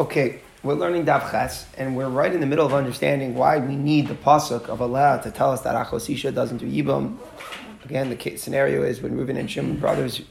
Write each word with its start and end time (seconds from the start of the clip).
Okay, 0.00 0.40
we're 0.62 0.76
learning 0.76 1.04
Daf 1.04 1.30
Ches, 1.30 1.66
and 1.76 1.94
we're 1.94 2.08
right 2.08 2.32
in 2.32 2.40
the 2.40 2.46
middle 2.46 2.64
of 2.64 2.72
understanding 2.72 3.34
why 3.34 3.58
we 3.58 3.76
need 3.76 4.08
the 4.08 4.14
pasuk 4.14 4.70
of 4.70 4.78
Aleha 4.78 5.22
to 5.24 5.30
tell 5.30 5.52
us 5.52 5.60
that 5.60 5.74
Achosisha 5.74 6.34
doesn't 6.34 6.56
do 6.56 6.64
Yibam. 6.64 7.18
Again, 7.84 8.08
the 8.08 8.36
scenario 8.38 8.82
is 8.82 9.02
when 9.02 9.14
Reuben 9.14 9.36
and 9.36 9.50
Shimon 9.50 9.76
brothers 9.76 10.22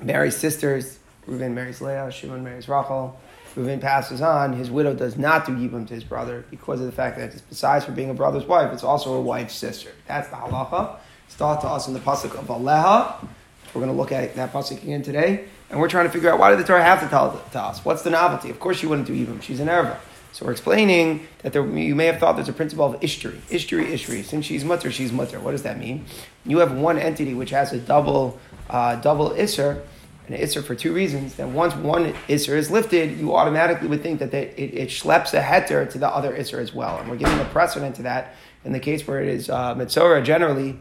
marry 0.00 0.30
sisters. 0.30 1.00
Reuben 1.26 1.52
marries 1.52 1.80
Leah, 1.80 2.12
Shimon 2.12 2.44
marries 2.44 2.68
Rachel. 2.68 3.18
Reuven 3.56 3.80
passes 3.80 4.20
on, 4.20 4.52
his 4.52 4.70
widow 4.70 4.94
does 4.94 5.18
not 5.18 5.46
do 5.46 5.50
Yibam 5.50 5.88
to 5.88 5.94
his 5.94 6.04
brother 6.04 6.44
because 6.48 6.78
of 6.78 6.86
the 6.86 6.92
fact 6.92 7.18
that 7.18 7.42
besides 7.48 7.84
for 7.84 7.90
being 7.90 8.10
a 8.10 8.14
brother's 8.14 8.46
wife, 8.46 8.72
it's 8.72 8.84
also 8.84 9.14
a 9.14 9.20
wife's 9.20 9.54
sister. 9.54 9.90
That's 10.06 10.28
the 10.28 10.36
halacha. 10.36 10.96
It's 11.26 11.34
taught 11.34 11.60
to 11.62 11.66
us 11.66 11.88
in 11.88 11.94
the 11.94 11.98
pasuk 11.98 12.38
of 12.38 12.46
Aleha. 12.46 13.26
We're 13.74 13.80
going 13.80 13.92
to 13.92 14.00
look 14.00 14.12
at 14.12 14.36
that 14.36 14.52
pasuk 14.52 14.80
again 14.80 15.02
today. 15.02 15.48
And 15.70 15.78
we're 15.78 15.88
trying 15.88 16.06
to 16.06 16.12
figure 16.12 16.30
out 16.30 16.38
why 16.38 16.50
did 16.50 16.58
the 16.58 16.64
Torah 16.64 16.82
have 16.82 17.00
to 17.00 17.08
tell 17.08 17.42
to 17.52 17.60
us? 17.60 17.84
What's 17.84 18.02
the 18.02 18.10
novelty? 18.10 18.50
Of 18.50 18.58
course, 18.58 18.78
she 18.78 18.86
wouldn't 18.86 19.06
do 19.06 19.14
Yibam. 19.14 19.40
She's 19.40 19.60
an 19.60 19.68
Erva. 19.68 19.98
So 20.32 20.46
we're 20.46 20.52
explaining 20.52 21.26
that 21.42 21.52
there, 21.52 21.66
you 21.66 21.94
may 21.94 22.06
have 22.06 22.18
thought 22.18 22.36
there's 22.36 22.48
a 22.48 22.52
principle 22.52 22.84
of 22.84 23.00
ishtri. 23.00 23.36
Ishtri, 23.50 23.86
ishtri. 23.92 24.24
Since 24.24 24.46
she's 24.46 24.64
mutter, 24.64 24.90
she's 24.90 25.12
mutter. 25.12 25.40
What 25.40 25.52
does 25.52 25.62
that 25.62 25.78
mean? 25.78 26.04
You 26.44 26.58
have 26.58 26.72
one 26.72 26.98
entity 26.98 27.34
which 27.34 27.50
has 27.50 27.72
a 27.72 27.78
double, 27.78 28.38
uh, 28.68 28.96
double 28.96 29.30
isser, 29.30 29.82
an 30.28 30.36
isser 30.36 30.62
for 30.62 30.74
two 30.74 30.92
reasons. 30.92 31.34
Then 31.34 31.54
once 31.54 31.74
one 31.74 32.14
isser 32.28 32.56
is 32.56 32.70
lifted, 32.70 33.18
you 33.18 33.34
automatically 33.34 33.88
would 33.88 34.02
think 34.02 34.20
that 34.20 34.32
it, 34.32 34.56
it, 34.56 34.74
it 34.74 34.88
schleps 34.88 35.34
a 35.34 35.42
heter 35.42 35.88
to 35.90 35.98
the 35.98 36.08
other 36.08 36.32
isser 36.36 36.58
as 36.58 36.72
well. 36.72 36.98
And 36.98 37.08
we're 37.08 37.16
giving 37.16 37.38
a 37.40 37.44
precedent 37.46 37.96
to 37.96 38.02
that 38.02 38.34
in 38.64 38.72
the 38.72 38.80
case 38.80 39.06
where 39.06 39.20
it 39.20 39.28
is 39.28 39.50
uh, 39.50 39.74
mitzora 39.74 40.22
generally 40.24 40.78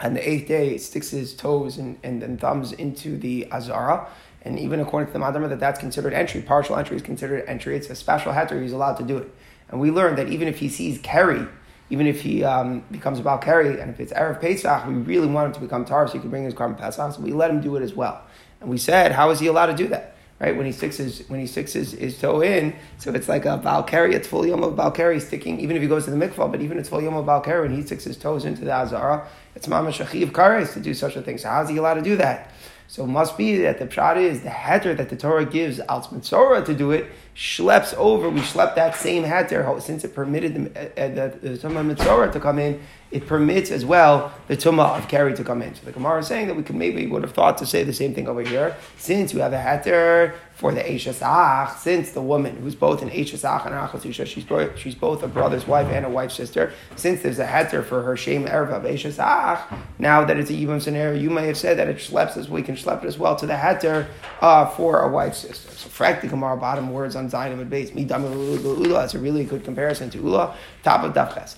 and 0.00 0.16
the 0.16 0.28
eighth 0.28 0.46
day 0.46 0.78
sticks 0.78 1.10
his 1.10 1.34
toes 1.34 1.78
and, 1.78 1.98
and, 2.02 2.40
thumbs 2.40 2.72
into 2.72 3.16
the 3.16 3.50
azara. 3.50 4.08
And 4.42 4.58
even 4.58 4.80
according 4.80 5.08
to 5.08 5.12
the 5.12 5.18
Madama, 5.18 5.48
that 5.48 5.58
that's 5.58 5.80
considered 5.80 6.12
entry. 6.12 6.40
Partial 6.40 6.76
entry 6.76 6.96
is 6.96 7.02
considered 7.02 7.44
entry. 7.48 7.76
It's 7.76 7.90
a 7.90 7.94
special 7.94 8.32
heter. 8.32 8.62
He's 8.62 8.72
allowed 8.72 8.94
to 8.98 9.02
do 9.02 9.18
it. 9.18 9.34
And 9.68 9.80
we 9.80 9.90
learned 9.90 10.18
that 10.18 10.28
even 10.28 10.46
if 10.48 10.58
he 10.58 10.68
sees 10.68 10.98
Keri, 11.00 11.46
even 11.90 12.06
if 12.06 12.20
he 12.20 12.44
um, 12.44 12.84
becomes 12.90 13.18
about 13.18 13.42
Keri, 13.42 13.80
and 13.80 13.90
if 13.90 13.98
it's 13.98 14.12
Erev 14.12 14.40
Pesach, 14.40 14.86
we 14.86 14.94
really 14.94 15.26
want 15.26 15.48
him 15.48 15.52
to 15.54 15.60
become 15.60 15.84
Tar 15.84 16.06
so 16.06 16.14
he 16.14 16.20
can 16.20 16.30
bring 16.30 16.44
his 16.44 16.54
korban 16.54 16.78
Pesach, 16.78 17.14
so 17.14 17.20
we 17.20 17.32
let 17.32 17.50
him 17.50 17.60
do 17.60 17.76
it 17.76 17.82
as 17.82 17.94
well. 17.94 18.22
And 18.60 18.70
we 18.70 18.78
said, 18.78 19.12
how 19.12 19.30
is 19.30 19.40
he 19.40 19.46
allowed 19.46 19.66
to 19.66 19.74
do 19.74 19.88
that? 19.88 20.16
Right? 20.40 20.56
When 20.56 20.66
he 20.66 20.72
sticks 20.72 20.98
his, 20.98 21.28
when 21.28 21.40
he 21.40 21.48
sticks 21.48 21.72
his, 21.72 21.92
his 21.92 22.16
toe 22.18 22.42
in, 22.42 22.74
so 22.98 23.12
it's 23.12 23.28
like 23.28 23.44
a 23.44 23.58
Balkari, 23.58 24.14
it's 24.14 24.28
full 24.28 24.46
yom 24.46 24.62
of 24.62 24.74
Balkari 24.74 25.20
sticking, 25.20 25.58
even 25.58 25.74
if 25.74 25.82
he 25.82 25.88
goes 25.88 26.04
to 26.04 26.12
the 26.12 26.16
mikvah, 26.16 26.50
but 26.50 26.60
even 26.60 26.78
it's 26.78 26.88
full 26.88 27.02
yom 27.02 27.16
of 27.16 27.26
Balkari, 27.26 27.62
when 27.62 27.74
he 27.74 27.82
sticks 27.82 28.04
his 28.04 28.16
toes 28.16 28.44
into 28.44 28.64
the 28.64 28.70
Azara, 28.70 29.26
it's 29.56 29.66
mamash 29.66 30.04
achiv 30.04 30.30
kares 30.30 30.72
to 30.74 30.80
do 30.80 30.94
such 30.94 31.16
a 31.16 31.22
thing. 31.22 31.38
So 31.38 31.48
how 31.48 31.62
is 31.62 31.68
he 31.68 31.76
allowed 31.76 31.94
to 31.94 32.02
do 32.02 32.16
that? 32.16 32.52
So 32.90 33.04
it 33.04 33.08
must 33.08 33.36
be 33.36 33.58
that 33.58 33.78
the 33.78 33.86
pshat 33.86 34.16
is 34.16 34.40
the 34.40 34.48
heter 34.48 34.96
that 34.96 35.10
the 35.10 35.16
Torah 35.16 35.44
gives 35.44 35.78
al 35.78 36.00
mitzora 36.04 36.64
to 36.64 36.74
do 36.74 36.90
it 36.90 37.10
schleps 37.36 37.92
over. 37.94 38.30
We 38.30 38.40
schlepp 38.40 38.74
that 38.76 38.96
same 38.96 39.24
heter 39.24 39.80
since 39.82 40.04
it 40.04 40.14
permitted 40.14 40.54
the, 40.54 40.80
uh, 40.80 41.08
the, 41.08 41.38
the 41.48 41.58
tumah 41.58 41.94
mitzora 41.94 42.32
to 42.32 42.40
come 42.40 42.58
in. 42.58 42.80
It 43.10 43.26
permits 43.26 43.70
as 43.70 43.84
well 43.84 44.32
the 44.48 44.56
tumah 44.56 44.96
of 44.96 45.06
Keri 45.06 45.34
to 45.36 45.44
come 45.44 45.60
in. 45.60 45.74
So 45.74 45.84
the 45.84 45.92
Gemara 45.92 46.20
is 46.20 46.28
saying 46.28 46.46
that 46.46 46.56
we 46.56 46.62
could 46.62 46.76
maybe 46.76 47.06
would 47.06 47.22
have 47.22 47.32
thought 47.32 47.58
to 47.58 47.66
say 47.66 47.84
the 47.84 47.92
same 47.92 48.14
thing 48.14 48.26
over 48.26 48.40
here. 48.40 48.74
Since 48.96 49.34
you 49.34 49.40
have 49.40 49.52
a 49.52 49.58
heter 49.58 50.34
for 50.58 50.74
the 50.74 50.80
Eishasach, 50.80 51.78
since 51.78 52.10
the 52.10 52.20
woman 52.20 52.56
who's 52.56 52.74
both 52.74 53.00
an 53.00 53.10
Eishasach 53.10 53.64
and 53.64 53.74
Achatusha, 53.76 54.26
she's, 54.26 54.44
she's 54.76 54.94
both 54.96 55.22
a 55.22 55.28
brother's 55.28 55.68
wife 55.68 55.86
and 55.86 56.04
a 56.04 56.08
wife's 56.10 56.34
sister, 56.34 56.72
since 56.96 57.22
there's 57.22 57.38
a 57.38 57.46
heter 57.46 57.84
for 57.84 58.02
her 58.02 58.16
shame 58.16 58.44
Erev 58.44 58.72
of 58.72 58.82
Eishasach, 58.82 59.62
now 60.00 60.24
that 60.24 60.36
it's 60.36 60.50
a 60.50 60.54
Yibam 60.54 60.82
scenario, 60.82 61.16
you 61.16 61.30
may 61.30 61.46
have 61.46 61.56
said 61.56 61.78
that 61.78 61.86
it 61.86 61.98
schleps 61.98 62.36
as 62.36 62.48
we 62.48 62.60
can 62.60 62.74
schlep 62.74 63.04
as 63.04 63.16
well 63.16 63.36
to 63.36 63.46
the 63.46 63.52
heter 63.52 64.08
uh, 64.40 64.66
for 64.66 65.02
a 65.02 65.08
wife's 65.08 65.38
sister. 65.38 65.70
So, 65.70 65.88
frack 65.88 66.22
the 66.22 66.26
Gemara 66.26 66.56
bottom 66.56 66.92
words 66.92 67.14
on 67.14 67.30
Zayin 67.30 67.52
and 67.52 67.70
base. 67.70 67.92
That's 67.92 69.14
a 69.14 69.18
really 69.20 69.44
good 69.44 69.62
comparison 69.62 70.10
to 70.10 70.18
Ula, 70.18 70.56
top 70.82 71.04
of 71.04 71.12
Daf 71.12 71.34
Ches. 71.34 71.56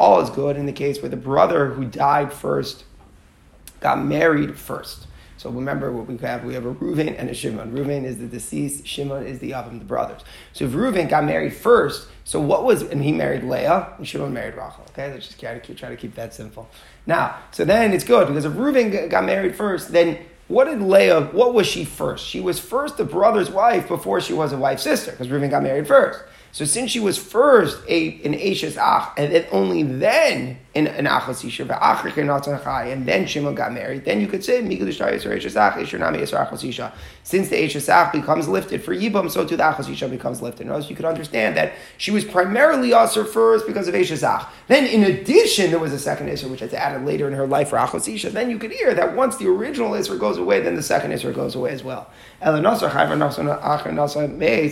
All 0.00 0.20
is 0.20 0.30
good 0.30 0.56
in 0.56 0.66
the 0.66 0.72
case 0.72 1.00
where 1.00 1.10
the 1.10 1.16
brother 1.16 1.66
who 1.68 1.84
died 1.84 2.32
first 2.32 2.82
got 3.78 4.04
married 4.04 4.56
first. 4.58 5.06
So 5.42 5.50
remember 5.50 5.90
what 5.90 6.06
we 6.06 6.16
have. 6.18 6.44
We 6.44 6.54
have 6.54 6.66
a 6.66 6.72
Reuven 6.72 7.18
and 7.18 7.28
a 7.28 7.34
Shimon. 7.34 7.72
Reuven 7.72 8.04
is 8.04 8.18
the 8.18 8.26
deceased. 8.26 8.86
Shimon 8.86 9.26
is 9.26 9.40
the 9.40 9.50
Avim, 9.50 9.80
the 9.80 9.84
brothers. 9.84 10.20
So 10.52 10.66
if 10.66 10.70
Reuven 10.70 11.08
got 11.08 11.24
married 11.24 11.52
first, 11.52 12.06
so 12.22 12.40
what 12.40 12.62
was, 12.62 12.82
and 12.82 13.02
he 13.02 13.10
married 13.10 13.42
Leah, 13.42 13.92
and 13.98 14.06
Shimon 14.06 14.32
married 14.32 14.54
Rachel. 14.54 14.86
Okay, 14.90 15.10
let's 15.10 15.26
just 15.26 15.40
try 15.40 15.52
to 15.52 15.58
keep, 15.58 15.76
try 15.76 15.88
to 15.88 15.96
keep 15.96 16.14
that 16.14 16.32
simple. 16.32 16.70
Now, 17.08 17.40
so 17.50 17.64
then 17.64 17.92
it's 17.92 18.04
good 18.04 18.28
because 18.28 18.44
if 18.44 18.52
Reuven 18.52 19.10
got 19.10 19.24
married 19.24 19.56
first, 19.56 19.90
then 19.90 20.18
what 20.46 20.66
did 20.66 20.80
Leah, 20.80 21.22
what 21.32 21.54
was 21.54 21.66
she 21.66 21.84
first? 21.84 22.24
She 22.24 22.40
was 22.40 22.60
first 22.60 22.96
the 22.96 23.04
brother's 23.04 23.50
wife 23.50 23.88
before 23.88 24.20
she 24.20 24.34
was 24.34 24.52
a 24.52 24.56
wife's 24.56 24.84
sister 24.84 25.10
because 25.10 25.26
Reuven 25.26 25.50
got 25.50 25.64
married 25.64 25.88
first. 25.88 26.22
So 26.52 26.66
since 26.66 26.90
she 26.90 27.00
was 27.00 27.16
first 27.16 27.78
a, 27.88 28.20
an 28.24 28.34
Ashes 28.34 28.76
Ach, 28.76 29.14
and 29.16 29.32
then 29.32 29.46
only 29.52 29.82
then 29.82 30.58
in 30.74 30.86
an 30.86 31.06
Achas 31.06 31.42
Isha, 31.46 31.64
and 31.64 33.06
then 33.06 33.26
Shimon 33.26 33.54
got 33.54 33.72
married, 33.72 34.04
then 34.04 34.20
you 34.20 34.26
could 34.26 34.44
say, 34.44 34.60
Since 37.22 37.48
the 37.48 37.64
Ashes 37.64 37.88
Ach 37.88 38.12
becomes 38.12 38.48
lifted 38.48 38.84
for 38.84 38.94
Yibam, 38.94 39.30
so 39.30 39.46
too 39.46 39.56
the 39.56 39.62
Achas 39.62 39.90
Isha 39.90 40.08
becomes 40.08 40.42
lifted. 40.42 40.66
Notice 40.66 40.90
you 40.90 40.96
could 40.96 41.06
understand 41.06 41.56
that 41.56 41.72
she 41.96 42.10
was 42.10 42.24
primarily 42.24 42.90
Asr 42.90 43.26
first 43.26 43.66
because 43.66 43.88
of 43.88 43.94
Ashes 43.94 44.22
Ach. 44.22 44.46
Then 44.68 44.86
in 44.86 45.04
addition, 45.04 45.70
there 45.70 45.80
was 45.80 45.94
a 45.94 45.98
second 45.98 46.28
Isra, 46.28 46.50
which 46.50 46.60
had 46.60 46.74
added 46.74 47.06
later 47.06 47.26
in 47.28 47.32
her 47.32 47.46
life 47.46 47.70
for 47.70 47.78
Achas 47.78 48.12
Isha. 48.12 48.28
Then 48.28 48.50
you 48.50 48.58
could 48.58 48.72
hear 48.72 48.92
that 48.92 49.16
once 49.16 49.36
the 49.38 49.48
original 49.48 49.92
Isra 49.92 50.18
goes 50.18 50.36
away, 50.36 50.60
then 50.60 50.74
the 50.74 50.82
second 50.82 51.12
Isra 51.12 51.34
goes 51.34 51.54
away 51.54 51.70
as 51.70 51.82
well. 51.82 52.10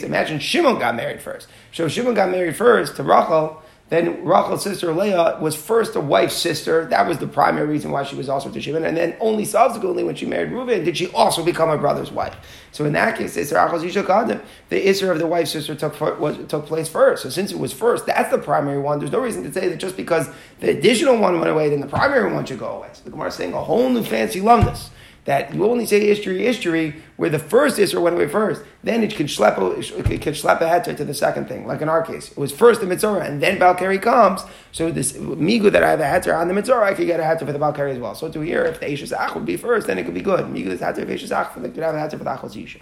Imagine 0.02 0.38
Shimon 0.40 0.78
got 0.78 0.94
married 0.96 1.22
first. 1.22 1.48
So 1.72 1.88
Shimon 1.88 2.14
got 2.14 2.30
married 2.30 2.56
first 2.56 2.96
to 2.96 3.02
Rachel. 3.02 3.62
Then 3.90 4.24
Rachel's 4.24 4.62
sister 4.62 4.92
Leah 4.92 5.36
was 5.40 5.56
first 5.56 5.96
a 5.96 6.00
wife's 6.00 6.36
sister. 6.36 6.86
That 6.86 7.08
was 7.08 7.18
the 7.18 7.26
primary 7.26 7.66
reason 7.66 7.90
why 7.90 8.04
she 8.04 8.14
was 8.14 8.28
also 8.28 8.48
to 8.48 8.60
Shimon. 8.60 8.84
And 8.84 8.96
then 8.96 9.16
only 9.18 9.44
subsequently, 9.44 10.04
when 10.04 10.14
she 10.14 10.26
married 10.26 10.50
Reuven, 10.50 10.84
did 10.84 10.96
she 10.96 11.08
also 11.08 11.44
become 11.44 11.68
her 11.68 11.76
brother's 11.76 12.12
wife. 12.12 12.36
So 12.70 12.84
in 12.84 12.92
that 12.92 13.18
case, 13.18 13.36
it's 13.36 13.50
Rachel's 13.50 13.82
Isha 13.82 14.04
Kadim. 14.04 14.40
The 14.68 14.86
Isra 14.86 15.10
of 15.10 15.18
the 15.18 15.26
wife's 15.26 15.50
sister 15.50 15.74
took, 15.74 16.00
was, 16.20 16.38
took 16.46 16.66
place 16.66 16.88
first. 16.88 17.24
So 17.24 17.30
since 17.30 17.50
it 17.50 17.58
was 17.58 17.72
first, 17.72 18.06
that's 18.06 18.30
the 18.30 18.38
primary 18.38 18.78
one. 18.78 19.00
There's 19.00 19.10
no 19.10 19.20
reason 19.20 19.42
to 19.42 19.52
say 19.52 19.66
that 19.66 19.78
just 19.78 19.96
because 19.96 20.28
the 20.60 20.70
additional 20.70 21.18
one 21.18 21.40
went 21.40 21.50
away, 21.50 21.68
then 21.68 21.80
the 21.80 21.88
primary 21.88 22.32
one 22.32 22.46
should 22.46 22.60
go 22.60 22.68
away. 22.68 22.90
So 22.92 23.02
the 23.02 23.10
Gemara 23.10 23.28
is 23.28 23.34
saying 23.34 23.54
a 23.54 23.62
whole 23.62 23.88
new 23.88 24.04
fancy 24.04 24.40
lumnus 24.40 24.90
that 25.24 25.54
you 25.54 25.64
only 25.64 25.86
say 25.86 26.00
history, 26.06 26.42
history, 26.42 26.96
where 27.16 27.30
the 27.30 27.38
first 27.38 27.78
Isra 27.78 28.00
went 28.00 28.16
away 28.16 28.26
first. 28.26 28.62
Then 28.82 29.02
it 29.02 29.14
can 29.14 29.26
schlep 29.26 29.58
a, 29.58 30.12
it 30.12 30.22
can 30.22 30.32
schlep 30.32 30.60
a 30.60 30.64
heter 30.64 30.96
to 30.96 31.04
the 31.04 31.14
second 31.14 31.48
thing, 31.48 31.66
like 31.66 31.82
in 31.82 31.88
our 31.88 32.02
case. 32.02 32.30
It 32.30 32.38
was 32.38 32.52
first 32.52 32.80
the 32.80 32.86
Mitzorah, 32.86 33.26
and 33.26 33.42
then 33.42 33.58
Balkari 33.58 34.00
comes. 34.00 34.42
So 34.72 34.90
this 34.90 35.12
Migu 35.12 35.70
that 35.72 35.82
I 35.82 35.90
have 35.90 36.00
a 36.00 36.04
heter 36.04 36.38
on 36.38 36.48
the 36.48 36.54
Mitzorah, 36.54 36.84
I 36.84 36.94
could 36.94 37.06
get 37.06 37.20
a 37.20 37.22
heter 37.22 37.46
for 37.46 37.52
the 37.52 37.58
Balkari 37.58 37.92
as 37.92 37.98
well. 37.98 38.14
So 38.14 38.30
to 38.30 38.40
here, 38.40 38.64
if 38.64 38.80
the 38.80 38.86
Eishas 38.86 39.12
Ach 39.12 39.34
would 39.34 39.46
be 39.46 39.56
first, 39.56 39.86
then 39.86 39.98
it 39.98 40.04
could 40.04 40.14
be 40.14 40.22
good. 40.22 40.46
Migu 40.46 40.68
is 40.68 40.80
heter 40.80 41.02
of 41.02 41.08
Eishas 41.08 41.30
Ach, 41.30 41.52
could 41.52 41.76
have 41.76 41.94
a 41.94 41.98
heter 41.98 42.18
for 42.18 42.24
the 42.24 42.30
Achos. 42.30 42.80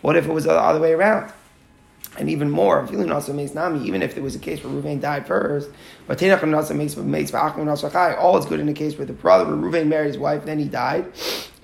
What 0.00 0.16
if 0.16 0.26
it 0.26 0.32
was 0.32 0.44
the 0.44 0.52
other 0.52 0.80
way 0.80 0.92
around? 0.92 1.32
And 2.16 2.30
even 2.30 2.48
more, 2.48 2.88
even 2.92 4.02
if 4.02 4.14
there 4.14 4.22
was 4.22 4.36
a 4.36 4.38
case 4.38 4.62
where 4.62 4.72
Ruvain 4.72 5.00
died 5.00 5.26
first, 5.26 5.68
but 6.06 6.22
all 6.22 8.38
is 8.38 8.46
good 8.46 8.60
in 8.60 8.66
the 8.66 8.72
case 8.72 8.96
where 8.96 9.06
the 9.06 9.12
brother 9.12 9.46
where 9.46 9.56
Ruvain 9.56 9.88
married 9.88 10.08
his 10.08 10.18
wife, 10.18 10.44
then 10.44 10.58
he 10.58 10.66
died. 10.66 11.12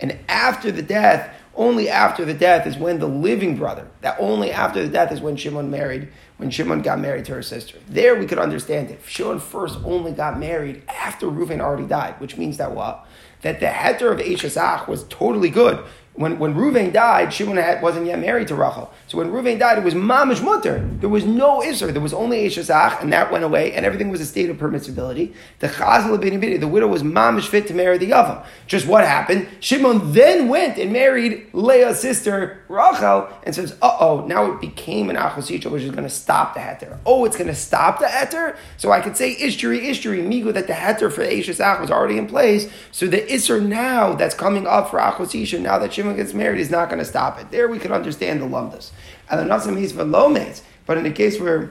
And 0.00 0.18
after 0.28 0.72
the 0.72 0.82
death, 0.82 1.34
only 1.54 1.88
after 1.88 2.24
the 2.24 2.34
death 2.34 2.66
is 2.66 2.76
when 2.76 2.98
the 2.98 3.06
living 3.06 3.56
brother, 3.56 3.88
that 4.00 4.16
only 4.18 4.50
after 4.50 4.82
the 4.82 4.88
death 4.88 5.12
is 5.12 5.20
when 5.20 5.36
Shimon 5.36 5.70
married, 5.70 6.08
when 6.38 6.50
Shimon 6.50 6.82
got 6.82 6.98
married 6.98 7.26
to 7.26 7.34
her 7.34 7.42
sister. 7.42 7.78
There 7.88 8.16
we 8.16 8.26
could 8.26 8.38
understand 8.38 8.90
it. 8.90 9.00
Shimon 9.06 9.40
first 9.40 9.78
only 9.84 10.12
got 10.12 10.38
married 10.38 10.82
after 10.88 11.26
Reuven 11.26 11.60
already 11.60 11.86
died, 11.86 12.18
which 12.20 12.36
means 12.36 12.56
that 12.56 12.72
what? 12.72 13.06
That 13.42 13.60
the 13.60 13.66
heter 13.66 14.12
of 14.12 14.18
Eshazach 14.18 14.86
was 14.88 15.04
totally 15.04 15.50
good 15.50 15.84
when, 16.20 16.38
when 16.38 16.54
Ruvain 16.54 16.92
died, 16.92 17.32
Shimon 17.32 17.56
had, 17.56 17.80
wasn't 17.80 18.06
yet 18.06 18.18
married 18.18 18.48
to 18.48 18.54
Rachel. 18.54 18.92
So 19.06 19.16
when 19.16 19.30
Ruvain 19.30 19.58
died, 19.58 19.78
it 19.78 19.84
was 19.84 19.94
mamish 19.94 20.42
mutter. 20.44 20.86
There 21.00 21.08
was 21.08 21.24
no 21.24 21.60
Isser. 21.60 21.92
There 21.92 22.02
was 22.02 22.12
only 22.12 22.46
Eshazach, 22.46 23.00
and 23.00 23.12
that 23.12 23.30
went 23.30 23.44
away, 23.44 23.72
and 23.72 23.86
everything 23.86 24.10
was 24.10 24.20
a 24.20 24.26
state 24.26 24.50
of 24.50 24.58
permissibility. 24.58 25.34
The 25.60 25.68
Chazal 25.68 26.60
the 26.60 26.68
widow 26.68 26.88
was 26.88 27.02
mamish 27.02 27.46
fit 27.46 27.68
to 27.68 27.74
marry 27.74 27.96
the 27.96 28.10
Yavam. 28.10 28.44
Just 28.66 28.86
what 28.86 29.04
happened? 29.06 29.48
Shimon 29.60 30.12
then 30.12 30.48
went 30.48 30.78
and 30.78 30.92
married 30.92 31.48
Leah's 31.54 32.00
sister, 32.00 32.64
Rachel, 32.68 33.28
and 33.44 33.54
says, 33.54 33.76
oh, 33.98 34.26
now 34.26 34.52
it 34.52 34.60
became 34.60 35.10
an 35.10 35.16
Achosisha, 35.16 35.70
which 35.70 35.82
is 35.82 35.90
going 35.90 36.04
to 36.04 36.10
stop 36.10 36.54
the 36.54 36.60
heter. 36.60 36.98
Oh, 37.06 37.24
it's 37.24 37.36
going 37.36 37.48
to 37.48 37.54
stop 37.54 37.98
the 37.98 38.06
heter? 38.06 38.56
So 38.76 38.92
I 38.92 39.00
could 39.00 39.16
say 39.16 39.34
Ishturi, 39.34 39.82
Ishturi, 39.82 40.26
Migo, 40.26 40.52
that 40.52 40.66
the 40.66 40.74
heter 40.74 41.12
for 41.12 41.22
Eshazach 41.24 41.80
was 41.80 41.90
already 41.90 42.18
in 42.18 42.26
place. 42.26 42.70
So 42.92 43.06
the 43.06 43.22
Isser 43.22 43.64
now 43.64 44.14
that's 44.14 44.34
coming 44.34 44.66
up 44.66 44.90
for 44.90 44.98
Achosisha, 44.98 45.60
now 45.60 45.78
that 45.78 45.92
Shimon 45.92 46.16
gets 46.16 46.34
married, 46.34 46.58
he's 46.58 46.70
not 46.70 46.88
going 46.88 46.98
to 46.98 47.04
stop 47.04 47.40
it. 47.40 47.50
There 47.50 47.68
we 47.68 47.78
can 47.78 47.92
understand 47.92 48.40
the 48.40 48.46
lumdas. 48.46 48.90
And 49.30 49.40
the 49.40 49.54
Nasim 49.54 49.78
he's 49.78 49.92
for 49.92 50.04
lomes, 50.04 50.62
but 50.86 50.98
in 50.98 51.04
the 51.04 51.10
case 51.10 51.40
where 51.40 51.70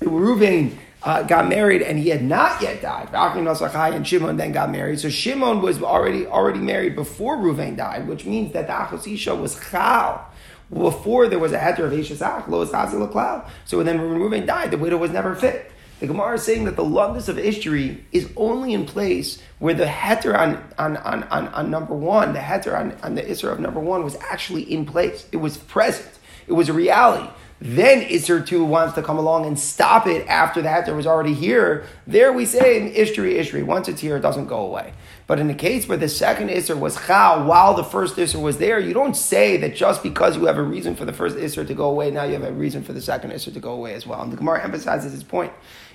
Reuven 0.00 0.76
uh, 1.04 1.22
got 1.22 1.48
married 1.48 1.82
and 1.82 1.98
he 1.98 2.10
had 2.10 2.22
not 2.22 2.60
yet 2.62 2.80
died. 2.80 3.08
And 3.12 4.06
Shimon 4.06 4.36
then 4.36 4.52
got 4.52 4.70
married. 4.70 5.00
So 5.00 5.08
Shimon 5.08 5.60
was 5.60 5.82
already 5.82 6.26
already 6.26 6.60
married 6.60 6.94
before 6.94 7.36
Ruvain 7.36 7.76
died, 7.76 8.06
which 8.06 8.24
means 8.24 8.52
that 8.52 8.66
the 8.66 8.72
Achosisha 8.72 9.38
was 9.38 9.58
Chal. 9.70 10.26
Before 10.72 11.28
there 11.28 11.38
was 11.38 11.52
a 11.52 11.58
heter 11.58 11.80
of 11.80 11.92
Eshesach, 11.92 12.48
Lo 12.48 13.06
Cloud. 13.08 13.50
So 13.64 13.82
then 13.82 14.00
when 14.00 14.18
Ruvain 14.18 14.46
died, 14.46 14.70
the 14.70 14.78
widow 14.78 14.96
was 14.96 15.10
never 15.10 15.34
fit. 15.34 15.70
The 16.00 16.06
Gemara 16.08 16.34
is 16.34 16.42
saying 16.42 16.64
that 16.64 16.74
the 16.74 16.84
longest 16.84 17.28
of 17.28 17.36
Ishtri 17.36 18.00
is 18.10 18.28
only 18.36 18.72
in 18.72 18.86
place 18.86 19.40
where 19.60 19.74
the 19.74 19.84
heter 19.84 20.36
on, 20.36 20.56
on, 20.76 20.96
on, 20.96 21.22
on, 21.24 21.48
on 21.48 21.70
number 21.70 21.94
one, 21.94 22.32
the 22.32 22.40
heter 22.40 22.76
on, 22.76 22.96
on 23.04 23.14
the 23.14 23.22
Isra 23.22 23.52
of 23.52 23.60
number 23.60 23.78
one 23.78 24.02
was 24.02 24.16
actually 24.16 24.62
in 24.62 24.84
place. 24.84 25.28
It 25.30 25.36
was 25.36 25.58
present. 25.58 26.10
It 26.48 26.54
was 26.54 26.68
a 26.68 26.72
reality. 26.72 27.28
Then 27.60 28.02
Isser 28.08 28.44
2 28.44 28.64
wants 28.64 28.94
to 28.96 29.02
come 29.02 29.18
along 29.18 29.46
and 29.46 29.56
stop 29.56 30.08
it 30.08 30.26
after 30.26 30.60
the 30.60 30.68
heter 30.68 30.96
was 30.96 31.06
already 31.06 31.34
here. 31.34 31.86
There 32.08 32.32
we 32.32 32.46
say 32.46 32.80
in 32.80 32.92
Ishtri, 32.92 33.38
Ishtri. 33.38 33.64
Once 33.64 33.86
it's 33.86 34.00
here, 34.00 34.16
it 34.16 34.20
doesn't 34.20 34.46
go 34.46 34.66
away. 34.66 34.94
But 35.32 35.40
in 35.40 35.48
the 35.48 35.54
case 35.54 35.88
where 35.88 35.96
the 35.96 36.10
second 36.10 36.50
Isser 36.50 36.78
was 36.78 37.06
Chal 37.06 37.46
while 37.46 37.72
the 37.72 37.82
first 37.82 38.16
Isser 38.16 38.38
was 38.38 38.58
there, 38.58 38.78
you 38.78 38.92
don't 38.92 39.16
say 39.16 39.56
that 39.56 39.74
just 39.74 40.02
because 40.02 40.36
you 40.36 40.44
have 40.44 40.58
a 40.58 40.62
reason 40.62 40.94
for 40.94 41.06
the 41.06 41.12
first 41.14 41.38
Isser 41.38 41.66
to 41.66 41.72
go 41.72 41.88
away, 41.88 42.10
now 42.10 42.24
you 42.24 42.34
have 42.34 42.42
a 42.42 42.52
reason 42.52 42.82
for 42.82 42.92
the 42.92 43.00
second 43.00 43.30
Isser 43.30 43.50
to 43.54 43.58
go 43.58 43.72
away 43.72 43.94
as 43.94 44.06
well. 44.06 44.20
And 44.20 44.30
the 44.30 44.36
Gemara 44.36 44.62
emphasizes 44.62 45.14
this 45.14 45.22
point. 45.22 45.50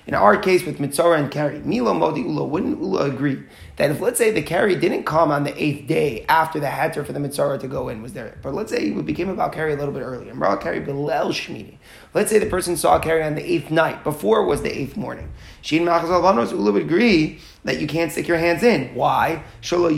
In 0.08 0.14
our 0.14 0.36
case 0.38 0.66
with 0.66 0.78
Mitzora 0.78 1.20
and 1.20 1.30
Keri, 1.30 1.60
Milo 1.60 1.94
Modi 1.94 2.22
Ula, 2.22 2.42
wouldn't 2.42 2.80
Ula 2.80 3.04
agree 3.04 3.40
that 3.76 3.92
if 3.92 4.00
let's 4.00 4.18
say 4.18 4.32
the 4.32 4.42
Keri 4.42 4.74
didn't 4.74 5.04
come 5.04 5.30
on 5.30 5.44
the 5.44 5.62
eighth 5.62 5.86
day 5.86 6.24
after 6.28 6.58
the 6.58 6.70
Hatter 6.70 7.04
for 7.04 7.12
the 7.12 7.20
Mitzora 7.20 7.60
to 7.60 7.68
go 7.68 7.90
in 7.90 8.02
was 8.02 8.14
there, 8.14 8.38
but 8.42 8.54
let's 8.54 8.72
say 8.72 8.86
it 8.88 9.06
became 9.06 9.28
about 9.28 9.52
Keri 9.52 9.74
a 9.74 9.76
little 9.76 9.94
bit 9.94 10.00
earlier, 10.00 10.30
and 10.30 10.38
brought 10.40 10.62
Keri 10.62 10.80
Belel 10.80 11.28
Shmini. 11.28 11.76
Let's 12.14 12.30
say 12.30 12.38
the 12.38 12.46
person 12.46 12.76
saw 12.76 12.98
Keri 12.98 13.22
on 13.22 13.34
the 13.34 13.44
eighth 13.44 13.70
night, 13.70 14.02
before 14.02 14.40
it 14.40 14.46
was 14.46 14.62
the 14.62 14.76
eighth 14.76 14.96
morning. 14.96 15.30
Shin 15.60 15.84
Machaz 15.84 16.04
Alvanos 16.04 16.52
Ula 16.52 16.72
would 16.72 16.82
agree 16.82 17.38
that 17.64 17.80
you 17.80 17.86
can't 17.86 18.10
stick 18.10 18.26
your 18.26 18.38
hands 18.38 18.62
in. 18.62 18.94
Why? 18.94 19.42
Because 19.60 19.90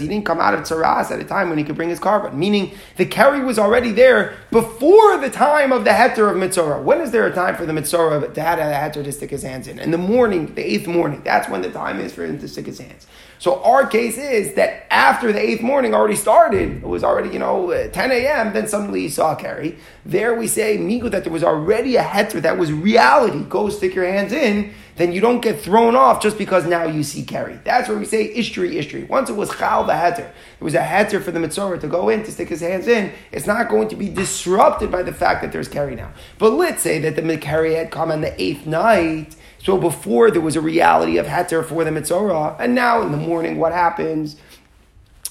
he 0.00 0.06
didn't 0.06 0.24
come 0.24 0.38
out 0.38 0.54
of 0.54 0.60
Tsaras 0.60 1.10
at 1.10 1.18
a 1.18 1.24
time 1.24 1.48
when 1.48 1.58
he 1.58 1.64
could 1.64 1.74
bring 1.74 1.88
his 1.88 1.98
korban. 1.98 2.34
Meaning 2.34 2.72
the 2.96 3.06
Keri 3.06 3.44
was 3.44 3.58
already 3.58 3.90
there 3.90 4.36
before 4.52 5.16
the 5.16 5.30
time 5.30 5.72
of 5.72 5.84
the 5.84 5.90
Heter 5.90 6.30
of 6.30 6.36
Mitzorah. 6.36 6.82
When 6.82 7.00
is 7.00 7.10
there 7.10 7.26
a 7.26 7.32
time 7.32 7.56
for 7.56 7.66
the 7.66 7.72
Mitzorah 7.72 8.32
to 8.32 8.40
have 8.40 8.60
a 8.60 8.62
Heter 8.62 9.02
to 9.02 9.12
stick 9.12 9.30
his 9.30 9.42
hands 9.42 9.66
in? 9.66 9.80
In 9.80 9.90
the 9.90 9.98
morning, 9.98 10.54
the 10.54 10.62
eighth 10.62 10.86
morning. 10.86 11.22
That's 11.24 11.48
when 11.48 11.62
the 11.62 11.70
time 11.70 11.98
is 11.98 12.12
for 12.12 12.24
him 12.24 12.38
to 12.38 12.46
stick 12.46 12.66
his 12.66 12.78
hands. 12.78 13.08
So 13.38 13.62
our 13.62 13.86
case 13.86 14.16
is 14.16 14.54
that 14.54 14.86
after 14.90 15.32
the 15.32 15.40
eighth 15.40 15.62
morning 15.62 15.94
already 15.94 16.16
started, 16.16 16.76
it 16.76 16.86
was 16.86 17.04
already, 17.04 17.30
you 17.30 17.38
know, 17.38 17.72
uh, 17.72 17.88
10 17.88 18.12
a.m., 18.12 18.52
then 18.52 18.68
suddenly 18.68 19.00
he 19.00 19.08
saw 19.08 19.34
Keri. 19.34 19.76
There 20.06 20.34
we 20.34 20.46
say, 20.46 20.78
Migu, 20.78 21.10
that 21.10 21.24
there 21.24 21.32
was 21.32 21.44
already 21.44 21.96
a 21.96 22.02
heter, 22.02 22.40
that 22.42 22.58
was 22.58 22.72
reality. 22.72 23.44
Go 23.44 23.68
stick 23.68 23.94
your 23.94 24.06
hands 24.06 24.32
in, 24.32 24.72
then 24.96 25.12
you 25.12 25.20
don't 25.20 25.40
get 25.40 25.60
thrown 25.60 25.96
off 25.96 26.22
just 26.22 26.38
because 26.38 26.66
now 26.66 26.84
you 26.84 27.02
see 27.02 27.24
Keri. 27.24 27.58
That's 27.64 27.88
where 27.88 27.98
we 27.98 28.04
say 28.04 28.32
Ishtri, 28.34 28.74
Ishtri. 28.74 29.08
Once 29.08 29.28
it 29.28 29.36
was 29.36 29.50
Chal 29.50 29.84
the 29.84 29.92
heter, 29.92 30.28
it 30.28 30.64
was 30.64 30.74
a 30.74 30.80
heter 30.80 31.22
for 31.22 31.32
the 31.32 31.40
Mitzorah 31.40 31.80
to 31.80 31.88
go 31.88 32.08
in, 32.08 32.22
to 32.22 32.30
stick 32.30 32.48
his 32.48 32.60
hands 32.60 32.86
in, 32.86 33.12
it's 33.32 33.46
not 33.46 33.68
going 33.68 33.88
to 33.88 33.96
be 33.96 34.08
disrupted 34.08 34.92
by 34.92 35.02
the 35.02 35.12
fact 35.12 35.42
that 35.42 35.50
there's 35.50 35.68
Keri 35.68 35.96
now. 35.96 36.12
But 36.38 36.50
let's 36.50 36.82
say 36.82 37.00
that 37.00 37.16
the 37.16 37.38
Keri 37.38 37.74
had 37.74 37.90
come 37.90 38.12
on 38.12 38.20
the 38.20 38.40
eighth 38.40 38.66
night, 38.66 39.34
so 39.64 39.78
before 39.78 40.30
there 40.30 40.42
was 40.42 40.56
a 40.56 40.60
reality 40.60 41.16
of 41.16 41.26
heter 41.26 41.64
for 41.64 41.84
the 41.84 41.90
mitzorah, 41.90 42.54
and 42.60 42.74
now 42.74 43.00
in 43.00 43.12
the 43.12 43.16
morning, 43.16 43.58
what 43.58 43.72
happens? 43.72 44.36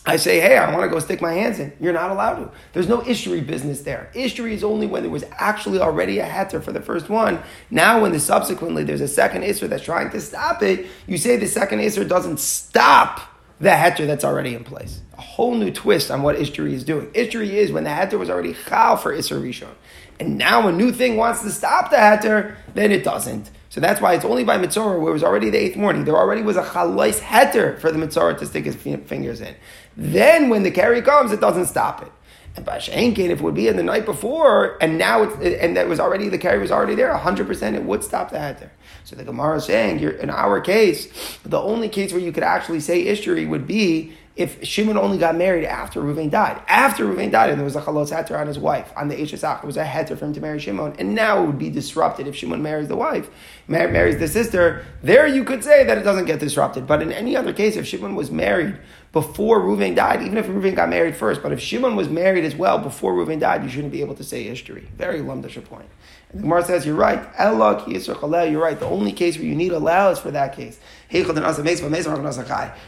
I 0.05 0.17
say, 0.17 0.41
hey, 0.41 0.57
I 0.57 0.73
want 0.73 0.83
to 0.83 0.89
go 0.89 0.99
stick 0.99 1.21
my 1.21 1.33
hands 1.33 1.59
in. 1.59 1.71
You're 1.79 1.93
not 1.93 2.09
allowed 2.09 2.35
to. 2.35 2.51
There's 2.73 2.89
no 2.89 3.01
ishri 3.01 3.45
business 3.45 3.83
there. 3.83 4.11
Ishri 4.15 4.51
is 4.51 4.63
only 4.63 4.87
when 4.87 5.03
there 5.03 5.11
was 5.11 5.23
actually 5.33 5.79
already 5.79 6.17
a 6.17 6.27
heter 6.27 6.61
for 6.61 6.73
the 6.73 6.81
first 6.81 7.09
one. 7.09 7.41
Now, 7.69 8.01
when 8.01 8.11
the 8.11 8.19
subsequently 8.19 8.83
there's 8.83 9.01
a 9.01 9.07
second 9.07 9.43
Isra 9.43 9.69
that's 9.69 9.83
trying 9.83 10.09
to 10.09 10.19
stop 10.19 10.63
it, 10.63 10.87
you 11.07 11.17
say 11.17 11.37
the 11.37 11.47
second 11.47 11.79
Isra 11.79 12.09
doesn't 12.09 12.39
stop 12.39 13.21
the 13.61 13.69
heter 13.69 14.07
that's 14.07 14.25
already 14.25 14.55
in 14.55 14.63
place. 14.63 15.01
A 15.15 15.21
whole 15.21 15.55
new 15.55 15.71
twist 15.71 16.09
on 16.09 16.23
what 16.23 16.37
ishri 16.37 16.73
is 16.73 16.83
doing. 16.83 17.07
Ishri 17.11 17.49
is 17.49 17.71
when 17.71 17.83
the 17.83 17.91
heter 17.91 18.19
was 18.19 18.31
already 18.31 18.55
chal 18.67 18.97
for 18.97 19.15
Isra 19.15 19.41
Rishon. 19.41 19.75
And 20.19 20.37
now 20.37 20.67
a 20.67 20.71
new 20.71 20.91
thing 20.91 21.17
wants 21.17 21.43
to 21.43 21.51
stop 21.51 21.91
the 21.91 21.97
heter, 21.97 22.55
then 22.73 22.91
it 22.91 23.03
doesn't. 23.03 23.51
So 23.73 23.81
that's 23.81 23.99
why 23.99 24.13
it's 24.13 24.23
only 24.23 24.43
by 24.43 24.59
Mitzorah 24.59 24.99
where 24.99 25.09
it 25.09 25.13
was 25.13 25.23
already 25.23 25.49
the 25.49 25.57
eighth 25.57 25.75
morning. 25.75 26.05
There 26.05 26.15
already 26.15 26.43
was 26.43 26.57
a 26.57 26.61
chalais 26.61 27.19
heter 27.19 27.79
for 27.79 27.91
the 27.91 27.97
Mitzorah 27.97 28.37
to 28.37 28.45
stick 28.45 28.65
his 28.65 28.75
fingers 28.75 29.41
in. 29.41 29.55
Then 29.97 30.49
when 30.49 30.61
the 30.61 30.69
Keri 30.69 31.01
comes, 31.01 31.31
it 31.31 31.41
doesn't 31.41 31.65
stop 31.65 32.03
it. 32.03 32.11
And 32.55 32.65
by 32.65 32.77
Shenkin, 32.77 33.29
if 33.29 33.39
it 33.39 33.41
would 33.41 33.55
be 33.55 33.67
in 33.67 33.77
the 33.77 33.83
night 33.83 34.05
before, 34.05 34.77
and 34.79 34.97
now 34.97 35.23
it's, 35.23 35.35
and 35.59 35.75
that 35.75 35.87
was 35.87 35.99
already, 35.99 36.29
the 36.29 36.37
Keri 36.37 36.59
was 36.59 36.71
already 36.71 36.93
there, 36.93 37.13
100% 37.13 37.73
it 37.73 37.83
would 37.83 38.03
stop 38.03 38.29
the 38.29 38.37
heter. 38.37 38.69
So 39.05 39.15
the 39.15 39.23
Gemara 39.23 39.57
is 39.57 39.65
saying, 39.65 39.99
in 39.99 40.29
our 40.29 40.61
case, 40.61 41.39
the 41.43 41.59
only 41.59 41.89
case 41.89 42.11
where 42.11 42.21
you 42.21 42.31
could 42.31 42.43
actually 42.43 42.79
say 42.79 43.05
Ishtari 43.05 43.47
would 43.47 43.65
be 43.65 44.13
if 44.35 44.63
Shimon 44.63 44.97
only 44.97 45.19
got 45.19 45.35
married 45.35 45.65
after 45.65 46.01
Ruvain 46.01 46.31
died. 46.31 46.59
After 46.67 47.05
Ruvain 47.05 47.31
died, 47.31 47.51
and 47.51 47.59
there 47.59 47.65
was 47.65 47.75
a 47.75 47.81
chalos 47.81 48.11
heter 48.11 48.39
on 48.39 48.47
his 48.47 48.57
wife, 48.57 48.91
on 48.95 49.07
the 49.07 49.15
Eshesach, 49.15 49.61
there 49.61 49.67
was 49.67 49.77
a 49.77 49.85
heter 49.85 50.17
for 50.17 50.25
him 50.25 50.33
to 50.33 50.41
marry 50.41 50.59
Shimon, 50.59 50.95
and 50.97 51.13
now 51.13 51.43
it 51.43 51.45
would 51.45 51.59
be 51.59 51.69
disrupted 51.69 52.27
if 52.27 52.35
Shimon 52.35 52.63
marries 52.63 52.87
the 52.87 52.95
wife, 52.95 53.29
mar- 53.67 53.89
marries 53.89 54.17
the 54.17 54.27
sister. 54.27 54.85
There 55.03 55.27
you 55.27 55.43
could 55.43 55.63
say 55.63 55.83
that 55.83 55.97
it 55.99 56.03
doesn't 56.03 56.25
get 56.25 56.39
disrupted. 56.39 56.87
But 56.87 57.03
in 57.03 57.11
any 57.11 57.35
other 57.35 57.53
case, 57.53 57.75
if 57.75 57.85
Shimon 57.85 58.15
was 58.15 58.31
married 58.31 58.79
before 59.13 59.61
Ruvain 59.61 59.95
died, 59.95 60.21
even 60.23 60.37
if 60.39 60.47
Ruvain 60.47 60.75
got 60.75 60.89
married 60.89 61.15
first, 61.15 61.43
but 61.43 61.51
if 61.51 61.59
Shimon 61.59 61.95
was 61.95 62.09
married 62.09 62.43
as 62.43 62.55
well 62.55 62.79
before 62.79 63.13
Ruvain 63.13 63.39
died, 63.39 63.63
you 63.63 63.69
shouldn't 63.69 63.91
be 63.91 64.01
able 64.01 64.15
to 64.15 64.23
say 64.23 64.41
history. 64.43 64.87
Very 64.97 65.19
lumdish 65.19 65.63
point. 65.65 65.85
And 66.31 66.39
the 66.39 66.43
Gemara 66.43 66.65
says, 66.65 66.83
you're 66.83 66.95
right. 66.95 67.23
You're 67.39 68.61
right. 68.61 68.79
The 68.79 68.87
only 68.87 69.11
case 69.11 69.37
where 69.37 69.45
you 69.45 69.53
need 69.53 69.71
allow 69.71 70.09
is 70.09 70.17
for 70.17 70.31
that 70.31 70.55
case. 70.55 70.79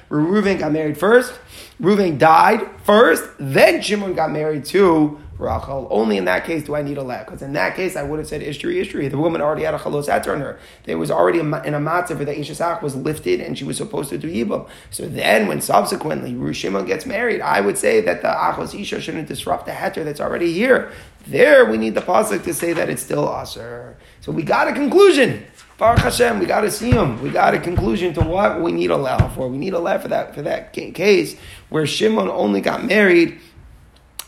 Reuven 0.10 0.60
got 0.60 0.72
married 0.72 0.98
first. 0.98 1.40
Reuven 1.80 2.18
died 2.18 2.68
first. 2.84 3.24
Then 3.38 3.82
Shimon 3.84 4.16
got 4.16 4.32
married 4.32 4.66
to 4.66 5.20
Rachel. 5.38 5.88
Only 5.90 6.18
in 6.18 6.26
that 6.26 6.46
case 6.46 6.64
do 6.64 6.76
I 6.76 6.82
need 6.82 6.98
a 6.98 7.04
lab, 7.04 7.26
because 7.26 7.42
in 7.42 7.54
that 7.54 7.76
case 7.76 7.96
I 7.96 8.04
would 8.04 8.20
have 8.20 8.28
said 8.28 8.42
Ishtri, 8.42 8.82
Ishtri. 8.82 9.10
The 9.10 9.18
woman 9.18 9.42
already 9.42 9.64
had 9.64 9.74
a 9.74 9.78
chalos 9.78 10.10
on 10.32 10.40
her. 10.40 10.58
There 10.84 10.98
was 10.98 11.12
already 11.12 11.40
in 11.40 11.54
a 11.54 11.80
matzah 11.80 12.16
where 12.16 12.26
the 12.26 12.34
Ishasach 12.34 12.82
was 12.82 12.96
lifted 12.96 13.42
and 13.42 13.58
she 13.58 13.64
was 13.64 13.78
supposed 13.78 14.10
to 14.10 14.18
do 14.18 14.32
Yibam. 14.32 14.68
So 14.92 15.08
then 15.08 15.48
when 15.48 15.62
subsequently 15.62 16.54
Shimon 16.54 16.86
gets 16.86 17.06
married, 17.06 17.42
I 17.42 17.62
would 17.62 17.78
say 17.78 18.02
that 18.02 18.22
the 18.22 18.30
Achos 18.30 18.80
Isha 18.80 19.02
shouldn't 19.02 19.28
disrupt 19.28 19.66
the 19.66 19.74
heter 19.74 20.06
that's 20.06 20.22
already 20.22 20.54
here. 20.54 20.92
There 21.28 21.66
we 21.66 21.78
need 21.78 21.96
the 21.96 22.02
pasuk 22.02 22.44
to 22.44 22.54
say 22.54 22.74
that 22.74 22.88
it's 22.88 23.02
still 23.02 23.28
aser. 23.28 23.98
So 24.22 24.32
we 24.32 24.44
got 24.44 24.68
a 24.68 24.74
conclusion. 24.74 25.46
Baruch 25.78 26.00
Hashem, 26.00 26.40
we 26.40 26.46
got 26.46 26.62
to 26.62 26.72
see 26.72 26.92
him. 26.92 27.22
We 27.22 27.32
got 27.32 27.54
a 27.54 27.60
conclusion 27.60 28.14
to 28.14 28.22
what 28.22 28.62
we 28.62 28.72
need 28.72 28.92
a 28.92 28.96
law 28.96 29.28
for. 29.30 29.50
We 29.50 29.58
need 29.58 29.74
a 29.74 29.80
law 29.80 29.98
for 29.98 30.08
that 30.10 30.36
for 30.36 30.44
that 30.44 30.72
case 30.72 31.36
where 31.70 31.86
Shimon 31.86 32.30
only 32.30 32.62
got 32.62 32.86
married 32.86 33.40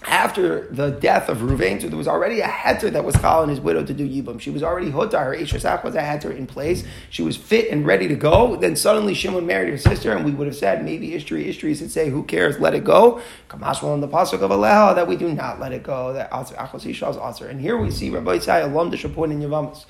after 0.07 0.68
the 0.68 0.92
death 0.92 1.30
of 1.30 1.40
Ruvain, 1.40 1.81
so 1.81 1.90
there 1.90 1.97
was 1.97 2.07
already 2.07 2.40
a 2.40 2.47
heter 2.47 2.92
that 2.92 3.04
was 3.04 3.16
calling 3.16 3.49
his 3.49 3.59
widow 3.59 3.83
to 3.85 3.94
do 3.94 4.07
yibum. 4.07 4.40
She 4.40 4.49
was 4.49 4.64
already 4.64 4.90
huta. 4.92 5.19
Her 5.19 5.35
Eshesach 5.35 5.83
was 5.83 5.95
a 5.95 6.02
heter 6.02 6.35
in 6.35 6.47
place. 6.47 6.83
She 7.09 7.21
was 7.21 7.35
fit 7.35 7.69
and 7.69 7.85
ready 7.85 8.07
to 8.07 8.16
go. 8.16 8.56
Then 8.56 8.76
suddenly 8.76 9.14
Shimon 9.14 9.45
married 9.45 9.69
her 9.69 9.78
sister, 9.78 10.14
and 10.14 10.23
we 10.26 10.31
would 10.31 10.47
have 10.47 10.56
said 10.56 10.83
maybe 10.83 11.09
Ishtri 11.09 11.47
Ishtri 11.47 11.78
should 11.78 11.92
say, 11.92 12.09
"Who 12.09 12.23
cares? 12.23 12.59
Let 12.59 12.73
it 12.73 12.83
go." 12.83 13.21
Kamashwal 13.49 13.94
in 13.94 14.02
the 14.02 14.07
pasuk 14.07 14.42
of 14.42 14.52
Aleha 14.52 14.95
that 14.95 15.07
we 15.07 15.16
do 15.16 15.33
not 15.33 15.59
let 15.59 15.71
it 15.71 15.83
go. 15.83 16.14
That 16.14 16.31
Achos 16.31 16.90
Isha 16.90 17.09
is 17.09 17.42
And 17.42 17.59
here 17.59 17.78
we 17.78 17.92
see 17.92 18.09
Rabbi 18.09 18.37
Isai 18.37 18.64
alum 18.64 18.90
the 18.90 18.97
in 18.97 19.42
Yavamas 19.42 19.85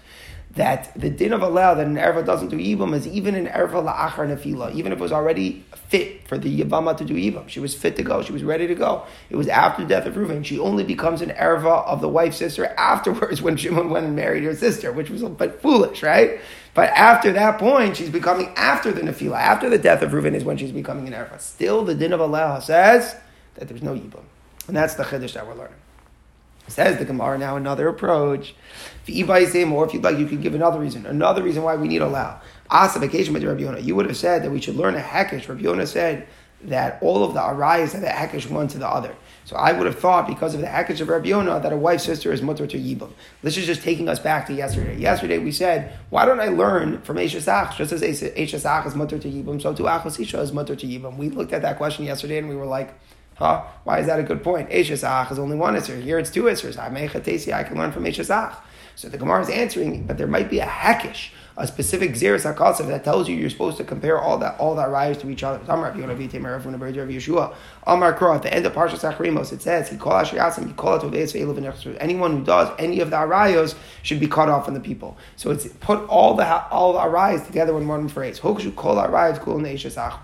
that 0.57 0.91
the 0.99 1.09
din 1.09 1.33
of 1.33 1.41
allow 1.41 1.73
that 1.75 1.85
an 1.85 1.95
erva 1.95 2.25
doesn't 2.25 2.49
do 2.49 2.57
ibam 2.57 2.93
is 2.93 3.07
even 3.07 3.35
an 3.35 3.47
erva 3.47 3.83
la'achar 3.83 4.27
nefila, 4.27 4.73
even 4.73 4.91
if 4.91 4.99
it 4.99 5.01
was 5.01 5.11
already 5.11 5.63
fit 5.87 6.27
for 6.27 6.37
the 6.37 6.61
yavama 6.61 6.97
to 6.97 7.05
do 7.05 7.13
ibam. 7.13 7.47
She 7.47 7.59
was 7.59 7.73
fit 7.73 7.95
to 7.95 8.03
go. 8.03 8.21
She 8.21 8.33
was 8.33 8.43
ready 8.43 8.67
to 8.67 8.75
go. 8.75 9.05
It 9.29 9.35
was 9.35 9.47
after 9.47 9.83
the 9.83 9.87
death 9.87 10.05
of 10.05 10.15
Reuven. 10.15 10.43
She 10.43 10.59
only 10.59 10.83
becomes 10.83 11.21
an 11.21 11.29
erva 11.29 11.85
of 11.85 12.01
the 12.01 12.09
wife's 12.09 12.37
sister 12.37 12.65
afterwards 12.77 13.41
when 13.43 13.55
Shimon 13.55 13.89
went 13.89 14.05
and 14.05 14.15
married 14.15 14.43
her 14.43 14.55
sister, 14.55 14.91
which 14.91 15.09
was 15.09 15.21
a 15.21 15.29
bit 15.29 15.61
foolish, 15.61 16.03
right? 16.03 16.39
But 16.73 16.89
after 16.89 17.31
that 17.33 17.59
point, 17.59 17.95
she's 17.95 18.09
becoming 18.09 18.51
after 18.55 18.91
the 18.91 19.01
nefila, 19.01 19.37
after 19.37 19.69
the 19.69 19.77
death 19.77 20.01
of 20.01 20.11
Reuven 20.11 20.33
is 20.33 20.43
when 20.43 20.57
she's 20.57 20.71
becoming 20.71 21.07
an 21.07 21.13
erva. 21.13 21.39
Still, 21.39 21.85
the 21.85 21.95
din 21.95 22.13
of 22.13 22.19
allow 22.19 22.59
says 22.59 23.15
that 23.55 23.67
there's 23.67 23.83
no 23.83 23.93
ibam, 23.93 24.23
and 24.67 24.75
that's 24.75 24.95
the 24.95 25.03
chiddush 25.03 25.33
that 25.33 25.47
we're 25.47 25.55
learning. 25.55 25.77
Says 26.67 26.97
the 26.97 27.05
Gemara 27.05 27.37
now 27.37 27.55
another 27.55 27.87
approach. 27.87 28.53
Or 29.07 29.85
if 29.85 29.93
you'd 29.93 30.03
like, 30.03 30.17
you 30.17 30.27
could 30.27 30.41
give 30.41 30.55
another 30.55 30.79
reason. 30.79 31.05
Another 31.05 31.43
reason 31.43 31.63
why 31.63 31.75
we 31.75 31.87
need 31.87 32.01
allow. 32.01 32.41
Asa 32.69 32.99
vacation 32.99 33.33
with 33.33 33.43
Rabbi 33.43 33.61
Yonah. 33.61 33.79
You 33.79 33.95
would 33.95 34.07
have 34.07 34.17
said 34.17 34.43
that 34.43 34.51
we 34.51 34.61
should 34.61 34.75
learn 34.75 34.95
a 34.95 34.99
hekesh. 34.99 35.47
Rabbi 35.47 35.61
Yonah 35.61 35.87
said 35.87 36.27
that 36.63 36.97
all 37.01 37.23
of 37.23 37.33
the 37.33 37.39
arayas 37.39 37.93
have 37.93 38.03
a 38.03 38.07
hekesh 38.07 38.49
one 38.49 38.67
to 38.67 38.77
the 38.77 38.87
other. 38.87 39.15
So 39.45 39.55
I 39.55 39.71
would 39.71 39.85
have 39.85 39.99
thought 39.99 40.27
because 40.27 40.55
of 40.55 40.61
the 40.61 40.67
hekesh 40.67 40.99
of 40.99 41.07
Rabbi 41.07 41.29
that 41.59 41.71
a 41.71 41.77
wife's 41.77 42.03
sister 42.03 42.33
is 42.33 42.41
mutter 42.41 42.67
to 42.67 42.77
yibam. 42.77 43.11
This 43.43 43.57
is 43.57 43.65
just 43.65 43.81
taking 43.81 44.09
us 44.09 44.19
back 44.19 44.47
to 44.47 44.53
yesterday. 44.53 44.97
Yesterday 44.97 45.37
we 45.37 45.51
said, 45.51 45.93
why 46.09 46.25
don't 46.25 46.39
I 46.39 46.47
learn 46.47 47.01
from 47.03 47.17
Eshesach? 47.17 47.77
Just 47.77 47.93
as 47.93 48.01
Eshesach 48.01 48.87
is 48.87 48.95
mutter 48.95 49.19
to 49.19 49.29
yibam, 49.29 49.61
so 49.61 49.73
to 49.73 49.83
Achosisha 49.83 50.41
is 50.41 50.51
mutter 50.51 50.75
to 50.75 50.85
yibam. 50.85 51.15
We 51.15 51.29
looked 51.29 51.53
at 51.53 51.61
that 51.61 51.77
question 51.77 52.05
yesterday 52.05 52.39
and 52.39 52.49
we 52.49 52.55
were 52.55 52.65
like, 52.65 52.93
Huh? 53.35 53.63
Why 53.83 53.99
is 53.99 54.07
that 54.07 54.19
a 54.19 54.23
good 54.23 54.43
point? 54.43 54.71
Eshesach 54.71 55.31
is 55.31 55.37
only 55.37 55.55
one 55.55 55.75
Isser. 55.75 56.01
Here 56.01 56.17
it's 56.17 56.31
two 56.31 56.43
Issers. 56.43 56.77
I 56.79 57.63
can 57.63 57.77
learn 57.77 57.91
from 57.91 58.05
Eshesach. 58.05 58.55
So 58.97 59.07
the 59.07 59.17
Gemara 59.19 59.43
is 59.43 59.49
answering, 59.49 60.07
but 60.07 60.17
there 60.17 60.25
might 60.25 60.49
be 60.49 60.57
a 60.57 60.65
hackish 60.65 61.31
a 61.57 61.65
specific 61.65 62.11
Xeris 62.11 62.45
HaKasav 62.53 62.85
that 62.87 63.03
tells 63.03 63.27
you 63.27 63.35
you're 63.35 63.49
supposed 63.49 63.77
to 63.77 63.83
compare 63.83 64.19
all 64.19 64.37
that 64.37 64.59
all 64.59 64.75
that 64.75 64.89
rise 64.89 65.17
to 65.17 65.29
each 65.29 65.43
other. 65.43 65.59
Amar 65.67 65.91
Yeshua. 65.91 67.55
Amar 67.87 68.13
Kro, 68.13 68.35
at 68.35 68.43
the 68.43 68.53
end 68.53 68.65
of 68.65 68.73
Parsha 68.73 68.99
Acharei 68.99 69.33
Mos, 69.33 69.51
it 69.51 69.61
says, 69.61 69.89
He 69.89 69.97
call 69.97 70.13
Asher 70.13 70.35
he 70.63 70.73
call 70.73 70.95
it 70.95 71.97
Anyone 71.99 72.37
who 72.37 72.43
does 72.43 72.69
any 72.77 72.99
of 72.99 73.09
the 73.09 73.15
arayos 73.15 73.75
should 74.03 74.19
be 74.19 74.27
cut 74.27 74.49
off 74.49 74.65
from 74.65 74.75
the 74.75 74.79
people. 74.79 75.17
So 75.35 75.49
it's 75.49 75.67
put 75.79 76.07
all 76.07 76.35
the 76.35 76.45
all 76.67 76.93
the 76.93 76.99
arayos 76.99 77.45
together 77.45 77.75
in 77.77 77.87
one 77.87 78.07
phrase. 78.07 78.39
Hokshu 78.39 78.75
kol 78.75 78.97
arayos 78.97 79.39
kul 79.39 79.55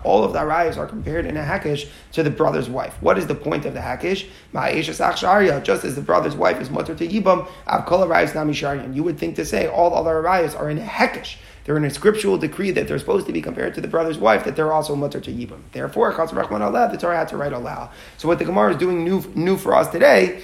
All 0.04 0.22
of 0.22 0.32
the 0.32 0.38
arayos 0.38 0.76
are 0.76 0.86
compared 0.86 1.26
in 1.26 1.36
a 1.36 1.42
hakish 1.42 1.88
to 2.12 2.22
the 2.22 2.30
brother's 2.30 2.68
wife. 2.68 2.96
What 3.00 3.18
is 3.18 3.26
the 3.26 3.34
point 3.34 3.64
of 3.64 3.74
the 3.74 3.80
hakish? 3.80 4.28
Ma'eshesach 4.52 5.16
sharia, 5.16 5.60
just 5.62 5.84
as 5.84 5.96
the 5.96 6.02
brother's 6.02 6.36
wife 6.36 6.60
is 6.60 6.70
mutter 6.70 6.94
to 6.94 7.08
yibam, 7.08 7.48
av 7.66 7.86
kol 7.86 8.06
arayos 8.06 8.34
nami 8.34 8.54
You 8.94 9.02
would 9.02 9.18
think 9.18 9.36
to 9.36 9.44
say 9.44 9.66
all 9.66 9.90
the 9.90 9.96
other 9.96 10.22
arayos 10.22 10.56
are 10.58 10.70
in 10.70 10.78
a 10.78 10.84
hekesh 11.24 11.36
they're 11.64 11.76
in 11.78 11.84
a 11.84 11.90
scriptural 11.90 12.36
decree 12.36 12.70
that 12.72 12.88
they're 12.88 12.98
supposed 12.98 13.26
to 13.26 13.32
be 13.32 13.40
compared 13.40 13.74
to 13.74 13.80
the 13.80 13.88
brother's 13.88 14.18
wife, 14.18 14.44
that 14.44 14.54
they're 14.54 14.72
also 14.72 14.94
mutter 14.94 15.20
to 15.20 15.32
yibam. 15.32 15.62
Therefore, 15.72 16.10
the 16.12 16.98
Torah 17.00 17.16
had 17.16 17.28
to 17.28 17.36
write 17.36 17.52
Allah. 17.54 17.90
So 18.18 18.28
what 18.28 18.38
the 18.38 18.44
Gemara 18.44 18.72
is 18.72 18.76
doing 18.76 19.02
new, 19.02 19.24
new 19.34 19.56
for 19.56 19.74
us 19.74 19.88
today 19.88 20.42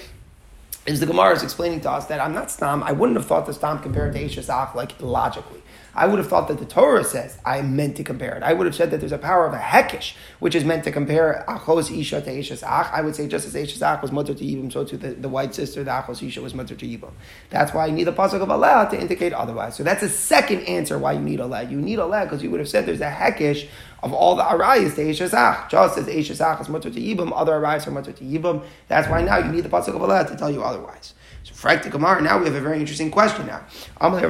is 0.87 0.99
the 0.99 1.05
Gemara 1.05 1.35
is 1.35 1.43
explaining 1.43 1.81
to 1.81 1.91
us 1.91 2.07
that 2.07 2.19
I'm 2.19 2.33
not 2.33 2.49
stam. 2.49 2.81
I 2.81 2.91
wouldn't 2.91 3.17
have 3.17 3.27
thought 3.27 3.45
the 3.45 3.53
stam 3.53 3.79
compared 3.79 4.13
to 4.13 4.19
Eshesach 4.19 4.73
like 4.73 4.99
logically. 4.99 5.61
I 5.93 6.07
would 6.07 6.19
have 6.19 6.27
thought 6.27 6.47
that 6.47 6.59
the 6.59 6.65
Torah 6.65 7.03
says 7.03 7.37
I 7.45 7.61
meant 7.61 7.97
to 7.97 8.03
compare 8.03 8.35
it. 8.35 8.43
I 8.43 8.53
would 8.53 8.65
have 8.65 8.75
said 8.75 8.91
that 8.91 8.99
there's 8.99 9.11
a 9.11 9.17
power 9.17 9.45
of 9.45 9.53
a 9.53 9.57
hekish, 9.59 10.13
which 10.39 10.55
is 10.55 10.63
meant 10.63 10.83
to 10.85 10.91
compare 10.91 11.43
achos 11.47 11.95
isha 11.97 12.21
to 12.21 12.31
eshes 12.31 12.63
ach. 12.63 12.91
I 12.91 13.01
would 13.01 13.15
say 13.15 13.27
just 13.27 13.45
as 13.47 13.55
eshes 13.55 13.81
ach 13.81 14.01
was 14.01 14.11
mutter 14.11 14.33
to 14.33 14.43
yibum, 14.43 14.71
so 14.71 14.85
to 14.85 14.97
the, 14.97 15.09
the 15.09 15.29
white 15.29 15.53
sister, 15.53 15.83
the 15.83 15.91
achos 15.91 16.25
isha 16.25 16.41
was 16.41 16.53
mutter 16.53 16.75
to 16.75 16.85
yibum. 16.85 17.11
That's 17.49 17.73
why 17.73 17.87
you 17.87 17.93
need 17.93 18.05
the 18.05 18.13
pasuk 18.13 18.41
of 18.41 18.49
Aleha 18.49 18.89
to 18.91 18.99
indicate 18.99 19.33
otherwise. 19.33 19.75
So 19.75 19.83
that's 19.83 20.03
a 20.03 20.09
second 20.09 20.61
answer 20.61 20.97
why 20.97 21.13
you 21.13 21.21
need 21.21 21.39
Aleha. 21.39 21.69
You 21.69 21.81
need 21.81 21.99
Aleha 21.99 22.23
because 22.23 22.41
you 22.41 22.51
would 22.51 22.59
have 22.59 22.69
said 22.69 22.85
there's 22.85 23.01
a 23.01 23.11
hekish 23.11 23.67
of 24.03 24.13
all 24.13 24.35
the 24.35 24.43
arayas 24.43 24.95
to 24.95 25.01
eshes 25.03 25.33
ach. 25.33 25.69
Just 25.69 25.97
as 25.97 26.05
eshes 26.07 26.41
ach 26.41 26.61
is 26.61 26.69
mutter 26.69 26.89
to 26.89 26.99
yibum, 26.99 27.31
other 27.35 27.53
arayas 27.53 27.87
are 27.87 27.91
mutter 27.91 28.11
to 28.11 28.23
yibum. 28.23 28.63
That's 28.87 29.07
why 29.07 29.21
now 29.21 29.37
you 29.37 29.51
need 29.51 29.61
the 29.61 29.69
pasuk 29.69 29.89
of 29.89 30.01
Aleha 30.01 30.27
to 30.29 30.35
tell 30.35 30.51
you 30.51 30.63
otherwise. 30.63 31.13
So 31.43 31.55
Frank 31.55 31.81
the 31.81 31.89
Gemara, 31.89 32.21
now 32.21 32.37
we 32.37 32.45
have 32.45 32.53
a 32.53 32.61
very 32.61 32.79
interesting 32.79 33.09
question 33.09 33.47
now. 33.47 33.63
After 33.99 34.29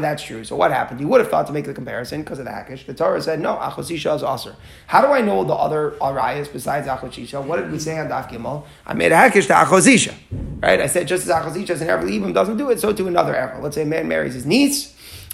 that's 0.00 0.22
true, 0.22 0.44
so 0.44 0.54
what 0.54 0.70
happened? 0.70 1.00
You 1.00 1.08
would 1.08 1.20
have 1.20 1.30
thought 1.30 1.48
to 1.48 1.52
make 1.52 1.64
the 1.64 1.74
comparison 1.74 2.22
because 2.22 2.38
of 2.38 2.44
the 2.44 2.52
Hakish. 2.52 2.86
The 2.86 2.94
Torah 2.94 3.20
said, 3.20 3.40
no, 3.40 3.56
Achosisha 3.56 4.14
is 4.14 4.22
Aser. 4.22 4.54
How 4.86 5.00
do 5.00 5.08
I 5.08 5.20
know 5.20 5.42
the 5.42 5.54
other 5.54 5.96
Arayas 6.00 6.52
besides 6.52 6.86
Achosisha? 6.86 7.44
What 7.44 7.56
did 7.56 7.72
we 7.72 7.80
say 7.80 7.98
on 7.98 8.06
Daf 8.08 8.28
Gimel? 8.30 8.64
I 8.86 8.94
made 8.94 9.10
a 9.10 9.16
Hakish 9.16 9.48
to 9.48 9.54
Achosisha. 9.54 10.14
Right? 10.60 10.80
I 10.80 10.86
said, 10.86 11.08
just 11.08 11.26
as 11.28 11.32
Achosisha 11.32 11.70
is 11.70 11.82
an 11.82 11.88
Ever 11.90 12.32
doesn't 12.32 12.56
do 12.56 12.70
it, 12.70 12.78
so 12.78 12.92
to 12.92 13.08
another 13.08 13.34
Ever. 13.34 13.58
Let's 13.60 13.74
say 13.74 13.82
a 13.82 13.86
man 13.86 14.06
marries 14.06 14.34
his 14.34 14.46
niece, 14.46 14.91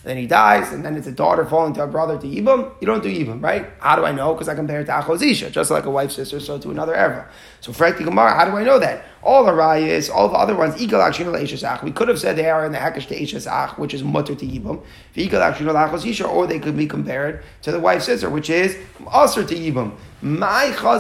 then 0.09 0.17
he 0.17 0.27
dies, 0.27 0.73
and 0.73 0.85
then 0.85 0.97
it's 0.97 1.07
a 1.07 1.13
daughter 1.13 1.45
falling 1.45 1.75
to 1.75 1.83
a 1.83 1.87
brother 1.87 2.17
to 2.19 2.27
Yibam, 2.27 2.73
you 2.81 2.87
don't 2.87 3.03
do 3.03 3.11
Yibam, 3.11 3.43
right? 3.43 3.71
How 3.79 3.95
do 3.95 4.05
I 4.05 4.13
know? 4.13 4.33
Because 4.33 4.49
I 4.49 4.55
compare 4.55 4.81
it 4.81 4.87
to 4.87 4.93
Achozisha, 4.93 5.51
just 5.51 5.71
like 5.71 5.85
a 5.85 5.91
wife's 5.91 6.15
sister, 6.15 6.41
so 6.41 6.59
to 6.59 6.71
another 6.71 6.95
Eva. 6.95 7.29
So, 7.61 7.73
frankly, 7.73 8.05
Gemara, 8.05 8.35
how 8.35 8.45
do 8.45 8.57
I 8.57 8.65
know 8.65 8.79
that? 8.79 9.05
All 9.23 9.45
the 9.45 9.51
rayas, 9.51 10.09
all 10.15 10.29
the 10.29 10.37
other 10.37 10.55
ones, 10.55 10.77
Igal 10.77 11.11
Akshinal 11.11 11.83
We 11.83 11.91
could 11.91 12.07
have 12.09 12.21
said 12.21 12.37
they 12.37 12.49
are 12.49 12.65
in 12.65 12.73
the 12.73 12.79
Hekesh 12.79 13.09
to 13.09 13.19
Eshesach, 13.19 13.77
which 13.77 13.93
is 13.93 14.05
mutter 14.05 14.35
to 14.35 14.47
Yibam. 14.47 14.83
Igal 15.17 15.53
Akshinal 15.53 16.29
or 16.33 16.47
they 16.47 16.61
could 16.61 16.77
be 16.77 16.87
compared 16.87 17.43
to 17.63 17.73
the 17.73 17.81
wife's 17.81 18.05
sister, 18.05 18.31
which 18.31 18.49
is 18.49 18.77
Aser 19.13 19.45
to 19.45 19.55
Yibam. 19.55 19.97
My 20.21 20.73
How 20.73 20.99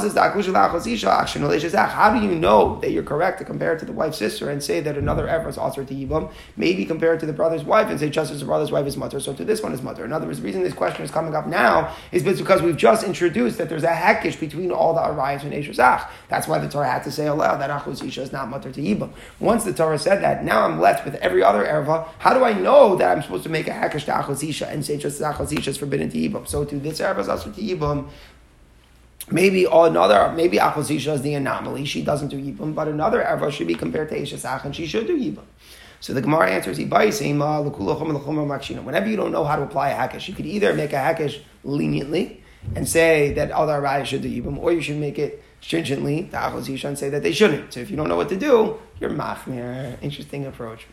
do 2.14 2.24
you 2.24 2.34
know 2.36 2.78
that 2.80 2.92
you're 2.92 3.02
correct 3.02 3.38
to 3.38 3.44
compare 3.44 3.74
it 3.74 3.80
to 3.80 3.84
the 3.84 3.92
wife's 3.92 4.16
sister 4.16 4.48
and 4.48 4.62
say 4.62 4.78
that 4.80 4.96
another 4.96 5.26
Ever 5.26 5.48
is 5.48 5.58
Aser 5.58 5.84
to 5.84 5.94
Yibam? 5.94 6.30
Maybe 6.56 6.84
compare 6.84 7.14
it 7.14 7.20
to 7.20 7.26
the 7.26 7.32
brother's 7.32 7.64
wife 7.64 7.88
and 7.88 7.98
say 7.98 8.10
just 8.10 8.30
as 8.30 8.40
the 8.40 8.46
brother's 8.46 8.70
wife 8.70 8.86
is 8.86 8.96
mutter, 8.96 9.18
so 9.18 9.32
to 9.34 9.44
this 9.44 9.60
one 9.60 9.72
is 9.72 9.82
mutter. 9.82 10.04
In 10.04 10.12
other 10.12 10.26
words, 10.26 10.38
the 10.38 10.44
reason 10.44 10.62
this 10.62 10.72
question 10.72 11.04
is 11.04 11.10
coming 11.10 11.34
up 11.34 11.46
now 11.46 11.94
is 12.12 12.22
because 12.22 12.62
we've 12.62 12.76
just 12.76 13.04
introduced 13.04 13.58
that 13.58 13.68
there's 13.68 13.82
a 13.82 13.88
Hekesh 13.88 14.38
between 14.38 14.70
all 14.70 14.94
the 14.94 15.00
Arayas 15.00 15.42
and 15.42 15.52
Eshesach. 15.52 16.08
That's 16.28 16.46
why 16.48 16.58
the 16.58 16.68
Torah 16.68 16.90
had 16.90 17.04
to 17.04 17.10
say 17.10 17.26
aloud 17.26 17.60
that 17.60 17.70
Achosisha 17.70 18.18
is 18.18 18.32
not 18.32 18.48
mutter 18.48 18.72
to 18.72 18.80
Yibam. 18.80 19.10
Once 19.38 19.64
the 19.64 19.72
Torah 19.72 19.98
said 19.98 20.22
that, 20.22 20.44
now 20.44 20.64
I'm 20.64 20.80
left 20.80 21.04
with 21.04 21.14
every 21.16 21.42
other 21.42 21.64
erva. 21.64 22.08
How 22.18 22.34
do 22.34 22.44
I 22.44 22.52
know 22.52 22.96
that 22.96 23.16
I'm 23.16 23.22
supposed 23.22 23.44
to 23.44 23.48
make 23.48 23.68
a 23.68 23.72
hekesh 23.72 24.04
to 24.06 24.12
Achosisha 24.12 24.68
and 24.68 24.84
say 24.84 24.96
just 24.96 25.20
as 25.20 25.34
Achosisha 25.34 25.68
is 25.68 25.76
forbidden 25.76 26.10
to 26.10 26.16
Yibam? 26.16 26.48
So 26.48 26.64
to 26.64 26.78
this 26.78 27.00
erva 27.00 27.20
is 27.20 27.28
also 27.28 27.50
to 27.52 27.60
Yibam. 27.60 28.08
Maybe 29.30 29.66
another, 29.66 30.32
maybe 30.34 30.56
Achosisha 30.56 31.14
is 31.14 31.22
the 31.22 31.34
anomaly. 31.34 31.84
She 31.84 32.02
doesn't 32.02 32.28
do 32.28 32.36
Yibam, 32.36 32.74
but 32.74 32.88
another 32.88 33.22
erva 33.22 33.52
should 33.52 33.66
be 33.66 33.74
compared 33.74 34.08
to 34.08 34.18
Eshesach 34.18 34.64
and 34.64 34.74
she 34.74 34.86
should 34.86 35.06
do 35.06 35.18
Yibam. 35.18 35.44
So 36.00 36.14
the 36.14 36.22
Gemara 36.22 36.50
answers, 36.50 36.78
Whenever 36.78 37.16
you 39.08 39.16
don't 39.16 39.32
know 39.32 39.44
how 39.44 39.56
to 39.56 39.62
apply 39.62 39.90
a 39.90 39.96
hakish, 39.96 40.28
you 40.28 40.34
could 40.34 40.46
either 40.46 40.72
make 40.72 40.92
a 40.92 40.98
hakish 40.98 41.40
leniently 41.64 42.42
and 42.76 42.88
say 42.88 43.32
that 43.32 43.50
other 43.50 43.80
rayas 43.80 44.06
should 44.06 44.22
do 44.22 44.30
Yibam, 44.30 44.58
or 44.58 44.72
you 44.72 44.80
should 44.80 44.96
make 44.96 45.18
it 45.18 45.42
stringently, 45.60 46.22
the 46.22 46.36
Achos 46.36 46.66
Yishan 46.66 46.96
say 46.96 47.08
that 47.10 47.22
they 47.22 47.32
shouldn't. 47.32 47.72
So 47.72 47.80
if 47.80 47.90
you 47.90 47.96
don't 47.96 48.08
know 48.08 48.16
what 48.16 48.28
to 48.30 48.36
do, 48.36 48.78
you're 49.00 49.10
machmir. 49.10 49.96
Interesting 50.02 50.46
approach. 50.46 50.86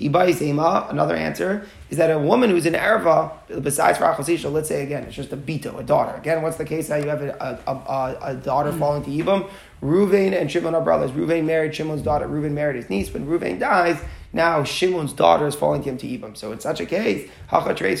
Another 0.00 1.16
answer 1.16 1.66
is 1.90 1.96
that 1.96 2.10
a 2.10 2.18
woman 2.18 2.50
who's 2.50 2.66
in 2.66 2.74
erva, 2.74 3.32
besides 3.62 3.98
for 3.98 4.04
Achosisha, 4.04 4.52
let's 4.52 4.68
say 4.68 4.82
again, 4.82 5.04
it's 5.04 5.16
just 5.16 5.32
a 5.32 5.36
bito, 5.36 5.78
a 5.78 5.82
daughter. 5.82 6.16
Again, 6.16 6.42
what's 6.42 6.56
the 6.56 6.64
case 6.64 6.88
now? 6.88 6.96
You 6.96 7.08
have 7.08 7.22
a, 7.22 7.60
a, 7.66 7.72
a, 7.72 8.18
a 8.22 8.34
daughter 8.34 8.70
mm. 8.70 8.78
falling 8.78 9.02
to 9.04 9.10
Yibam. 9.10 9.50
Ruvain 9.82 10.38
and 10.38 10.50
Shimon 10.50 10.74
are 10.74 10.82
brothers. 10.82 11.10
Ruvain 11.12 11.44
married 11.44 11.74
Shimon's 11.74 12.02
daughter. 12.02 12.26
Ruvain 12.28 12.52
married 12.52 12.76
his 12.76 12.90
niece. 12.90 13.12
When 13.12 13.26
Ruvain 13.26 13.58
dies, 13.58 13.98
now 14.38 14.62
Shimon's 14.62 15.12
daughter 15.12 15.46
is 15.46 15.54
falling 15.54 15.82
to 15.82 15.90
him 15.90 15.98
to 15.98 16.06
Ibam. 16.06 16.36
So 16.36 16.52
in 16.52 16.60
such 16.60 16.80
a 16.80 16.86
case, 16.86 17.28
this 17.50 18.00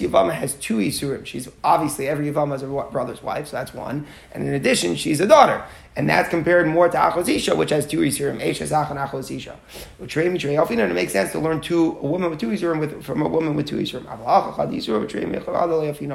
Yavama 0.00 0.32
has 0.32 0.54
two 0.54 0.76
Isurim. 0.76 1.26
She's 1.26 1.48
obviously 1.64 2.06
every 2.06 2.30
Yavama 2.30 2.52
has 2.52 2.62
a 2.62 2.66
brother's 2.68 3.22
wife, 3.22 3.48
so 3.48 3.56
that's 3.56 3.74
one. 3.74 4.06
And 4.32 4.46
in 4.46 4.54
addition, 4.54 4.94
she's 4.94 5.20
a 5.20 5.26
daughter. 5.26 5.64
And 5.94 6.08
that's 6.08 6.30
compared 6.30 6.66
more 6.68 6.88
to 6.88 6.96
Achosisha, 6.96 7.54
which 7.54 7.68
has 7.68 7.86
two 7.86 7.98
Isurim, 7.98 8.40
Eshazach 8.40 8.90
and 8.90 8.98
Achosisha. 8.98 9.56
It 10.00 10.94
makes 10.94 11.12
sense 11.12 11.32
to 11.32 11.38
learn 11.38 11.60
two, 11.60 11.98
a 12.00 12.06
woman 12.06 12.30
with 12.30 12.40
two 12.40 12.48
Isurim 12.48 12.80
with, 12.80 13.04
from 13.04 13.20
a 13.20 13.28
woman 13.28 13.54
with 13.54 13.66
two 13.66 13.76
Isurim. 13.76 14.06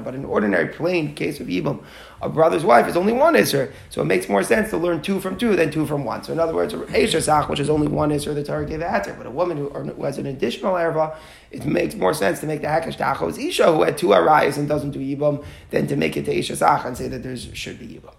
But 0.03 0.15
in 0.15 0.25
ordinary 0.25 0.69
plain 0.69 1.13
case 1.13 1.39
of 1.39 1.45
Ibam, 1.45 1.83
a 2.23 2.29
brother's 2.29 2.65
wife 2.65 2.87
is 2.87 2.97
only 2.97 3.13
one 3.13 3.35
Isur. 3.35 3.71
So 3.91 4.01
it 4.01 4.05
makes 4.05 4.27
more 4.27 4.41
sense 4.41 4.71
to 4.71 4.77
learn 4.77 5.03
two 5.03 5.19
from 5.19 5.37
two 5.37 5.55
than 5.55 5.69
two 5.69 5.85
from 5.85 6.03
one. 6.03 6.23
So 6.23 6.33
in 6.33 6.39
other 6.39 6.55
words, 6.55 6.73
Eshazach, 6.73 7.47
which 7.47 7.59
is 7.59 7.69
only 7.69 7.87
one 7.87 8.09
Isur, 8.09 8.33
the 8.33 8.43
Torah 8.43 8.65
gave 8.65 8.81
Ater. 8.81 9.06
But 9.17 9.27
a 9.27 9.31
woman 9.31 9.57
who, 9.57 9.69
who 9.69 10.03
has 10.03 10.17
an 10.17 10.25
additional 10.25 10.73
Erva, 10.73 11.15
it 11.51 11.65
makes 11.65 11.95
more 11.95 12.13
sense 12.13 12.39
to 12.41 12.47
make 12.47 12.61
the 12.61 12.67
Hakesh 12.67 12.97
to 12.97 13.03
Achos 13.03 13.37
Isha, 13.37 13.71
who 13.71 13.83
had 13.83 13.97
two 13.97 14.07
Arayas 14.07 14.57
and 14.57 14.67
doesn't 14.67 14.91
do 14.91 14.99
Ibam, 14.99 15.43
than 15.69 15.87
to 15.87 15.95
make 15.95 16.17
it 16.17 16.25
to 16.25 16.35
Eshazach 16.35 16.85
and 16.85 16.97
say 16.97 17.07
that 17.07 17.23
there 17.23 17.35
should 17.37 17.79
be 17.79 17.87
Ibam. 17.87 18.13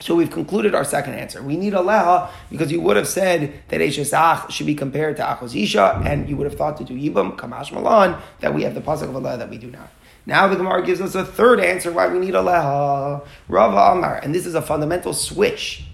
So 0.00 0.14
we've 0.14 0.30
concluded 0.30 0.74
our 0.74 0.84
second 0.84 1.14
answer. 1.14 1.42
We 1.42 1.56
need 1.56 1.74
a 1.74 1.78
leha 1.78 2.30
because 2.50 2.70
you 2.70 2.80
would 2.80 2.96
have 2.96 3.08
said 3.08 3.52
that 3.68 3.80
Eshesach 3.80 4.50
should 4.50 4.66
be 4.66 4.74
compared 4.74 5.16
to 5.16 5.22
Achosisha, 5.22 6.06
and 6.06 6.28
you 6.28 6.36
would 6.36 6.44
have 6.44 6.56
thought 6.56 6.76
to 6.76 6.84
do 6.84 6.94
Yibam, 6.94 7.36
Kamash 7.36 7.72
Malan, 7.72 8.16
that 8.40 8.54
we 8.54 8.62
have 8.62 8.74
the 8.74 8.80
pasuk 8.80 9.04
of 9.04 9.10
Aleha 9.10 9.38
that 9.38 9.50
we 9.50 9.58
do 9.58 9.70
not. 9.70 9.90
Now 10.24 10.46
the 10.46 10.56
Gemara 10.56 10.84
gives 10.84 11.00
us 11.00 11.14
a 11.14 11.24
third 11.24 11.58
answer 11.58 11.90
why 11.90 12.06
we 12.08 12.18
need 12.18 12.34
a 12.34 12.42
leha. 12.42 13.26
Rava 13.48 13.98
Amar, 13.98 14.20
and 14.22 14.34
this 14.34 14.46
is 14.46 14.54
a 14.54 14.62
fundamental 14.62 15.14
switch 15.14 15.84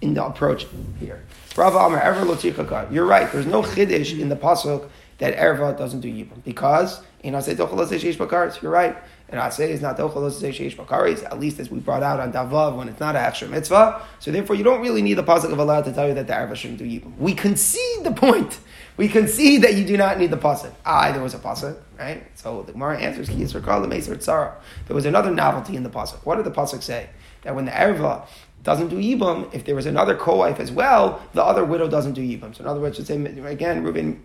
in 0.00 0.14
the 0.14 0.24
approach 0.24 0.66
here. 0.98 1.24
Rava 1.56 1.78
Amar, 1.78 2.00
ever 2.00 2.24
lotichaka. 2.24 2.92
You're 2.92 3.06
right. 3.06 3.30
There's 3.30 3.46
no 3.46 3.62
chiddush 3.62 4.18
in 4.18 4.28
the 4.28 4.36
pasuk 4.36 4.88
that 5.18 5.36
erva 5.36 5.76
doesn't 5.76 6.00
do 6.00 6.08
yibam 6.08 6.42
because 6.44 7.02
in 7.22 7.34
Asay 7.34 7.54
Tochalas 7.54 8.62
You're 8.62 8.72
right. 8.72 8.96
And 9.28 9.40
Asay 9.40 9.68
is 9.68 9.80
not 9.80 9.96
Tochalas 9.96 10.40
Sheish 10.40 10.74
Bakaris, 10.74 11.24
at 11.24 11.38
least 11.38 11.60
as 11.60 11.70
we 11.70 11.78
brought 11.78 12.02
out 12.02 12.18
on 12.18 12.32
Daf 12.32 12.50
Vav 12.50 12.76
when 12.76 12.88
it's 12.88 12.98
not 12.98 13.14
an 13.14 13.22
extra 13.22 13.46
mitzvah. 13.46 14.02
So 14.18 14.32
therefore, 14.32 14.56
you 14.56 14.64
don't 14.64 14.80
really 14.80 15.02
need 15.02 15.14
the 15.14 15.22
pasuk 15.22 15.52
of 15.52 15.58
Aleha 15.58 15.84
to 15.84 15.92
tell 15.92 16.08
you 16.08 16.14
that 16.14 16.26
the 16.26 16.32
erva 16.32 16.56
shouldn't 16.56 16.78
do 16.78 16.84
yibam. 16.84 17.16
We 17.16 17.34
concede 17.34 18.04
the 18.04 18.12
point. 18.12 18.58
We 18.96 19.08
concede 19.08 19.62
that 19.62 19.74
you 19.74 19.84
do 19.84 19.96
not 19.96 20.18
need 20.18 20.30
the 20.30 20.36
pasuk. 20.36 20.72
Ah, 20.84 21.12
there 21.12 21.22
was 21.22 21.34
a 21.34 21.38
pasuk, 21.38 21.76
right? 21.98 22.26
So 22.36 22.62
the 22.62 22.72
Gemara 22.72 22.98
answers, 22.98 23.28
Ki 23.28 23.36
Yisrael 23.36 23.86
Meser 23.86 24.16
Tzara. 24.16 24.54
There 24.86 24.96
was 24.96 25.06
another 25.06 25.30
novelty 25.30 25.76
in 25.76 25.84
the 25.84 25.90
pasuk. 25.90 26.24
What 26.24 26.36
did 26.36 26.46
the 26.46 26.50
pasuk 26.50 26.82
say? 26.82 27.10
That 27.42 27.54
when 27.54 27.66
the 27.66 27.70
erva 27.70 28.26
doesn't 28.62 28.88
do 28.88 28.96
yibam, 28.96 29.52
if 29.54 29.64
there 29.64 29.74
was 29.74 29.86
another 29.86 30.14
co-wife 30.14 30.60
as 30.60 30.70
well, 30.70 31.22
the 31.32 31.42
other 31.42 31.64
widow 31.64 31.88
doesn't 31.88 32.12
do 32.12 32.20
yibam. 32.20 32.54
So 32.54 32.62
in 32.62 32.68
other 32.68 32.80
words, 32.80 32.96
to 32.96 33.04
say 33.04 33.16
again, 33.24 33.82
Reuben 33.82 34.22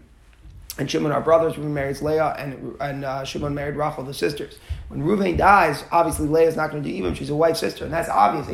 and 0.77 0.91
Shimon 0.91 1.11
are 1.11 1.21
brothers. 1.21 1.57
Reuben 1.57 1.73
marries 1.73 2.01
Leah, 2.01 2.35
and 2.37 2.75
and 2.81 3.05
uh, 3.05 3.23
Shimon 3.23 3.55
married 3.55 3.75
Rachel, 3.75 4.03
the 4.03 4.13
sisters. 4.13 4.57
When 4.89 5.01
Reuven 5.01 5.37
dies, 5.37 5.83
obviously 5.91 6.27
Leah's 6.27 6.55
not 6.55 6.69
going 6.69 6.83
to 6.83 6.89
do 6.89 6.95
even. 6.95 7.15
She's 7.15 7.29
a 7.29 7.35
wife 7.35 7.57
sister, 7.57 7.85
and 7.85 7.93
that's 7.93 8.09
obvious. 8.09 8.45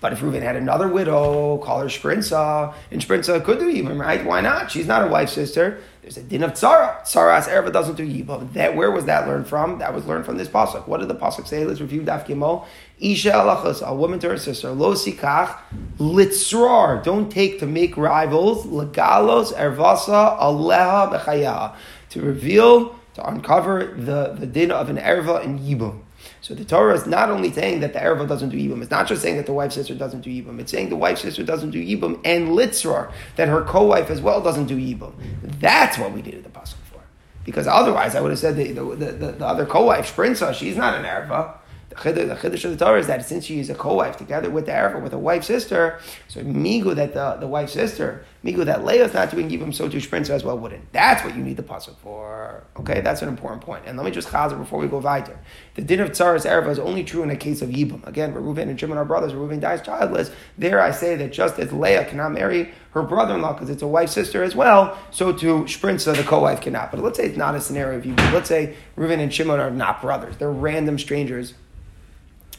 But 0.00 0.12
if 0.12 0.20
Reuven 0.20 0.42
had 0.42 0.56
another 0.56 0.88
widow, 0.88 1.58
call 1.58 1.80
her 1.80 1.86
Sprinza, 1.86 2.72
and 2.90 3.02
Sprinza 3.02 3.44
could 3.44 3.58
do 3.58 3.68
even, 3.68 3.98
right? 3.98 4.24
Why 4.24 4.40
not? 4.40 4.70
She's 4.70 4.86
not 4.86 5.02
a 5.02 5.08
wife 5.08 5.30
sister. 5.30 5.80
There's 6.06 6.18
a 6.18 6.22
din 6.22 6.44
of 6.44 6.52
tzara. 6.52 7.00
Tzara 7.02 7.36
as 7.36 7.48
erva 7.48 7.72
doesn't 7.72 7.96
do 7.96 8.06
yibam. 8.06 8.52
That 8.52 8.76
where 8.76 8.92
was 8.92 9.06
that 9.06 9.26
learned 9.26 9.48
from? 9.48 9.80
That 9.80 9.92
was 9.92 10.06
learned 10.06 10.24
from 10.24 10.36
this 10.36 10.46
pasuk. 10.46 10.86
What 10.86 11.00
did 11.00 11.08
the 11.08 11.16
pasuk 11.16 11.48
say? 11.48 11.64
Let's 11.64 11.80
review 11.80 12.02
daf 12.02 12.28
gimel. 12.28 12.64
Isha 13.00 13.32
alachas, 13.32 13.84
a 13.84 13.92
woman 13.92 14.20
to 14.20 14.28
her 14.28 14.38
sister. 14.38 14.70
Lo 14.70 14.94
sikach 14.94 15.58
litzrar. 15.98 17.02
Don't 17.02 17.28
take 17.28 17.58
to 17.58 17.66
make 17.66 17.96
rivals. 17.96 18.66
Legalos 18.66 19.52
ervasa 19.54 20.38
aleha 20.38 21.12
bechaya. 21.12 21.74
To 22.10 22.22
reveal, 22.22 22.94
to 23.14 23.28
uncover 23.28 23.86
the, 23.86 24.36
the 24.38 24.46
din 24.46 24.70
of 24.70 24.88
an 24.88 24.98
erva 24.98 25.42
in 25.42 25.58
yibam. 25.58 26.02
So 26.40 26.54
the 26.54 26.64
Torah 26.64 26.94
is 26.94 27.06
not 27.06 27.30
only 27.30 27.52
saying 27.52 27.80
that 27.80 27.92
the 27.92 27.98
Erva 27.98 28.28
doesn't 28.28 28.50
do 28.50 28.56
Yibam, 28.56 28.82
it's 28.82 28.90
not 28.90 29.06
just 29.06 29.22
saying 29.22 29.36
that 29.36 29.46
the 29.46 29.52
wife's 29.52 29.74
sister 29.74 29.94
doesn't 29.94 30.20
do 30.20 30.30
Yibam, 30.30 30.60
it's 30.60 30.70
saying 30.70 30.88
the 30.88 30.96
wife's 30.96 31.22
sister 31.22 31.42
doesn't 31.42 31.70
do 31.70 31.84
Yibam 31.84 32.20
and 32.24 32.50
Litzrar, 32.50 33.12
that 33.36 33.48
her 33.48 33.62
co-wife 33.62 34.10
as 34.10 34.20
well 34.20 34.40
doesn't 34.40 34.66
do 34.66 34.76
Yibam. 34.76 35.12
That's 35.60 35.98
what 35.98 36.12
we 36.12 36.22
needed 36.22 36.44
the 36.44 36.50
Pasuk 36.50 36.76
for. 36.90 37.00
Because 37.44 37.66
otherwise 37.66 38.14
I 38.14 38.20
would 38.20 38.30
have 38.30 38.38
said 38.38 38.56
the, 38.56 38.72
the, 38.72 38.82
the, 38.84 39.32
the 39.32 39.46
other 39.46 39.66
co-wife, 39.66 40.14
Sprinza, 40.14 40.54
she's 40.54 40.76
not 40.76 40.94
an 40.94 41.04
Erva 41.04 41.54
the 41.88 41.94
chiddush 41.96 42.64
of 42.64 42.76
the 42.76 42.84
Torah 42.84 42.98
is 42.98 43.06
that 43.06 43.24
since 43.24 43.44
she 43.44 43.60
is 43.60 43.70
a 43.70 43.74
co-wife 43.74 44.16
together 44.16 44.50
with 44.50 44.66
the 44.66 44.72
Erva, 44.72 45.00
with 45.00 45.12
a 45.12 45.18
wife's 45.18 45.46
sister, 45.46 46.00
so 46.28 46.40
migu 46.42 46.94
that 46.94 47.14
the, 47.14 47.36
the 47.40 47.46
wife's 47.46 47.72
sister, 47.72 48.24
migu 48.44 48.64
that 48.64 48.84
Leah 48.84 49.06
Leah's 49.06 49.14
not 49.14 49.30
doing 49.30 49.48
give 49.48 49.60
him 49.60 49.72
so 49.72 49.88
to 49.88 49.96
Sprinza 49.98 50.30
as 50.30 50.44
well 50.44 50.58
wouldn't. 50.58 50.92
That's 50.92 51.24
what 51.24 51.36
you 51.36 51.42
need 51.42 51.56
the 51.56 51.62
pasuk 51.62 51.96
for. 51.98 52.64
Okay, 52.78 53.00
that's 53.00 53.22
an 53.22 53.28
important 53.28 53.62
point. 53.62 53.84
And 53.86 53.96
let 53.96 54.04
me 54.04 54.10
just 54.10 54.28
chazer 54.28 54.58
before 54.58 54.78
we 54.78 54.88
go 54.88 54.98
weiter. 54.98 55.38
The 55.74 55.82
din 55.82 56.00
of 56.00 56.10
tzaras 56.10 56.48
Erva 56.48 56.70
is 56.70 56.78
only 56.78 57.04
true 57.04 57.22
in 57.22 57.30
a 57.30 57.36
case 57.36 57.62
of 57.62 57.70
yibum. 57.70 58.06
Again, 58.06 58.34
Reuven 58.34 58.68
and 58.68 58.78
Shimon 58.78 58.98
are 58.98 59.04
brothers. 59.04 59.32
Reuven 59.32 59.60
dies 59.60 59.82
childless. 59.82 60.30
There 60.58 60.80
I 60.80 60.90
say 60.90 61.16
that 61.16 61.32
just 61.32 61.58
as 61.58 61.72
Leah 61.72 62.04
cannot 62.06 62.32
marry 62.32 62.72
her 62.90 63.02
brother-in-law 63.02 63.52
because 63.52 63.70
it's 63.70 63.82
a 63.82 63.86
wife's 63.86 64.12
sister 64.12 64.42
as 64.42 64.56
well, 64.56 64.98
so 65.10 65.30
to 65.32 65.64
Sprinza, 65.64 66.16
the 66.16 66.22
co-wife 66.22 66.62
cannot. 66.62 66.90
But 66.90 67.00
let's 67.00 67.18
say 67.18 67.26
it's 67.26 67.36
not 67.36 67.54
a 67.54 67.60
scenario 67.60 67.98
of 67.98 68.04
yibum. 68.04 68.32
Let's 68.32 68.48
say 68.48 68.74
Reuven 68.96 69.20
and 69.20 69.32
Shimon 69.32 69.60
are 69.60 69.70
not 69.70 70.00
brothers. 70.00 70.36
They're 70.38 70.50
random 70.50 70.98
strangers 70.98 71.54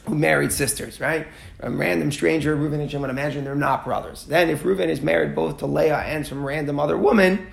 who 0.08 0.14
married 0.14 0.52
sisters, 0.52 1.00
right? 1.00 1.26
A 1.60 1.70
random 1.70 2.10
stranger, 2.10 2.56
Reuven 2.56 2.80
and 2.80 2.90
Shimon, 2.90 3.10
imagine 3.10 3.44
they're 3.44 3.54
not 3.54 3.84
brothers. 3.84 4.24
Then 4.24 4.50
if 4.50 4.62
Reuven 4.62 4.88
is 4.88 5.00
married 5.00 5.34
both 5.34 5.58
to 5.58 5.66
Leah 5.66 5.98
and 5.98 6.26
some 6.26 6.44
random 6.44 6.80
other 6.80 6.96
woman, 6.96 7.48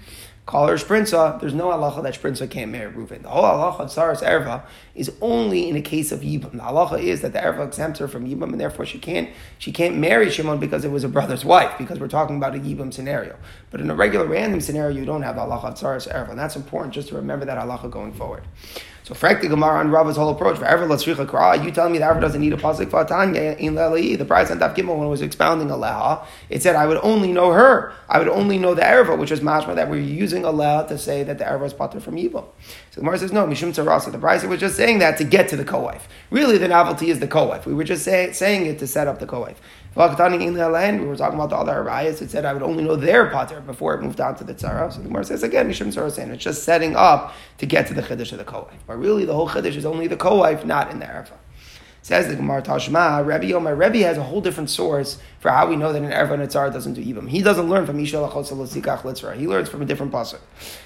call 0.45 0.67
her 0.67 0.75
Sprinza, 0.75 1.39
there's 1.39 1.55
no 1.55 1.69
halacha 1.69 2.03
that 2.03 2.13
Sprinza 2.13 2.49
can't 2.49 2.71
marry 2.71 2.91
Reuven. 2.91 3.23
The 3.23 3.29
whole 3.29 3.43
halacha 3.43 3.79
of 3.79 3.89
Saras 3.89 4.21
Erva 4.21 4.63
is 4.93 5.11
only 5.21 5.69
in 5.69 5.75
a 5.75 5.81
case 5.81 6.11
of 6.11 6.21
Yibam. 6.21 6.51
The 6.51 6.59
halacha 6.59 7.01
is 7.01 7.21
that 7.21 7.33
the 7.33 7.39
Erva 7.39 7.65
exempts 7.65 7.99
her 7.99 8.07
from 8.07 8.27
Yibam 8.27 8.51
and 8.51 8.59
therefore 8.59 8.85
she 8.85 8.99
can't, 8.99 9.29
she 9.57 9.71
can't 9.71 9.97
marry 9.97 10.29
Shimon 10.29 10.59
because 10.59 10.85
it 10.85 10.91
was 10.91 11.03
a 11.03 11.09
brother's 11.09 11.43
wife, 11.43 11.77
because 11.77 11.99
we're 11.99 12.07
talking 12.07 12.37
about 12.37 12.55
a 12.55 12.59
Yibam 12.59 12.93
scenario. 12.93 13.37
But 13.71 13.81
in 13.81 13.89
a 13.89 13.95
regular 13.95 14.27
random 14.27 14.61
scenario, 14.61 14.95
you 14.95 15.05
don't 15.05 15.23
have 15.23 15.35
the 15.35 15.41
halacha 15.41 15.65
of 15.65 15.73
Saras 15.75 16.11
Erva. 16.11 16.29
And 16.29 16.39
that's 16.39 16.55
important 16.55 16.93
just 16.93 17.09
to 17.09 17.15
remember 17.15 17.45
that 17.45 17.57
halacha 17.57 17.89
going 17.89 18.13
forward. 18.13 18.43
So 19.05 19.13
frankly, 19.13 19.49
Gemara 19.49 19.81
on 19.81 19.91
Rava's 19.91 20.17
whole 20.17 20.29
approach, 20.29 20.57
forever 20.57 20.87
let's 20.87 21.05
kra. 21.05 21.63
You 21.63 21.69
tell 21.69 21.89
me 21.89 21.99
that 21.99 22.09
Ever 22.09 22.19
doesn't 22.19 22.41
need 22.41 22.53
a 22.53 22.57
pasuk 22.57 22.89
for 22.89 23.05
Tanya 23.05 23.55
in 23.59 23.75
Leli? 23.75 24.17
The 24.17 24.25
price 24.25 24.49
on 24.49 24.57
Daf 24.57 24.75
Gimel 24.75 24.97
when 24.97 25.05
it 25.05 25.11
was 25.11 25.21
expounding 25.21 25.67
Aleha, 25.67 26.25
it 26.49 26.63
said 26.63 26.75
I 26.75 26.87
would 26.87 26.97
only 27.03 27.31
know 27.31 27.51
her. 27.51 27.93
I 28.09 28.17
would 28.17 28.27
only 28.27 28.57
know 28.57 28.73
the 28.73 28.81
Erva, 28.81 29.15
which 29.15 29.29
was 29.29 29.41
mashma 29.41 29.75
that 29.75 29.91
we're 29.91 30.01
using 30.01 30.41
Aleha 30.41 30.87
to 30.87 30.97
say 30.97 31.21
that 31.21 31.37
the 31.37 31.43
Erva 31.43 31.67
is 31.67 31.73
pater 31.75 31.99
from 31.99 32.17
evil. 32.17 32.51
So 32.95 33.01
the 33.01 33.05
Gemara 33.07 33.19
says 33.19 33.33
no, 33.33 33.45
Mishum 33.45 33.73
Tzarasa. 33.73 34.09
The 34.09 34.17
price 34.17 34.45
was 34.45 34.57
just 34.57 34.77
saying 34.77 34.99
that 34.99 35.17
to 35.17 35.25
get 35.25 35.49
to 35.49 35.57
the 35.57 35.65
co-wife. 35.65 36.07
Really, 36.29 36.57
the 36.57 36.69
novelty 36.69 37.09
is 37.09 37.19
the 37.19 37.27
co-wife. 37.27 37.65
We 37.65 37.73
were 37.73 37.83
just 37.83 38.05
say, 38.05 38.31
saying 38.31 38.67
it 38.67 38.79
to 38.79 38.87
set 38.87 39.09
up 39.09 39.19
the 39.19 39.27
co-wife. 39.27 39.59
We 39.97 40.01
were 40.01 40.15
talking 40.15 40.47
about 40.47 41.49
the 41.49 41.57
other 41.57 41.73
Arayas. 41.73 42.21
It 42.21 42.31
said 42.31 42.45
I 42.45 42.53
would 42.53 42.63
only 42.63 42.85
know 42.85 42.95
their 42.95 43.29
pater 43.29 43.59
before 43.59 43.95
it 43.95 44.01
moved 44.01 44.21
on 44.21 44.37
to 44.37 44.45
the 44.45 44.53
tzara. 44.53 44.93
So 44.93 44.99
the 44.99 45.09
Gemara 45.09 45.25
says 45.25 45.43
again, 45.43 45.69
Mishum 45.69 45.87
Tzara 45.87 46.29
It's 46.29 46.41
just 46.41 46.63
setting 46.63 46.95
up 46.95 47.35
to 47.57 47.65
get 47.65 47.85
to 47.87 47.93
the 47.93 48.01
chiddush 48.01 48.31
of 48.31 48.37
the 48.37 48.45
co-wife. 48.45 48.81
But 48.87 48.97
really, 48.97 49.25
the 49.25 49.33
whole 49.33 49.49
chiddush 49.49 49.75
is 49.75 49.85
only 49.85 50.07
the 50.07 50.15
co-wife, 50.15 50.63
not 50.63 50.89
in 50.89 50.99
the 50.99 51.05
erva. 51.05 51.33
Says 52.05 52.27
the 52.27 52.35
Gemara 52.35 52.61
Tashma, 52.61 53.25
Rabbi 53.25 53.45
Yomer, 53.45 53.75
Rabbi 53.75 53.97
has 54.01 54.19
a 54.19 54.21
whole 54.21 54.39
different 54.39 54.69
source 54.69 55.17
for 55.39 55.49
how 55.49 55.65
we 55.65 55.75
know 55.75 55.91
that 55.91 56.03
an 56.03 56.11
Erva 56.11 56.33
and 56.33 56.43
a 56.43 56.45
Tzar 56.45 56.71
doesn't 56.71 56.93
do 56.93 57.03
Yibam. 57.03 57.27
He 57.27 57.41
doesn't 57.41 57.67
learn 57.67 57.87
from 57.87 57.99
Isha 57.99 58.17
Litzra. 58.17 59.35
He 59.35 59.47
learns 59.47 59.69
from 59.69 59.81
a 59.81 59.85
different 59.85 60.11
pasuk. 60.11 60.37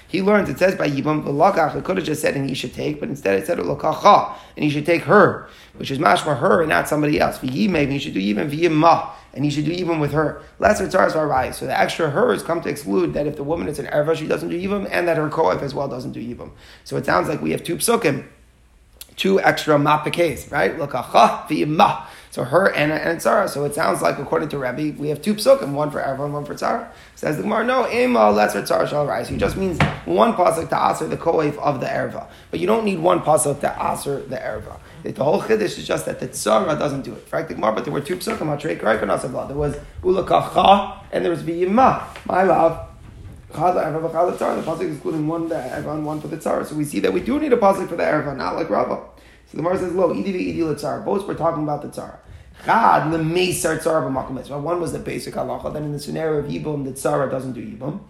He 0.08 0.22
learns, 0.22 0.48
it 0.48 0.58
says 0.58 0.76
by 0.76 0.88
Yibam, 0.88 1.22
V'lakach, 1.24 1.76
it 1.76 1.84
could 1.84 1.98
have 1.98 2.06
just 2.06 2.22
said 2.22 2.36
and 2.36 2.48
he 2.48 2.54
should 2.54 2.72
take, 2.72 3.00
but 3.00 3.10
instead 3.10 3.38
it 3.38 3.46
said 3.46 3.58
Lakacha, 3.58 4.34
and 4.56 4.64
he 4.64 4.70
should 4.70 4.86
take 4.86 5.02
her, 5.02 5.46
which 5.76 5.90
is 5.90 5.98
mashma 5.98 6.38
her 6.38 6.62
and 6.62 6.70
not 6.70 6.88
somebody 6.88 7.20
else. 7.20 7.36
V'yimay, 7.36 7.90
he 7.90 7.98
should 7.98 8.14
do 8.14 8.20
Yibam, 8.20 8.50
V'yimah, 8.50 9.10
and 9.34 9.44
he 9.44 9.50
should 9.50 9.66
do 9.66 9.76
Yibam 9.76 10.00
with 10.00 10.12
her. 10.12 10.40
Lesser 10.58 10.88
are 10.98 11.28
right. 11.28 11.54
So 11.54 11.66
the 11.66 11.78
extra 11.78 12.08
hers 12.08 12.42
come 12.42 12.62
to 12.62 12.70
exclude 12.70 13.12
that 13.12 13.26
if 13.26 13.36
the 13.36 13.44
woman 13.44 13.68
is 13.68 13.78
an 13.78 13.84
Erva, 13.88 14.16
she 14.16 14.26
doesn't 14.26 14.48
do 14.48 14.58
Yibam, 14.58 14.88
and 14.90 15.06
that 15.06 15.18
her 15.18 15.28
co-wife 15.28 15.60
as 15.60 15.74
well 15.74 15.86
doesn't 15.86 16.12
do 16.12 16.20
Yibam. 16.20 16.52
So 16.84 16.96
it 16.96 17.04
sounds 17.04 17.28
like 17.28 17.42
we 17.42 17.50
have 17.50 17.62
two 17.62 17.76
psukim 17.76 18.24
two 19.20 19.38
extra 19.38 19.76
mapikes, 19.76 20.50
right? 20.50 20.78
Lakacha 20.78 21.46
v'yimah. 21.46 22.06
So 22.30 22.44
her 22.44 22.72
and, 22.74 22.90
and 22.90 23.18
Tzara. 23.18 23.50
So 23.50 23.64
it 23.64 23.74
sounds 23.74 24.00
like, 24.00 24.18
according 24.18 24.48
to 24.50 24.58
Rabbi, 24.58 24.92
we 24.96 25.08
have 25.10 25.20
two 25.20 25.34
psukim, 25.34 25.72
one 25.72 25.90
for 25.90 26.00
everyone, 26.00 26.32
one 26.32 26.44
for 26.46 26.54
Tzara. 26.54 26.88
Says 27.16 27.36
the 27.36 27.42
Gemara, 27.42 27.64
no, 27.64 27.86
Ema 27.90 28.30
lesser 28.30 28.62
Tzara 28.62 28.88
shall 28.88 29.04
rise. 29.04 29.28
He 29.28 29.36
just 29.36 29.58
means 29.58 29.78
one 30.06 30.32
pasuk 30.32 30.70
to 30.70 30.90
aser 30.90 31.06
the 31.06 31.18
koif 31.18 31.58
of 31.58 31.80
the 31.80 31.86
erva. 31.86 32.28
But 32.50 32.60
you 32.60 32.66
don't 32.66 32.84
need 32.84 33.00
one 33.00 33.20
pasuk 33.20 33.60
to 33.60 33.92
aser 33.92 34.22
the 34.22 34.36
erva. 34.36 34.78
The 35.02 35.12
whole 35.22 35.42
chiddush 35.42 35.76
is 35.76 35.86
just 35.86 36.06
that 36.06 36.18
the 36.18 36.28
Tzara 36.28 36.78
doesn't 36.78 37.02
do 37.02 37.12
it. 37.12 37.28
Frankly, 37.28 37.56
Gemara, 37.56 37.72
but 37.74 37.84
there 37.84 37.92
were 37.92 38.00
two 38.00 38.16
psukim, 38.16 39.48
There 39.48 39.56
was 39.56 39.76
ulakacha 40.02 41.04
and 41.12 41.24
there 41.24 41.30
was 41.30 41.42
v'yimah. 41.42 42.04
My 42.24 42.44
love. 42.44 42.89
The 43.52 43.58
pasuk 43.58 44.80
is 44.82 44.90
including 44.90 45.26
one 45.26 45.48
the 45.48 45.56
erva 45.56 45.94
and 45.94 46.06
one 46.06 46.20
for 46.20 46.28
the 46.28 46.36
tzara. 46.36 46.64
So 46.64 46.76
we 46.76 46.84
see 46.84 47.00
that 47.00 47.12
we 47.12 47.20
do 47.20 47.38
need 47.40 47.52
a 47.52 47.56
pasuk 47.56 47.88
for 47.88 47.96
the 47.96 48.02
erva, 48.02 48.36
not 48.36 48.56
like 48.56 48.70
Rava. 48.70 49.02
So 49.46 49.56
the 49.56 49.62
Gemara 49.62 49.78
says, 49.78 49.92
"Lo 49.92 50.14
idi 50.14 50.32
idi 50.32 50.62
l'tzara." 50.62 51.04
Both 51.04 51.26
were 51.26 51.34
talking 51.34 51.64
about 51.64 51.82
the 51.82 51.88
tzara. 51.88 52.18
Chad 52.64 53.12
lemeisar 53.12 53.78
tzara 53.80 54.08
b'makom 54.08 54.62
One 54.62 54.80
was 54.80 54.92
the 54.92 54.98
basic 54.98 55.34
halacha. 55.34 55.72
Then 55.72 55.84
in 55.84 55.92
the 55.92 55.98
scenario 55.98 56.38
of 56.38 56.46
yibum, 56.46 56.84
the 56.84 56.92
tzara 56.92 57.30
doesn't 57.30 57.52
do 57.52 57.60
yibum. 57.60 58.00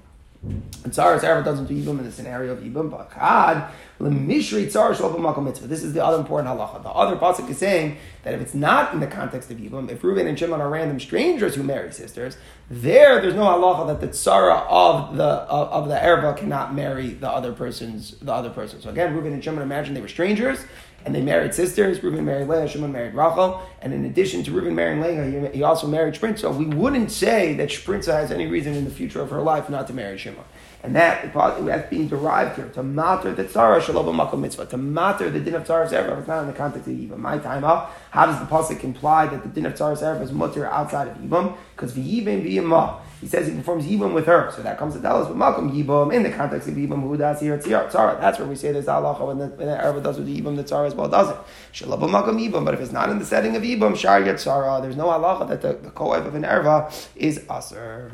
And 0.43 0.63
tzara 0.87 1.21
tzara 1.21 1.45
doesn't 1.45 1.67
do 1.67 1.75
yibum 1.75 1.99
in 1.99 2.05
the 2.05 2.11
scenario 2.11 2.53
of 2.53 2.61
yibum, 2.61 2.91
but 2.91 3.13
chad 3.13 3.71
lemishri 4.01 4.65
tzara 4.65 4.95
shlo 4.95 5.15
b'makom 5.15 5.45
mitzvah. 5.45 5.67
This 5.67 5.83
is 5.83 5.93
the 5.93 6.03
other 6.03 6.17
important 6.17 6.49
halacha. 6.49 6.83
The 6.83 6.89
other 6.89 7.17
pasuk 7.17 7.51
is 7.51 7.59
saying 7.59 7.99
that 8.23 8.33
if 8.33 8.41
it's 8.41 8.55
not 8.55 8.95
in 8.95 9.01
the 9.01 9.07
context 9.07 9.51
of 9.51 9.59
yibum, 9.59 9.91
if 9.91 10.03
Reuben 10.03 10.27
and 10.27 10.39
Shimon 10.39 10.63
are 10.63 10.71
random 10.71 10.99
strangers 10.99 11.57
who 11.57 11.63
marry 11.63 11.93
sisters, 11.93 12.39
there 12.71 13.21
there's 13.21 13.35
no 13.35 13.43
halacha 13.43 13.89
that 13.89 14.01
the 14.01 14.09
tzara 14.09 14.65
of 14.71 15.19
the 15.19 15.25
of, 15.25 15.69
of 15.69 15.89
the 15.89 15.97
erva 15.97 16.35
cannot 16.35 16.75
marry 16.75 17.09
the 17.09 17.29
other 17.29 17.53
person's 17.53 18.13
the 18.21 18.33
other 18.33 18.49
person. 18.49 18.81
So 18.81 18.89
again, 18.89 19.15
Reuben 19.15 19.35
and 19.35 19.45
Shimon 19.45 19.63
imagine 19.63 19.93
they 19.93 20.01
were 20.01 20.09
strangers 20.09 20.65
and 21.05 21.15
they 21.15 21.23
married 21.23 21.55
sisters. 21.55 22.03
Reuben 22.03 22.25
married 22.25 22.49
Leah, 22.49 22.69
Shimon 22.69 22.93
married 22.93 23.15
Rachel, 23.15 23.63
and 23.81 23.93
in 23.93 24.05
addition 24.05 24.43
to 24.45 24.51
Reuben 24.53 24.75
marrying 24.75 25.01
Leah, 25.01 25.51
he 25.53 25.63
also 25.63 25.87
married 25.87 26.15
Sprinza. 26.15 26.55
We 26.55 26.67
wouldn't 26.67 27.11
say 27.11 27.55
that 27.55 27.69
Sprinza 27.71 28.13
has 28.13 28.31
any 28.31 28.47
reason 28.47 28.75
in 28.75 28.85
the 28.85 28.91
future 28.91 29.21
of 29.21 29.31
her 29.31 29.41
life 29.41 29.71
not 29.71 29.87
to 29.87 29.93
marry 29.93 30.19
Shimon. 30.19 30.45
And 30.83 30.97
that 30.97 31.35
that's 31.35 31.91
being 31.91 32.09
derived 32.09 32.57
here 32.57 32.69
to 32.71 32.83
matter 32.83 33.35
the 33.35 33.45
tzara 33.45 33.83
shalom 33.83 34.17
makom 34.17 34.41
mitzvah 34.41 34.65
to 34.67 34.79
matter 34.79 35.29
the 35.29 35.39
din 35.39 35.55
of 35.55 35.65
tzaras 35.65 35.91
erev. 35.91 36.19
It's 36.19 36.29
not 36.29 36.41
in 36.41 36.47
the 36.47 36.55
context 36.55 36.89
of 36.89 36.95
yibam. 36.95 37.19
My 37.19 37.37
time 37.37 37.65
up. 37.65 37.95
How 38.11 38.25
does 38.25 38.39
the 38.39 38.47
pasuk 38.47 38.83
imply 38.83 39.27
that 39.27 39.43
the 39.43 39.49
din 39.51 39.67
of 39.67 39.75
tzara 39.75 39.95
erev 39.95 40.23
is 40.23 40.33
mutter 40.33 40.67
outside 40.67 41.09
of 41.09 41.19
yibam? 41.19 41.55
Because 41.77 41.93
v'yibam 41.93 42.43
v'yimah. 42.43 43.01
He 43.21 43.27
says 43.27 43.47
he 43.47 43.55
performs 43.55 43.85
yibam 43.85 44.15
with 44.15 44.25
her, 44.25 44.51
so 44.57 44.63
that 44.63 44.79
comes 44.79 44.95
to 44.95 45.03
tell 45.03 45.21
us. 45.21 45.29
But 45.29 45.37
makom 45.37 45.71
yibam 45.71 46.15
in 46.15 46.23
the 46.23 46.31
context 46.31 46.67
of 46.67 46.75
yibam 46.75 47.03
who 47.03 47.15
does 47.19 47.41
here 47.41 47.59
tzara. 47.59 48.19
That's 48.19 48.39
where 48.39 48.49
we 48.49 48.57
say 48.57 48.73
there's 48.73 48.87
halacha 48.87 49.27
when 49.27 49.37
the 49.37 49.49
when 49.49 50.03
does 50.03 50.17
with 50.17 50.27
the 50.27 50.41
the 50.41 50.65
tzara 50.65 50.87
as 50.87 50.95
well 50.95 51.09
does 51.09 51.29
it. 51.29 51.37
Shalom 51.73 52.01
makom 52.01 52.41
yibam. 52.41 52.65
But 52.65 52.73
if 52.73 52.81
it's 52.81 52.93
not 52.93 53.11
in 53.11 53.19
the 53.19 53.27
setting 53.27 53.55
of 53.55 53.63
yibam, 53.63 53.95
shar 53.99 54.23
tzara. 54.23 54.81
There's 54.81 54.97
no 54.97 55.09
halacha 55.09 55.47
that 55.51 55.61
the, 55.61 55.75
the 55.75 55.91
co-wife 55.91 56.25
of 56.25 56.35
an 56.35 56.45
erva 56.45 56.91
is 57.17 57.45
aser. 57.51 58.13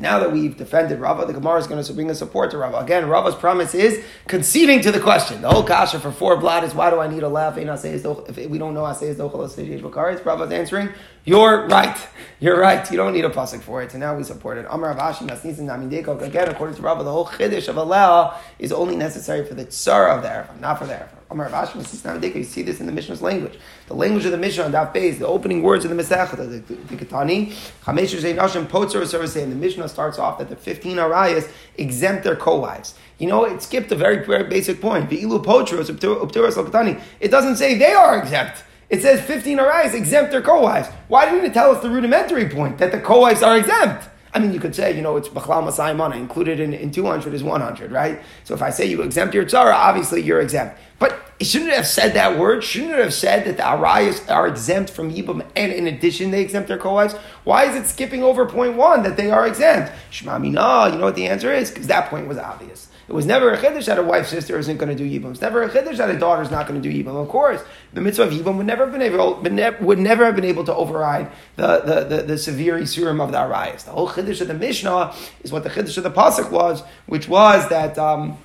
Now 0.00 0.20
that 0.20 0.30
we've 0.30 0.56
defended 0.56 1.00
Rava, 1.00 1.26
the 1.26 1.32
Gemara 1.32 1.58
is 1.58 1.66
going 1.66 1.82
to 1.82 1.92
bring 1.92 2.08
a 2.08 2.14
support 2.14 2.52
to 2.52 2.58
Rava. 2.58 2.78
Again, 2.78 3.08
Rava's 3.08 3.34
promise 3.34 3.74
is 3.74 4.04
conceding 4.28 4.80
to 4.82 4.92
the 4.92 5.00
question. 5.00 5.42
The 5.42 5.50
whole 5.50 5.64
kasha 5.64 5.98
for 5.98 6.12
four 6.12 6.36
blood 6.36 6.62
is 6.62 6.72
why 6.72 6.90
do 6.90 7.00
I 7.00 7.08
need 7.08 7.24
a 7.24 7.28
laugh? 7.28 7.58
If 7.58 8.36
we 8.48 8.58
don't 8.58 8.74
know 8.74 8.82
Asayis 8.82 9.16
Dochal 9.16 10.24
Rava's 10.24 10.52
answering, 10.52 10.90
you're 11.24 11.66
right. 11.66 11.98
You're 12.38 12.60
right. 12.60 12.88
You 12.90 12.96
don't 12.96 13.12
need 13.12 13.24
a 13.24 13.30
pasuk 13.30 13.60
for 13.60 13.82
it. 13.82 13.90
So 13.90 13.98
now 13.98 14.16
we 14.16 14.22
support 14.22 14.56
it. 14.58 14.66
Amar 14.70 14.94
Rav 14.94 15.16
Ashi 15.16 15.28
Nasnisin 15.28 16.22
Again, 16.22 16.48
according 16.48 16.76
to 16.76 16.82
Rava, 16.82 17.02
the 17.02 17.10
whole 17.10 17.26
chiddush 17.26 17.68
of 17.68 17.74
Aleha 17.74 18.36
is 18.60 18.70
only 18.70 18.94
necessary 18.94 19.44
for 19.44 19.54
the 19.54 19.64
tsar 19.64 20.08
of 20.10 20.22
the 20.22 20.28
Arafah, 20.28 20.60
not 20.60 20.78
for 20.78 20.86
the 20.86 20.94
Arafah. 20.94 21.17
Amar 21.30 21.50
Rav 21.50 21.68
Ashi 21.68 21.78
Nasnisin 21.78 22.34
You 22.34 22.44
see 22.44 22.62
this 22.62 22.80
in 22.80 22.86
the 22.86 22.92
Mishnah's 22.92 23.20
language. 23.20 23.58
The 23.86 23.94
language 23.94 24.24
of 24.24 24.30
the 24.30 24.38
Mishnah 24.38 24.64
on 24.64 24.72
that 24.72 24.94
page, 24.94 25.18
the 25.18 25.26
opening 25.26 25.62
words 25.62 25.84
of 25.84 25.94
the 25.94 26.02
Masechta, 26.02 26.36
the 26.36 26.96
Ketani, 26.96 27.52
Chameshu 27.84 28.34
Nashim 28.34 28.66
Potzer 28.66 29.06
Service, 29.06 29.34
the 29.34 29.46
Mishnah 29.46 29.88
starts 29.88 30.18
off 30.18 30.38
that 30.38 30.48
the 30.48 30.56
15 30.56 30.96
Arayas 30.96 31.50
exempt 31.76 32.24
their 32.24 32.36
co-wives. 32.36 32.94
You 33.18 33.26
know, 33.26 33.44
it 33.44 33.62
skipped 33.62 33.92
a 33.92 33.96
very, 33.96 34.24
very 34.24 34.44
basic 34.44 34.80
point. 34.80 35.12
It 35.12 37.30
doesn't 37.30 37.56
say 37.56 37.74
they 37.74 37.92
are 37.92 38.18
exempt. 38.18 38.64
It 38.88 39.02
says 39.02 39.20
15 39.20 39.58
arais 39.58 39.94
exempt 39.94 40.30
their 40.30 40.40
co-wives. 40.40 40.88
Why 41.08 41.26
didn't 41.26 41.44
it 41.44 41.52
tell 41.52 41.72
us 41.72 41.82
the 41.82 41.90
rudimentary 41.90 42.48
point 42.48 42.78
that 42.78 42.90
the 42.90 43.00
co-wives 43.00 43.42
are 43.42 43.58
exempt? 43.58 44.07
I 44.34 44.38
mean, 44.38 44.52
you 44.52 44.60
could 44.60 44.74
say, 44.74 44.94
you 44.94 45.02
know, 45.02 45.16
it's 45.16 45.28
Bachlal 45.28 45.64
Masai 45.64 45.94
Mana, 45.94 46.16
included 46.16 46.60
in, 46.60 46.74
in 46.74 46.90
200 46.90 47.32
is 47.32 47.42
100, 47.42 47.90
right? 47.90 48.20
So 48.44 48.54
if 48.54 48.62
I 48.62 48.70
say 48.70 48.84
you 48.86 49.02
exempt 49.02 49.34
your 49.34 49.44
tzara, 49.44 49.72
obviously 49.72 50.22
you're 50.22 50.40
exempt. 50.40 50.78
But 50.98 51.20
it 51.38 51.46
shouldn't 51.46 51.72
have 51.72 51.86
said 51.86 52.14
that 52.14 52.38
word. 52.38 52.64
Shouldn't 52.64 52.92
it 52.92 52.98
have 52.98 53.14
said 53.14 53.44
that 53.44 53.56
the 53.56 53.62
arayas 53.62 54.28
are 54.30 54.48
exempt 54.48 54.90
from 54.90 55.12
yibum, 55.12 55.46
and 55.54 55.72
in 55.72 55.86
addition 55.86 56.30
they 56.30 56.42
exempt 56.42 56.68
their 56.68 56.78
co-wives? 56.78 57.14
Why 57.44 57.64
is 57.64 57.76
it 57.76 57.86
skipping 57.86 58.22
over 58.22 58.44
point 58.44 58.76
one 58.76 59.02
that 59.04 59.16
they 59.16 59.30
are 59.30 59.46
exempt? 59.46 59.92
Shmami, 60.10 60.50
no, 60.50 60.86
you 60.86 60.98
know 60.98 61.04
what 61.04 61.14
the 61.14 61.28
answer 61.28 61.52
is? 61.52 61.70
Because 61.70 61.86
that 61.86 62.10
point 62.10 62.26
was 62.26 62.38
obvious. 62.38 62.87
It 63.08 63.14
was 63.14 63.24
never 63.24 63.50
a 63.50 63.56
chiddush 63.56 63.86
that 63.86 63.98
a 63.98 64.02
wife's 64.02 64.28
sister 64.28 64.58
isn't 64.58 64.76
going 64.76 64.94
to 64.94 64.94
do 64.94 65.08
yibum. 65.08 65.30
It's 65.30 65.40
never 65.40 65.62
a 65.62 65.70
chiddush 65.70 65.96
that 65.96 66.10
a 66.10 66.18
daughter 66.18 66.42
is 66.42 66.50
not 66.50 66.68
going 66.68 66.82
to 66.82 66.86
do 66.86 66.94
yibum. 66.94 67.16
Of 67.16 67.28
course, 67.28 67.62
the 67.94 68.02
mitzvah 68.02 68.24
of 68.24 68.32
yibum 68.34 68.58
would 68.58 68.66
never 68.66 68.84
have 68.84 68.92
been 68.92 69.00
able, 69.00 69.40
would 69.80 69.98
never 69.98 70.26
have 70.26 70.36
been 70.36 70.44
able 70.44 70.64
to 70.64 70.74
override 70.74 71.30
the, 71.56 71.80
the, 71.80 72.04
the, 72.04 72.22
the 72.24 72.38
severe 72.38 72.78
isurim 72.78 73.22
of 73.22 73.32
the 73.32 73.38
arayas. 73.38 73.86
The 73.86 73.92
whole 73.92 74.10
chiddush 74.10 74.42
of 74.42 74.48
the 74.48 74.54
Mishnah 74.54 75.14
is 75.42 75.50
what 75.50 75.64
the 75.64 75.70
chiddush 75.70 75.96
of 75.96 76.04
the 76.04 76.10
pasuk 76.10 76.50
was, 76.50 76.82
which 77.06 77.28
was 77.28 77.68
that. 77.70 77.98
Um, 77.98 78.38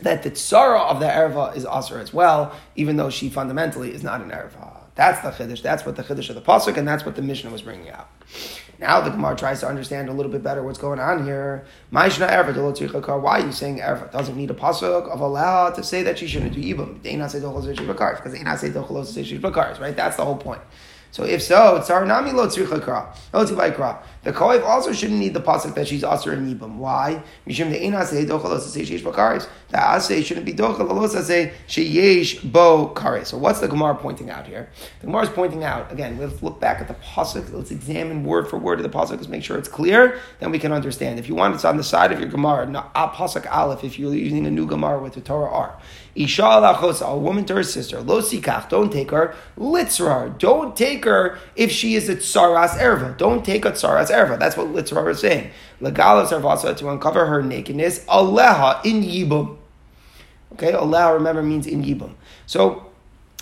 that 0.00 0.22
the 0.22 0.30
tzara 0.30 0.80
of 0.90 1.00
the 1.00 1.06
erva 1.06 1.56
is 1.56 1.66
aser 1.66 1.98
as 1.98 2.14
well, 2.14 2.54
even 2.76 2.96
though 2.96 3.10
she 3.10 3.28
fundamentally 3.28 3.92
is 3.92 4.04
not 4.04 4.20
an 4.20 4.30
erva. 4.30 4.76
That's 4.94 5.20
the 5.22 5.30
chiddush. 5.30 5.60
That's 5.60 5.84
what 5.84 5.96
the 5.96 6.04
chiddush 6.04 6.28
of 6.28 6.36
the 6.36 6.40
pasuk, 6.40 6.76
and 6.76 6.86
that's 6.86 7.04
what 7.04 7.16
the 7.16 7.22
Mishnah 7.22 7.50
was 7.50 7.62
bringing 7.62 7.90
out. 7.90 8.08
Now 8.80 9.00
the 9.00 9.10
Gemara 9.10 9.34
tries 9.34 9.58
to 9.60 9.68
understand 9.68 10.08
a 10.08 10.12
little 10.12 10.30
bit 10.30 10.42
better 10.42 10.62
what's 10.62 10.78
going 10.78 11.00
on 11.00 11.24
here. 11.24 11.64
Why 11.90 12.02
are 12.02 12.06
you 12.06 12.12
saying 12.12 13.78
erva? 13.78 14.12
Doesn't 14.12 14.36
need 14.36 14.50
a 14.50 14.54
pasuk 14.54 15.08
of 15.08 15.20
Allah 15.20 15.72
to 15.74 15.82
say 15.82 16.04
that 16.04 16.18
she 16.18 16.28
shouldn't 16.28 16.52
do 16.54 16.60
shishbakar 16.60 18.16
because 18.16 19.80
right? 19.80 19.96
That's 19.96 20.16
the 20.16 20.24
whole 20.24 20.36
point. 20.36 20.60
So 21.10 21.24
if 21.24 21.42
so, 21.42 21.80
tzar 21.82 22.06
nami 22.06 22.32
lo 22.32 22.46
tzricha 22.46 22.80
kra. 22.80 23.12
The 24.24 24.32
kohev 24.32 24.64
also 24.64 24.92
shouldn't 24.92 25.18
need 25.18 25.34
the 25.34 25.40
pasuk 25.40 25.74
that 25.74 25.88
she's 25.88 26.04
aser 26.04 26.32
in 26.32 26.52
yibam. 26.52 26.76
Why? 26.76 27.22
Mishum 27.46 27.70
the 27.70 27.82
ena 27.82 28.04
say 28.04 28.24
dochel 28.24 28.44
lo 28.44 28.58
say 28.58 28.82
sheish 28.82 29.00
bakaris. 29.00 29.48
The 29.70 29.78
asay 29.78 30.24
shouldn't 30.24 30.46
be 30.46 30.52
dochel 30.52 30.88
sheyesh 31.66 32.50
bo. 32.50 32.94
So 33.24 33.38
what's 33.38 33.60
the 33.60 33.68
Gemara 33.68 33.94
pointing 33.94 34.30
out 34.30 34.46
here? 34.46 34.68
The 35.00 35.06
Gemara 35.06 35.22
is 35.22 35.28
pointing 35.30 35.64
out 35.64 35.92
again. 35.92 36.18
Let's 36.18 36.42
look 36.42 36.60
back 36.60 36.80
at 36.80 36.88
the 36.88 36.94
pasuk. 36.94 37.52
Let's 37.52 37.70
examine 37.70 38.24
word 38.24 38.48
for 38.48 38.58
word 38.58 38.80
of 38.80 38.82
the 38.82 38.96
pasuk. 38.96 39.12
Let's 39.12 39.28
make 39.28 39.44
sure 39.44 39.56
it's 39.56 39.68
clear. 39.68 40.20
Then 40.40 40.50
we 40.50 40.58
can 40.58 40.72
understand. 40.72 41.18
If 41.18 41.28
you 41.28 41.34
want, 41.34 41.54
it's 41.54 41.64
on 41.64 41.76
the 41.76 41.84
side 41.84 42.12
of 42.12 42.20
your 42.20 42.28
Gemara. 42.28 42.66
Not 42.66 42.90
uh, 42.94 43.10
pasuk 43.10 43.50
aleph. 43.50 43.84
If 43.84 43.98
you're 43.98 44.14
using 44.14 44.46
a 44.46 44.50
new 44.50 44.66
Gemara 44.66 45.00
with 45.00 45.14
the 45.14 45.20
Torah 45.20 45.50
R. 45.50 45.78
Isha 46.14 46.44
a 46.44 47.16
woman 47.16 47.44
to 47.44 47.54
her 47.54 47.62
sister. 47.62 48.00
Lo 48.00 48.20
sikach. 48.20 48.68
Don't 48.68 48.92
take 48.92 49.10
her. 49.12 49.34
Litzrar. 49.56 50.36
Don't 50.38 50.76
take 50.76 51.04
her 51.04 51.38
if 51.54 51.70
she 51.70 51.94
is 51.94 52.08
a 52.08 52.16
tsaras 52.16 52.70
erva. 52.70 53.16
Don't 53.16 53.44
take 53.44 53.64
a 53.64 53.72
tsaras 53.72 54.07
erva. 54.10 54.38
That's 54.38 54.56
what 54.56 54.68
Litzrar 54.68 55.10
is 55.10 55.20
saying. 55.20 55.50
Legalas 55.80 56.28
arvasa 56.28 56.76
to 56.76 56.88
uncover 56.90 57.26
her 57.26 57.42
nakedness. 57.42 58.04
Aleha 58.06 58.84
in 58.84 59.02
yibum. 59.02 59.56
Okay, 60.52 60.72
aleha 60.72 61.14
remember 61.14 61.42
means 61.42 61.66
in 61.66 61.82
yibum. 61.82 62.14
So 62.46 62.86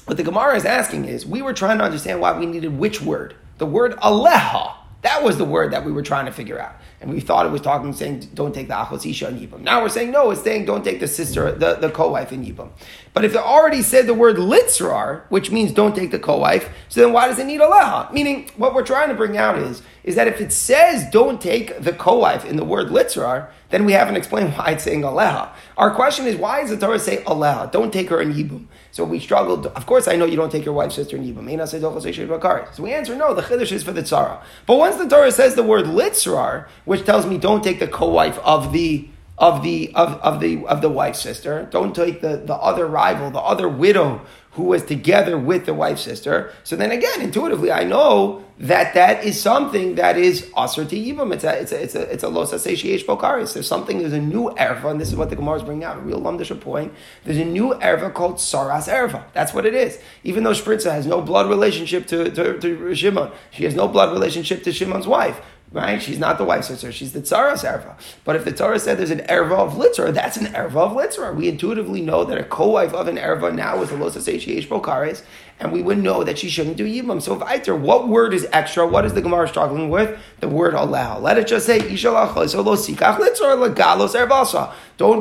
what 0.06 0.16
the 0.16 0.22
Gemara 0.22 0.56
is 0.56 0.64
asking 0.64 1.06
is, 1.06 1.26
we 1.26 1.42
were 1.42 1.52
trying 1.52 1.78
to 1.78 1.84
understand 1.84 2.20
why 2.20 2.38
we 2.38 2.46
needed 2.46 2.78
which 2.78 3.00
word? 3.00 3.34
The 3.58 3.66
word 3.66 3.96
aleha. 3.96 4.74
That 5.02 5.22
was 5.22 5.38
the 5.38 5.44
word 5.44 5.72
that 5.72 5.84
we 5.84 5.92
were 5.92 6.02
trying 6.02 6.26
to 6.26 6.32
figure 6.32 6.58
out. 6.58 6.74
And 7.00 7.10
we 7.10 7.20
thought 7.20 7.46
it 7.46 7.52
was 7.52 7.60
talking, 7.60 7.92
saying, 7.92 8.30
don't 8.34 8.54
take 8.54 8.68
the 8.68 8.74
achos 8.74 9.08
isha 9.08 9.28
in 9.28 9.38
Yibam. 9.38 9.60
Now 9.60 9.82
we're 9.82 9.88
saying, 9.88 10.10
no, 10.10 10.30
it's 10.30 10.42
saying, 10.42 10.64
don't 10.64 10.82
take 10.82 10.98
the 10.98 11.06
sister, 11.06 11.52
the, 11.52 11.74
the 11.74 11.90
co-wife 11.90 12.32
in 12.32 12.44
Yibam. 12.44 12.70
But 13.12 13.24
if 13.24 13.34
it 13.34 13.38
already 13.38 13.82
said 13.82 14.06
the 14.06 14.14
word 14.14 14.36
litzrar, 14.36 15.22
which 15.28 15.50
means 15.50 15.72
don't 15.72 15.94
take 15.94 16.10
the 16.10 16.18
co-wife, 16.18 16.70
so 16.88 17.02
then 17.02 17.12
why 17.12 17.28
does 17.28 17.38
it 17.38 17.46
need 17.46 17.60
aleha? 17.60 18.10
Meaning, 18.12 18.50
what 18.56 18.74
we're 18.74 18.82
trying 18.82 19.08
to 19.10 19.14
bring 19.14 19.36
out 19.36 19.58
is, 19.58 19.82
is 20.06 20.14
that 20.14 20.28
if 20.28 20.40
it 20.40 20.52
says 20.52 21.04
don't 21.10 21.40
take 21.40 21.78
the 21.80 21.92
co-wife 21.92 22.44
in 22.44 22.56
the 22.56 22.64
word 22.64 22.88
litzrar, 22.88 23.50
then 23.70 23.84
we 23.84 23.92
haven't 23.92 24.16
explained 24.16 24.52
why 24.56 24.70
it's 24.70 24.84
saying 24.84 25.02
aleha. 25.02 25.50
Our 25.76 25.94
question 25.94 26.26
is, 26.26 26.36
why 26.36 26.62
does 26.62 26.70
the 26.70 26.78
Torah 26.78 26.98
say 26.98 27.18
aleha? 27.24 27.70
Don't 27.70 27.92
take 27.92 28.08
her 28.08 28.22
in 28.22 28.32
Yibum. 28.32 28.66
So 28.92 29.04
we 29.04 29.18
struggled. 29.18 29.66
Of 29.66 29.84
course, 29.84 30.08
I 30.08 30.16
know 30.16 30.24
you 30.24 30.36
don't 30.36 30.50
take 30.50 30.64
your 30.64 30.72
wife's 30.72 30.94
sister 30.94 31.16
in 31.16 31.24
Yibum. 31.24 32.74
So 32.74 32.82
we 32.82 32.94
answer, 32.94 33.14
no, 33.14 33.34
the 33.34 33.42
Chiddush 33.42 33.72
is 33.72 33.82
for 33.82 33.92
the 33.92 34.02
Tzara. 34.02 34.40
But 34.64 34.78
once 34.78 34.96
the 34.96 35.08
Torah 35.08 35.32
says 35.32 35.56
the 35.56 35.62
word 35.62 35.84
litzrar, 35.84 36.68
which 36.84 37.04
tells 37.04 37.26
me 37.26 37.36
don't 37.36 37.62
take 37.62 37.80
the 37.80 37.88
co-wife 37.88 38.38
of 38.38 38.72
the 38.72 39.10
of 39.38 39.62
the 39.62 39.92
of, 39.94 40.14
of 40.20 40.40
the 40.40 40.64
of 40.66 40.80
the 40.80 40.88
wife's 40.88 41.20
sister. 41.20 41.68
Don't 41.70 41.94
take 41.94 42.20
the, 42.20 42.38
the 42.38 42.54
other 42.54 42.86
rival, 42.86 43.30
the 43.30 43.40
other 43.40 43.68
widow 43.68 44.22
who 44.56 44.64
was 44.64 44.82
together 44.82 45.36
with 45.36 45.66
the 45.66 45.74
wife's 45.74 46.00
sister. 46.00 46.50
So 46.64 46.76
then 46.76 46.90
again, 46.90 47.20
intuitively, 47.20 47.70
I 47.70 47.84
know 47.84 48.42
that 48.58 48.94
that 48.94 49.22
is 49.22 49.38
something 49.38 49.96
that 49.96 50.16
is 50.16 50.46
asr 50.56 50.88
to. 50.88 50.96
It's 50.96 51.44
a 51.44 51.60
it's 51.60 51.72
a 51.72 51.82
it's 51.82 51.94
a 51.94 52.02
it's 52.12 52.22
a 52.22 52.28
los 52.30 52.54
aseish 52.54 53.04
bokaris. 53.04 53.52
There's 53.52 53.68
something. 53.68 53.98
There's 53.98 54.14
a 54.14 54.20
new 54.20 54.48
erva, 54.58 54.90
and 54.90 54.98
this 54.98 55.08
is 55.08 55.16
what 55.16 55.28
the 55.28 55.36
Gemara 55.36 55.56
is 55.56 55.62
bringing 55.62 55.84
out. 55.84 55.98
A 55.98 56.00
real 56.00 56.20
lumdish 56.22 56.58
point. 56.58 56.94
There's 57.24 57.36
a 57.36 57.44
new 57.44 57.74
erva 57.74 58.14
called 58.14 58.36
saras 58.36 58.88
erva. 58.88 59.24
That's 59.34 59.52
what 59.52 59.66
it 59.66 59.74
is. 59.74 59.98
Even 60.24 60.42
though 60.42 60.52
Sprinza 60.52 60.90
has 60.90 61.06
no 61.06 61.20
blood 61.20 61.50
relationship 61.50 62.06
to 62.06 62.30
to, 62.30 62.58
to 62.58 62.94
Shimon, 62.94 63.32
she 63.50 63.64
has 63.64 63.74
no 63.74 63.86
blood 63.86 64.10
relationship 64.10 64.62
to 64.64 64.72
Shimon's 64.72 65.06
wife 65.06 65.38
right? 65.72 66.00
She's 66.00 66.18
not 66.18 66.38
the 66.38 66.44
wife's 66.44 66.68
sister, 66.68 66.92
she's 66.92 67.12
the 67.12 67.20
tzaras 67.20 67.64
erva. 67.64 67.94
But 68.24 68.36
if 68.36 68.44
the 68.44 68.52
Torah 68.52 68.78
said 68.78 68.98
there's 68.98 69.10
an 69.10 69.20
erva 69.20 69.58
of 69.58 69.72
litzra, 69.74 70.12
that's 70.12 70.36
an 70.36 70.46
erva 70.46 70.76
of 70.76 70.92
litzra. 70.92 71.34
We 71.34 71.48
intuitively 71.48 72.00
know 72.00 72.24
that 72.24 72.38
a 72.38 72.44
co-wife 72.44 72.94
of 72.94 73.08
an 73.08 73.16
erva 73.16 73.54
now 73.54 73.82
is 73.82 73.90
a 73.90 73.94
losa 73.94 74.18
seish 74.18 74.68
bokares, 74.68 75.22
and 75.58 75.72
we 75.72 75.82
would 75.82 75.98
know 75.98 76.22
that 76.22 76.38
she 76.38 76.50
shouldn't 76.50 76.76
do 76.76 76.84
yibam. 76.84 77.22
So 77.22 77.40
if 77.40 77.62
tell 77.64 77.76
what 77.76 78.08
word 78.08 78.34
is 78.34 78.46
extra? 78.52 78.86
What 78.86 79.06
is 79.06 79.14
the 79.14 79.22
Gemara 79.22 79.48
struggling 79.48 79.88
with? 79.88 80.18
The 80.40 80.48
word 80.48 80.74
allow. 80.74 81.18
Let 81.18 81.38
it 81.38 81.46
just 81.46 81.64
say. 81.66 81.78
Don't 81.78 81.88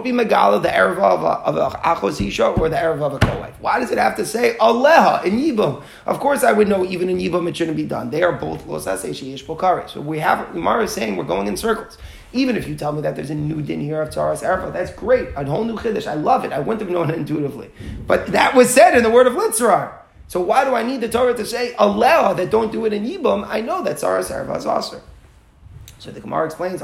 be 0.03 0.11
megala 0.11 0.61
the 0.61 0.69
erva 0.69 0.99
of 0.99 1.23
of 1.57 1.73
achos 1.81 2.19
isha 2.25 2.47
or 2.47 2.69
the 2.69 2.75
erva 2.75 3.01
of 3.01 3.13
a 3.13 3.19
co-wife. 3.19 3.55
Why 3.61 3.79
does 3.79 3.91
it 3.91 3.97
have 3.97 4.17
to 4.17 4.25
say 4.25 4.57
aleha 4.59 5.23
in 5.23 5.39
yibam? 5.39 5.81
Of 6.05 6.19
course, 6.19 6.43
I 6.43 6.51
would 6.51 6.67
know 6.67 6.85
even 6.85 7.09
in 7.09 7.17
yibam 7.17 7.47
it 7.47 7.55
shouldn't 7.55 7.77
be 7.77 7.85
done. 7.85 8.09
They 8.09 8.23
are 8.23 8.33
both 8.33 8.67
los 8.67 8.85
seish 8.85 9.45
bokares. 9.45 9.91
So 9.91 10.01
we 10.01 10.19
have 10.19 10.51
Gemara 10.53 10.83
is 10.83 10.91
saying 10.91 11.15
we're 11.15 11.23
going 11.23 11.47
in 11.47 11.55
circles. 11.55 11.97
Even 12.33 12.57
if 12.57 12.67
you 12.67 12.75
tell 12.75 12.91
me 12.91 13.01
that 13.01 13.15
there's 13.15 13.29
a 13.29 13.35
new 13.35 13.61
din 13.61 13.79
here 13.79 14.01
of 14.01 14.09
Tzaras 14.09 14.43
Erfa, 14.43 14.73
that's 14.73 14.91
great. 14.91 15.29
A 15.37 15.45
whole 15.45 15.63
new 15.63 15.77
Chiddush. 15.77 16.05
I 16.05 16.15
love 16.15 16.43
it. 16.43 16.51
I 16.51 16.59
wouldn't 16.59 16.81
have 16.81 16.89
known 16.89 17.09
it 17.09 17.15
intuitively. 17.15 17.71
But 18.05 18.27
that 18.27 18.53
was 18.53 18.69
said 18.69 18.97
in 18.97 19.03
the 19.03 19.09
word 19.09 19.25
of 19.25 19.33
Litzrar. 19.33 19.99
So 20.27 20.39
why 20.41 20.65
do 20.65 20.73
I 20.75 20.83
need 20.83 21.01
the 21.01 21.09
Torah 21.09 21.35
to 21.35 21.45
say 21.45 21.75
allow 21.77 22.33
that 22.33 22.49
don't 22.49 22.71
do 22.71 22.85
it 22.85 22.93
in 22.93 23.05
Yibam? 23.05 23.45
I 23.47 23.61
know 23.61 23.83
that 23.83 23.99
Sarah 23.99 24.21
Sarva 24.21 24.57
is. 24.57 25.01
So 25.99 26.11
the 26.11 26.19
Gemara 26.19 26.45
explains. 26.45 26.81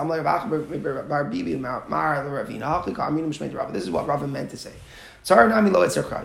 This 3.74 3.84
is 3.84 3.92
what 3.92 4.08
Rava 4.08 4.28
meant 4.28 4.50
to 4.52 4.58
say. 4.58 4.74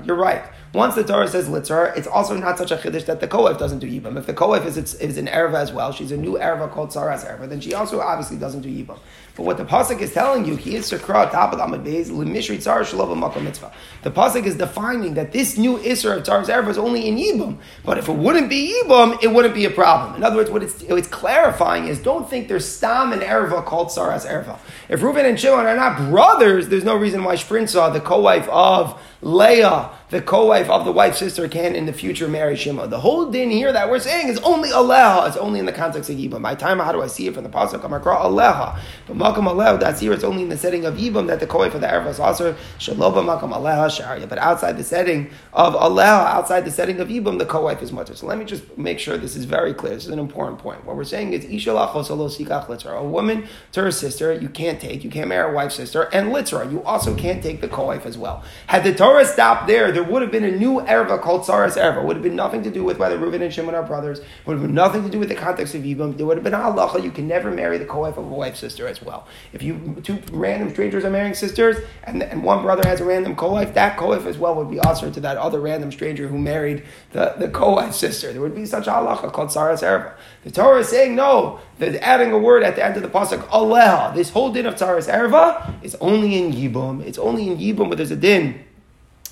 You're 0.04 0.16
right. 0.16 0.44
Once 0.76 0.94
the 0.94 1.02
Torah 1.02 1.26
says 1.26 1.48
litzar, 1.48 1.96
it's 1.96 2.06
also 2.06 2.36
not 2.36 2.58
such 2.58 2.70
a 2.70 2.76
chiddush 2.76 3.06
that 3.06 3.20
the 3.20 3.26
kohev 3.26 3.58
doesn't 3.58 3.78
do 3.78 3.86
yibam. 3.86 4.18
If 4.18 4.26
the 4.26 4.34
kohev 4.34 4.66
is, 4.66 4.76
is 4.76 5.16
an 5.16 5.26
erva 5.26 5.54
as 5.54 5.72
well, 5.72 5.90
she's 5.90 6.12
a 6.12 6.18
new 6.18 6.34
erva 6.34 6.70
called 6.70 6.90
saras 6.90 7.26
erva, 7.26 7.48
then 7.48 7.62
she 7.62 7.72
also 7.72 7.98
obviously 7.98 8.36
doesn't 8.36 8.60
do 8.60 8.68
yibam. 8.68 8.98
But 9.36 9.44
what 9.44 9.56
the 9.56 9.64
pasuk 9.64 10.02
is 10.02 10.12
telling 10.12 10.44
you, 10.44 10.56
he 10.56 10.76
is 10.76 10.84
sakra 10.84 11.30
top 11.32 11.54
of 11.54 11.60
amid 11.60 11.82
beis 11.82 12.10
limishri 12.10 12.58
tzar 12.58 12.84
shalom 12.84 13.22
makom 13.22 13.44
mitzvah. 13.44 13.72
The 14.02 14.10
pasuk 14.10 14.44
is 14.44 14.56
defining 14.56 15.14
that 15.14 15.32
this 15.32 15.56
new 15.56 15.78
isra 15.78 16.18
of 16.18 16.24
tzaras 16.24 16.48
erva 16.48 16.68
is 16.68 16.76
only 16.76 17.08
in 17.08 17.16
yibam. 17.16 17.56
But 17.82 17.96
if 17.96 18.10
it 18.10 18.14
wouldn't 18.14 18.50
be 18.50 18.82
yibam, 18.84 19.22
it 19.22 19.28
wouldn't 19.28 19.54
be 19.54 19.64
a 19.64 19.70
problem. 19.70 20.16
In 20.16 20.24
other 20.24 20.36
words, 20.36 20.50
what 20.50 20.62
it's, 20.62 20.82
it's 20.82 21.08
clarifying 21.08 21.88
is 21.88 22.02
don't 22.02 22.28
think 22.28 22.48
there's 22.48 22.68
stam 22.68 23.14
and 23.14 23.22
erva 23.22 23.64
called 23.64 23.88
saras 23.88 24.26
erva. 24.26 24.58
If 24.90 25.00
Reuven 25.00 25.24
and 25.24 25.40
Shimon 25.40 25.64
are 25.64 25.74
not 25.74 26.10
brothers, 26.10 26.68
there's 26.68 26.84
no 26.84 26.96
reason 26.96 27.24
why 27.24 27.36
Shprinza, 27.36 27.94
the 27.94 28.00
co-wife 28.00 28.46
of 28.50 29.00
Leah, 29.22 29.90
the 30.08 30.22
co-wife 30.22 30.70
of 30.70 30.84
the 30.84 30.92
wife's 30.92 31.18
sister, 31.18 31.48
can 31.48 31.74
in 31.74 31.86
the 31.86 31.92
future 31.92 32.28
marry 32.28 32.54
Shimon. 32.54 32.90
The 32.90 33.00
whole 33.00 33.28
din 33.28 33.50
here 33.50 33.72
that 33.72 33.90
we're 33.90 33.98
saying 33.98 34.28
is 34.28 34.38
only 34.40 34.68
Aleha. 34.68 35.26
It's 35.26 35.36
only 35.36 35.58
in 35.58 35.66
the 35.66 35.72
context 35.72 36.08
of 36.08 36.16
Yibam. 36.16 36.40
My 36.40 36.54
time, 36.54 36.78
how 36.78 36.92
do 36.92 37.02
I 37.02 37.08
see 37.08 37.26
it 37.26 37.34
from 37.34 37.42
the 37.42 37.50
pasuk? 37.50 37.80
Amakra 37.80 38.20
Aleha. 38.20 38.78
But 39.08 39.16
Makam 39.16 39.48
Aleha, 39.48 39.80
that's 39.80 40.00
here. 40.00 40.12
It's 40.12 40.22
only 40.22 40.44
in 40.44 40.48
the 40.48 40.56
setting 40.56 40.84
of 40.84 40.94
Yibam 40.94 41.26
that 41.26 41.40
the 41.40 41.46
co-wife 41.46 41.74
of 41.74 41.80
the 41.80 41.88
Erev 41.88 42.20
also 42.20 42.52
Shaloba 42.78 43.24
Makam 43.24 43.52
Aleha 43.52 43.90
Sharia. 43.90 44.28
But 44.28 44.38
outside 44.38 44.78
the 44.78 44.84
setting 44.84 45.28
of 45.52 45.74
Aleha, 45.74 46.26
outside 46.26 46.64
the 46.64 46.70
setting 46.70 47.00
of 47.00 47.08
Yibam, 47.08 47.38
the 47.38 47.46
co-wife 47.46 47.82
is 47.82 47.90
mutter. 47.90 48.14
So 48.14 48.26
let 48.26 48.38
me 48.38 48.44
just 48.44 48.78
make 48.78 49.00
sure 49.00 49.16
this 49.16 49.34
is 49.34 49.44
very 49.44 49.74
clear. 49.74 49.94
This 49.94 50.04
is 50.06 50.12
an 50.12 50.20
important 50.20 50.60
point. 50.60 50.84
What 50.84 50.94
we're 50.94 51.02
saying 51.02 51.32
is 51.32 51.44
Ishalachos 51.46 52.06
Sikach 52.08 52.66
Litzra. 52.66 52.96
A 52.96 53.04
woman 53.04 53.48
to 53.72 53.82
her 53.82 53.90
sister, 53.90 54.32
you 54.32 54.48
can't 54.48 54.80
take. 54.80 55.02
You 55.02 55.10
can't 55.10 55.28
marry 55.28 55.50
a 55.50 55.54
wife's 55.54 55.74
sister. 55.74 56.02
And 56.12 56.28
Litzra, 56.28 56.70
you 56.70 56.84
also 56.84 57.16
can't 57.16 57.42
take 57.42 57.60
the 57.60 57.68
co-wife 57.68 58.06
as 58.06 58.16
well. 58.16 58.44
Had 58.68 58.84
the 58.84 58.94
Torah 58.94 59.24
stopped 59.24 59.66
there, 59.66 59.95
there 59.96 60.04
would 60.04 60.20
have 60.20 60.30
been 60.30 60.44
a 60.44 60.50
new 60.50 60.80
erva 60.82 61.18
called 61.18 61.40
Saras 61.40 61.80
erva. 61.80 62.04
Would 62.04 62.16
have 62.16 62.22
been 62.22 62.36
nothing 62.36 62.62
to 62.64 62.70
do 62.70 62.84
with 62.84 62.98
whether 62.98 63.16
Reuven 63.16 63.40
and 63.40 63.50
Shimon 63.50 63.74
are 63.74 63.82
brothers. 63.82 64.20
Would 64.44 64.58
have 64.58 64.62
been 64.62 64.74
nothing 64.74 65.02
to 65.04 65.08
do 65.08 65.18
with 65.18 65.30
the 65.30 65.34
context 65.34 65.74
of 65.74 65.84
Yibam. 65.84 66.18
There 66.18 66.26
would 66.26 66.36
have 66.36 66.44
been 66.44 66.52
a 66.52 66.58
halacha. 66.58 67.02
You 67.02 67.10
can 67.10 67.26
never 67.26 67.50
marry 67.50 67.78
the 67.78 67.86
co-wife 67.86 68.18
of 68.18 68.26
a 68.26 68.28
wife's 68.28 68.60
sister 68.60 68.86
as 68.86 69.00
well. 69.00 69.26
If 69.54 69.62
you 69.62 69.96
two 70.04 70.18
random 70.32 70.68
strangers 70.68 71.06
are 71.06 71.10
marrying 71.10 71.32
sisters, 71.32 71.78
and, 72.04 72.22
and 72.22 72.44
one 72.44 72.60
brother 72.60 72.86
has 72.86 73.00
a 73.00 73.06
random 73.06 73.36
co-wife, 73.36 73.72
that 73.72 73.96
co-wife 73.96 74.26
as 74.26 74.36
well 74.36 74.54
would 74.56 74.70
be 74.70 74.78
also 74.80 75.10
to 75.10 75.20
that 75.20 75.38
other 75.38 75.60
random 75.60 75.90
stranger 75.90 76.28
who 76.28 76.36
married 76.36 76.84
the, 77.12 77.34
the 77.38 77.48
co-wife's 77.48 77.96
sister. 77.96 78.34
There 78.34 78.42
would 78.42 78.54
be 78.54 78.66
such 78.66 78.86
a 78.86 78.90
halacha 78.90 79.32
called 79.32 79.48
Saras 79.48 79.82
erva. 79.82 80.12
The 80.44 80.50
Torah 80.50 80.80
is 80.80 80.88
saying 80.88 81.16
no. 81.16 81.60
That 81.78 81.94
adding 82.06 82.32
a 82.32 82.38
word 82.38 82.62
at 82.64 82.76
the 82.76 82.84
end 82.84 82.98
of 82.98 83.02
the 83.02 83.08
pasuk 83.08 83.48
aleha. 83.48 84.14
This 84.14 84.28
whole 84.28 84.52
din 84.52 84.66
of 84.66 84.74
Saras 84.74 85.10
erva 85.10 85.82
is 85.82 85.94
only 86.02 86.36
in 86.36 86.52
Yibam. 86.52 87.02
It's 87.02 87.16
only 87.16 87.48
in 87.48 87.56
Yibam 87.56 87.88
where 87.88 87.96
there's 87.96 88.10
a 88.10 88.16
din 88.16 88.65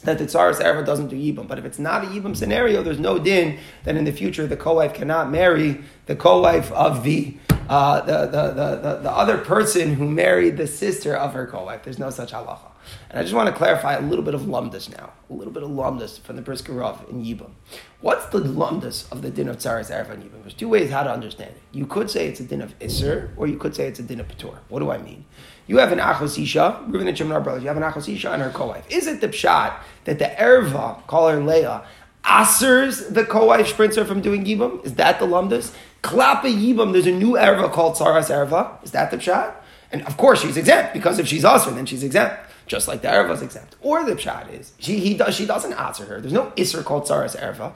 that 0.04 0.18
the 0.18 0.24
Tsaras 0.24 0.60
Erva 0.60 0.84
doesn't 0.84 1.08
do 1.08 1.16
Yibam. 1.16 1.48
But 1.48 1.58
if 1.58 1.64
it's 1.64 1.78
not 1.78 2.04
a 2.04 2.06
Yibam 2.06 2.36
scenario, 2.36 2.82
there's 2.82 2.98
no 2.98 3.18
din 3.18 3.58
that 3.84 3.96
in 3.96 4.04
the 4.04 4.12
future 4.12 4.46
the 4.46 4.56
co-wife 4.56 4.94
cannot 4.94 5.30
marry 5.30 5.82
the 6.06 6.16
co-wife 6.16 6.70
of 6.72 7.02
the, 7.02 7.36
uh, 7.68 8.00
the, 8.02 8.26
the, 8.26 8.48
the, 8.48 8.76
the, 8.76 8.98
the, 9.02 9.10
other 9.10 9.38
person 9.38 9.94
who 9.94 10.08
married 10.08 10.56
the 10.56 10.66
sister 10.66 11.14
of 11.14 11.32
her 11.32 11.46
co-wife. 11.46 11.82
There's 11.82 11.98
no 11.98 12.10
such 12.10 12.32
halacha. 12.32 12.70
And 13.08 13.18
I 13.18 13.22
just 13.22 13.34
want 13.34 13.48
to 13.48 13.54
clarify 13.54 13.94
a 13.94 14.02
little 14.02 14.24
bit 14.24 14.34
of 14.34 14.42
lumdus 14.42 14.94
now, 14.96 15.12
a 15.30 15.32
little 15.32 15.52
bit 15.52 15.62
of 15.62 15.70
lumdus 15.70 16.20
from 16.20 16.36
the 16.36 16.42
Brisker 16.42 16.72
Rav 16.72 17.04
in 17.08 17.24
Yibam. 17.24 17.52
What's 18.00 18.26
the 18.26 18.40
lumdus 18.40 19.10
of 19.10 19.22
the 19.22 19.30
din 19.30 19.48
of 19.48 19.56
Tsaras 19.56 19.90
Erva 19.90 20.14
in 20.14 20.22
Yibam? 20.22 20.42
There's 20.42 20.54
two 20.54 20.68
ways 20.68 20.90
how 20.90 21.02
to 21.02 21.10
understand 21.10 21.52
it. 21.52 21.62
You 21.72 21.86
could 21.86 22.10
say 22.10 22.28
it's 22.28 22.40
a 22.40 22.44
din 22.44 22.60
of 22.60 22.78
Isser, 22.80 23.30
or 23.36 23.46
you 23.46 23.56
could 23.56 23.74
say 23.74 23.86
it's 23.86 23.98
a 23.98 24.02
din 24.02 24.20
of 24.20 24.28
Patur. 24.28 24.58
What 24.68 24.80
do 24.80 24.90
I 24.90 24.98
mean? 24.98 25.24
You 25.66 25.78
have 25.78 25.92
an 25.92 25.98
Achos 25.98 26.40
Isha, 26.40 26.84
and 26.92 27.16
Shimon 27.16 27.32
are 27.32 27.40
brothers. 27.40 27.62
You 27.62 27.68
have 27.68 27.76
an 27.76 27.82
Achos 27.82 28.12
Isha 28.12 28.30
and 28.30 28.42
her 28.42 28.50
co-wife. 28.50 28.84
Is 28.90 29.06
it 29.06 29.20
the 29.20 29.28
pshat 29.28 29.74
that 30.04 30.18
the 30.18 30.26
Erva, 30.26 31.06
call 31.06 31.28
her 31.28 31.40
Leah, 31.40 31.84
asers 32.24 33.12
the 33.12 33.24
co-wife 33.24 33.74
Sprinza 33.74 34.06
from 34.06 34.20
doing 34.20 34.44
Yibam? 34.44 34.84
Is 34.84 34.94
that 34.94 35.18
the 35.18 35.26
lumdus? 35.26 35.74
Klapa 36.02 36.42
Yibam, 36.42 36.92
there's 36.92 37.06
a 37.06 37.12
new 37.12 37.32
Erva 37.32 37.72
called 37.72 37.96
Saras 37.96 38.30
Erva. 38.30 38.82
Is 38.84 38.90
that 38.90 39.10
the 39.10 39.16
pshat? 39.16 39.54
And 39.90 40.02
of 40.02 40.16
course 40.16 40.42
she's 40.42 40.56
exempt, 40.56 40.92
because 40.92 41.18
if 41.18 41.26
she's 41.26 41.44
aser, 41.44 41.70
then 41.70 41.86
she's 41.86 42.02
exempt. 42.02 42.36
Just 42.66 42.88
like 42.88 43.02
the 43.02 43.08
Erva 43.08 43.32
is 43.32 43.42
exempt. 43.42 43.76
Or 43.80 44.04
the 44.04 44.16
pshat 44.16 44.52
is, 44.52 44.72
she, 44.78 44.98
he 44.98 45.14
does, 45.14 45.34
she 45.34 45.46
doesn't 45.46 45.72
answer 45.74 46.04
her. 46.06 46.20
There's 46.20 46.32
no 46.32 46.50
Isser 46.56 46.84
called 46.84 47.04
Saras 47.04 47.38
Erva. 47.38 47.72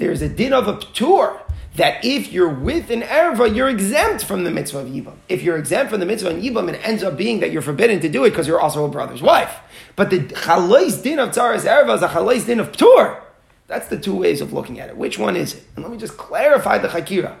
There's 0.00 0.22
a 0.22 0.30
din 0.30 0.54
of 0.54 0.66
a 0.66 0.72
Ptur 0.72 1.38
that 1.76 2.02
if 2.02 2.32
you're 2.32 2.48
with 2.48 2.90
an 2.90 3.02
erva, 3.02 3.54
you're 3.54 3.68
exempt 3.68 4.24
from 4.24 4.44
the 4.44 4.50
mitzvah 4.50 4.78
of 4.78 4.88
yibam. 4.88 5.16
If 5.28 5.42
you're 5.42 5.58
exempt 5.58 5.90
from 5.90 6.00
the 6.00 6.06
mitzvah 6.06 6.30
of 6.30 6.36
yibam, 6.42 6.72
it 6.72 6.80
ends 6.82 7.02
up 7.02 7.18
being 7.18 7.40
that 7.40 7.52
you're 7.52 7.60
forbidden 7.60 8.00
to 8.00 8.08
do 8.08 8.24
it 8.24 8.30
because 8.30 8.48
you're 8.48 8.58
also 8.58 8.86
a 8.86 8.88
brother's 8.88 9.20
wife. 9.20 9.58
But 9.96 10.08
the 10.08 10.20
chalais 10.20 11.02
din 11.02 11.18
of 11.18 11.32
tzaras 11.32 11.66
erva 11.66 11.96
is 11.96 12.02
a 12.02 12.08
chalais 12.08 12.46
din 12.46 12.60
of 12.60 12.72
ptur. 12.72 13.20
That's 13.66 13.88
the 13.88 13.98
two 13.98 14.16
ways 14.16 14.40
of 14.40 14.54
looking 14.54 14.80
at 14.80 14.88
it. 14.88 14.96
Which 14.96 15.18
one 15.18 15.36
is 15.36 15.56
it? 15.56 15.64
And 15.76 15.84
let 15.84 15.92
me 15.92 15.98
just 15.98 16.16
clarify 16.16 16.78
the 16.78 16.88
chakira. 16.88 17.36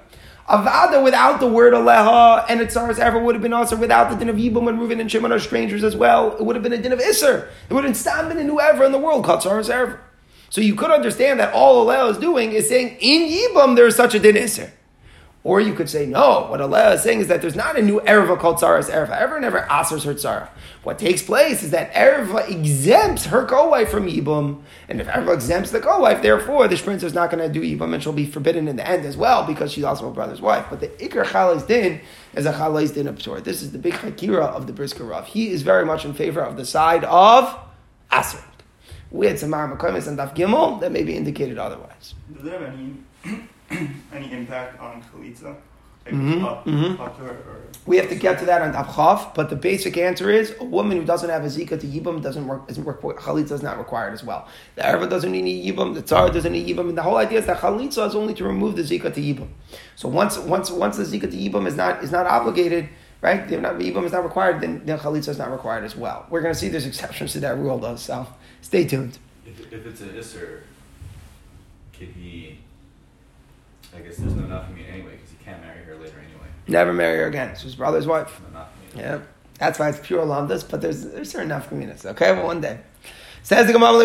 Avada 0.46 1.02
without 1.02 1.40
the 1.40 1.48
word 1.48 1.72
aleha 1.72 2.44
and 2.50 2.60
tzaras 2.60 2.96
erva 2.96 3.24
would 3.24 3.34
have 3.34 3.42
been 3.42 3.54
also 3.54 3.74
without 3.74 4.10
the 4.10 4.16
din 4.16 4.28
of 4.28 4.36
yibam 4.36 4.68
and 4.68 4.78
Reuven 4.78 5.00
and 5.00 5.10
Shimon 5.10 5.32
are 5.32 5.38
strangers 5.38 5.82
as 5.82 5.96
well. 5.96 6.36
It 6.36 6.44
would 6.44 6.56
have 6.56 6.62
been 6.62 6.74
a 6.74 6.78
din 6.82 6.92
of 6.92 7.00
iser. 7.00 7.48
It 7.70 7.72
would 7.72 7.84
have 7.84 8.28
been 8.28 8.38
a 8.38 8.44
new 8.44 8.60
ever 8.60 8.84
in 8.84 8.92
the 8.92 8.98
world 8.98 9.24
called 9.24 9.40
tzaras 9.40 9.72
erva. 9.74 9.98
So 10.50 10.60
you 10.60 10.74
could 10.74 10.90
understand 10.90 11.40
that 11.40 11.54
all 11.54 11.86
Alel 11.86 12.10
is 12.10 12.18
doing 12.18 12.52
is 12.52 12.68
saying 12.68 12.96
in 13.00 13.28
Yibam 13.30 13.76
there 13.76 13.86
is 13.86 13.96
such 13.96 14.14
a 14.14 14.18
din 14.18 14.36
iser. 14.36 14.72
Or 15.42 15.58
you 15.58 15.72
could 15.72 15.88
say, 15.88 16.04
no, 16.04 16.48
what 16.50 16.60
Aleha 16.60 16.96
is 16.96 17.02
saying 17.02 17.20
is 17.20 17.28
that 17.28 17.40
there's 17.40 17.56
not 17.56 17.78
a 17.78 17.82
new 17.82 17.98
Erva 18.00 18.38
called 18.38 18.56
Tzaras 18.56 18.90
Erva. 18.90 19.18
Ever 19.18 19.40
never 19.40 19.60
asers 19.70 20.04
her 20.04 20.12
Tzara. 20.12 20.50
What 20.82 20.98
takes 20.98 21.22
place 21.22 21.62
is 21.62 21.70
that 21.70 21.94
Erva 21.94 22.46
exempts 22.50 23.24
her 23.24 23.46
co-wife 23.46 23.90
from 23.90 24.06
Yibam. 24.06 24.60
And 24.86 25.00
if 25.00 25.06
Erva 25.06 25.32
exempts 25.32 25.70
the 25.70 25.80
co-wife, 25.80 26.20
therefore 26.20 26.68
the 26.68 26.74
Sprinza 26.74 27.04
is 27.04 27.14
not 27.14 27.30
going 27.30 27.42
to 27.42 27.60
do 27.60 27.62
Yibam 27.64 27.94
and 27.94 28.02
she'll 28.02 28.12
be 28.12 28.26
forbidden 28.26 28.68
in 28.68 28.76
the 28.76 28.86
end 28.86 29.06
as 29.06 29.16
well 29.16 29.46
because 29.46 29.72
she's 29.72 29.84
also 29.84 30.08
a 30.08 30.12
brother's 30.12 30.42
wife. 30.42 30.66
But 30.68 30.80
the 30.80 30.88
Iker 30.88 31.24
Chalais 31.24 31.66
Din 31.66 32.02
is 32.34 32.44
a 32.44 32.52
Chalais 32.52 32.92
Din 32.92 33.06
of 33.06 33.18
Torah. 33.18 33.40
This 33.40 33.62
is 33.62 33.72
the 33.72 33.78
big 33.78 33.94
Hakira 33.94 34.44
of 34.44 34.66
the 34.66 34.74
Brisker 34.74 35.04
Rav. 35.04 35.26
He 35.26 35.48
is 35.48 35.62
very 35.62 35.86
much 35.86 36.04
in 36.04 36.12
favor 36.12 36.42
of 36.42 36.58
the 36.58 36.66
side 36.66 37.04
of 37.04 37.58
Aser 38.12 38.44
with 39.10 39.38
Samar 39.38 39.74
Makomis 39.74 40.06
and 40.06 40.18
Daf 40.18 40.34
Gimel 40.34 40.80
that 40.80 40.92
may 40.92 41.02
be 41.02 41.16
indicated 41.16 41.58
otherwise. 41.58 42.14
Does 42.34 42.46
it 42.46 42.52
have 42.52 42.62
any 42.62 42.96
any 44.12 44.32
impact 44.32 44.80
on 44.80 45.02
Chalitza? 45.02 45.56
Mm-hmm. 46.06 46.70
mm-hmm. 46.70 47.90
We 47.90 47.98
have 47.98 48.08
to 48.08 48.14
get 48.14 48.38
to 48.38 48.44
that 48.46 48.62
on 48.62 48.72
Daf 48.72 49.34
but 49.34 49.50
the 49.50 49.56
basic 49.56 49.96
answer 49.96 50.30
is 50.30 50.54
a 50.58 50.64
woman 50.64 50.98
who 50.98 51.04
doesn't 51.04 51.28
have 51.28 51.44
a 51.44 51.46
Zika 51.46 51.78
to 51.80 51.86
Yibam 51.86 52.22
doesn't 52.22 52.46
work, 52.46 52.66
doesn't 52.66 52.84
work, 52.84 53.00
Chalitza 53.02 53.52
is 53.52 53.62
not 53.62 53.78
required 53.78 54.14
as 54.14 54.24
well. 54.24 54.48
The 54.76 54.82
Erva 54.82 55.08
doesn't 55.08 55.30
need 55.30 55.64
Yibam, 55.64 55.94
the 55.94 56.02
Tzar 56.02 56.32
doesn't 56.32 56.52
need 56.52 56.66
Yibam, 56.66 56.88
and 56.88 56.98
the 56.98 57.02
whole 57.02 57.16
idea 57.16 57.38
is 57.38 57.46
that 57.46 57.58
Chalitza 57.58 58.06
is 58.08 58.14
only 58.14 58.34
to 58.34 58.44
remove 58.44 58.76
the 58.76 58.82
Zika 58.82 59.12
to 59.14 59.20
Yibam. 59.20 59.48
So 59.94 60.08
once, 60.08 60.38
once, 60.38 60.70
once 60.70 60.96
the 60.96 61.04
Zika 61.04 61.30
to 61.30 61.36
Yibam 61.36 61.66
is 61.66 61.76
not, 61.76 62.02
is 62.02 62.10
not 62.10 62.26
obligated, 62.26 62.88
right? 63.20 63.46
The 63.46 63.56
Yibam 63.56 64.04
is 64.04 64.12
not 64.12 64.24
required, 64.24 64.62
then, 64.62 64.84
then 64.84 64.98
Chalitza 64.98 65.28
is 65.28 65.38
not 65.38 65.50
required 65.50 65.84
as 65.84 65.94
well. 65.94 66.26
We're 66.30 66.40
going 66.40 66.54
to 66.54 66.58
see 66.58 66.68
there's 66.68 66.86
exceptions 66.86 67.32
to 67.32 67.40
that 67.40 67.58
rule 67.58 67.78
though, 67.78 67.96
so. 67.96 68.26
Stay 68.62 68.84
tuned. 68.84 69.18
If, 69.46 69.72
if 69.72 69.86
it's 69.86 70.00
an 70.00 70.10
Isser, 70.10 70.60
could 71.92 72.08
he? 72.08 72.58
I 73.94 74.00
guess 74.00 74.16
there's 74.16 74.34
no 74.34 74.42
nafkamina 74.42 74.92
anyway 74.92 75.12
because 75.12 75.30
he 75.30 75.44
can't 75.44 75.60
marry 75.62 75.82
her 75.84 75.96
later 75.96 76.18
anyway. 76.18 76.48
Never 76.68 76.92
marry 76.92 77.18
her 77.18 77.26
again. 77.26 77.48
It's 77.48 77.62
his 77.62 77.74
brother's 77.74 78.06
wife. 78.06 78.40
No 78.52 78.64
yeah, 78.94 79.20
that's 79.58 79.78
why 79.78 79.88
it's 79.88 80.00
pure 80.02 80.24
lamdas. 80.24 80.68
But 80.68 80.80
there's 80.80 81.04
there's 81.04 81.30
certain 81.30 81.48
nafkaminas. 81.48 82.06
Okay, 82.06 82.32
well 82.32 82.46
one 82.46 82.60
day. 82.60 82.80
Says 83.42 83.66
the 83.66 83.72
Gemara, 83.72 83.96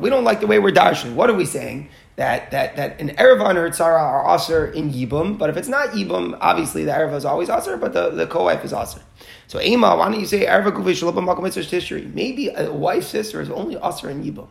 we 0.00 0.10
don't 0.10 0.24
like 0.24 0.40
the 0.40 0.46
way 0.46 0.58
we're 0.58 0.72
dashing. 0.72 1.14
What 1.14 1.30
are 1.30 1.34
we 1.34 1.44
saying? 1.44 1.88
That 2.16 2.50
that 2.50 2.76
that 2.76 2.98
an 2.98 3.10
erev 3.10 3.46
and 3.46 3.58
her 3.58 3.68
tzara 3.68 4.00
are 4.00 4.34
aser 4.34 4.66
in 4.66 4.90
yibum, 4.90 5.36
but 5.36 5.50
if 5.50 5.56
it's 5.58 5.68
not 5.68 5.90
yibum, 5.90 6.38
obviously 6.40 6.84
the 6.84 6.92
erev 6.92 7.14
is 7.14 7.26
always 7.26 7.50
aser, 7.50 7.76
but 7.76 7.92
the, 7.92 8.08
the 8.08 8.26
co-wife 8.26 8.64
is 8.64 8.72
aser. 8.72 9.02
So 9.48 9.60
Ema, 9.60 9.96
why 9.96 10.10
don't 10.10 10.18
you 10.18 10.26
say 10.26 10.46
erev 10.46 10.72
guvish 10.72 11.02
tishri? 11.02 12.14
Maybe 12.14 12.48
a 12.48 12.72
wife's 12.72 13.08
sister 13.08 13.42
is 13.42 13.50
only 13.50 13.76
aser 13.76 14.08
in 14.08 14.24
yibum, 14.24 14.48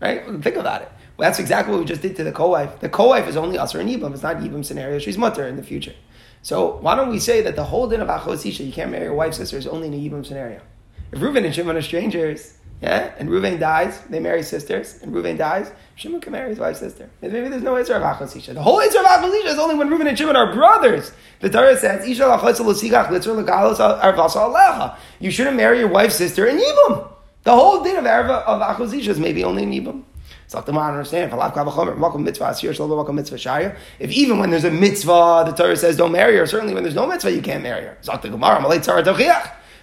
right? 0.00 0.24
Think 0.40 0.54
about 0.54 0.82
it. 0.82 0.92
Well, 1.16 1.28
that's 1.28 1.40
exactly 1.40 1.72
what 1.72 1.80
we 1.80 1.86
just 1.86 2.00
did 2.00 2.14
to 2.14 2.22
the 2.22 2.32
co-wife. 2.32 2.78
The 2.78 2.88
co-wife 2.88 3.26
is 3.26 3.36
only 3.36 3.58
aser 3.58 3.80
in 3.80 3.88
yibum. 3.88 4.12
It's 4.14 4.22
not 4.22 4.36
yibum 4.36 4.64
scenario. 4.64 5.00
She's 5.00 5.18
mutter 5.18 5.48
in 5.48 5.56
the 5.56 5.64
future. 5.64 5.94
So 6.42 6.76
why 6.76 6.94
don't 6.94 7.10
we 7.10 7.18
say 7.18 7.42
that 7.42 7.56
the 7.56 7.64
whole 7.64 7.88
din 7.88 8.00
of 8.00 8.08
achosisha, 8.08 8.64
you 8.64 8.72
can't 8.72 8.90
marry 8.90 9.04
your 9.04 9.14
wife's 9.14 9.36
sister, 9.36 9.58
is 9.58 9.66
only 9.66 9.88
in 9.88 9.94
a 9.94 9.96
yibum 9.96 10.24
scenario? 10.24 10.60
If 11.12 11.18
Reuven 11.18 11.44
and 11.44 11.52
Shimon 11.52 11.76
are 11.76 11.82
strangers, 11.82 12.54
yeah, 12.82 13.12
and 13.18 13.28
Reuven 13.28 13.60
dies, 13.60 14.00
they 14.08 14.20
marry 14.20 14.42
sisters, 14.42 15.00
and 15.02 15.12
Reuven 15.14 15.36
dies, 15.36 15.70
Shimon 15.96 16.22
can 16.22 16.32
marry 16.32 16.48
his 16.48 16.58
wife's 16.58 16.78
sister. 16.78 17.10
Maybe 17.20 17.48
there's 17.48 17.62
no 17.62 17.74
Isra 17.74 17.96
of 17.96 18.02
Achosisha. 18.02 18.54
The 18.54 18.62
whole 18.62 18.80
Isra 18.80 19.00
of 19.00 19.04
Achosisha 19.04 19.48
is 19.48 19.58
only 19.58 19.74
when 19.74 19.90
Reuven 19.90 20.08
and 20.08 20.16
Shimon 20.16 20.34
are 20.34 20.50
brothers. 20.52 21.12
The 21.40 21.50
Torah 21.50 21.76
says. 21.76 22.08
You 25.20 25.30
shouldn't 25.30 25.56
marry 25.56 25.78
your 25.78 25.88
wife's 25.88 26.14
sister 26.14 26.46
in 26.46 26.56
Yibam. 26.56 27.08
The 27.42 27.52
whole 27.52 27.82
din 27.84 27.96
of 27.96 28.04
Erva 28.04 28.44
of 28.44 28.62
Achosisha 28.62 29.08
is 29.08 29.18
maybe 29.18 29.44
only 29.44 29.64
in 29.64 29.70
Yibam. 29.72 30.04
So 30.46 30.60
the 30.62 30.72
man 30.72 30.94
understand. 30.94 31.32
If 33.98 34.10
even 34.10 34.38
when 34.38 34.50
there's 34.50 34.64
a 34.64 34.70
mitzvah, 34.70 35.44
the 35.46 35.52
Torah 35.52 35.76
says 35.76 35.96
don't 35.96 36.12
marry 36.12 36.36
her. 36.38 36.46
Certainly 36.46 36.74
when 36.74 36.82
there's 36.82 36.94
no 36.96 37.06
mitzvah, 37.06 37.30
you 37.30 37.42
can't 37.42 37.62
marry 37.62 37.84
her. 37.84 37.98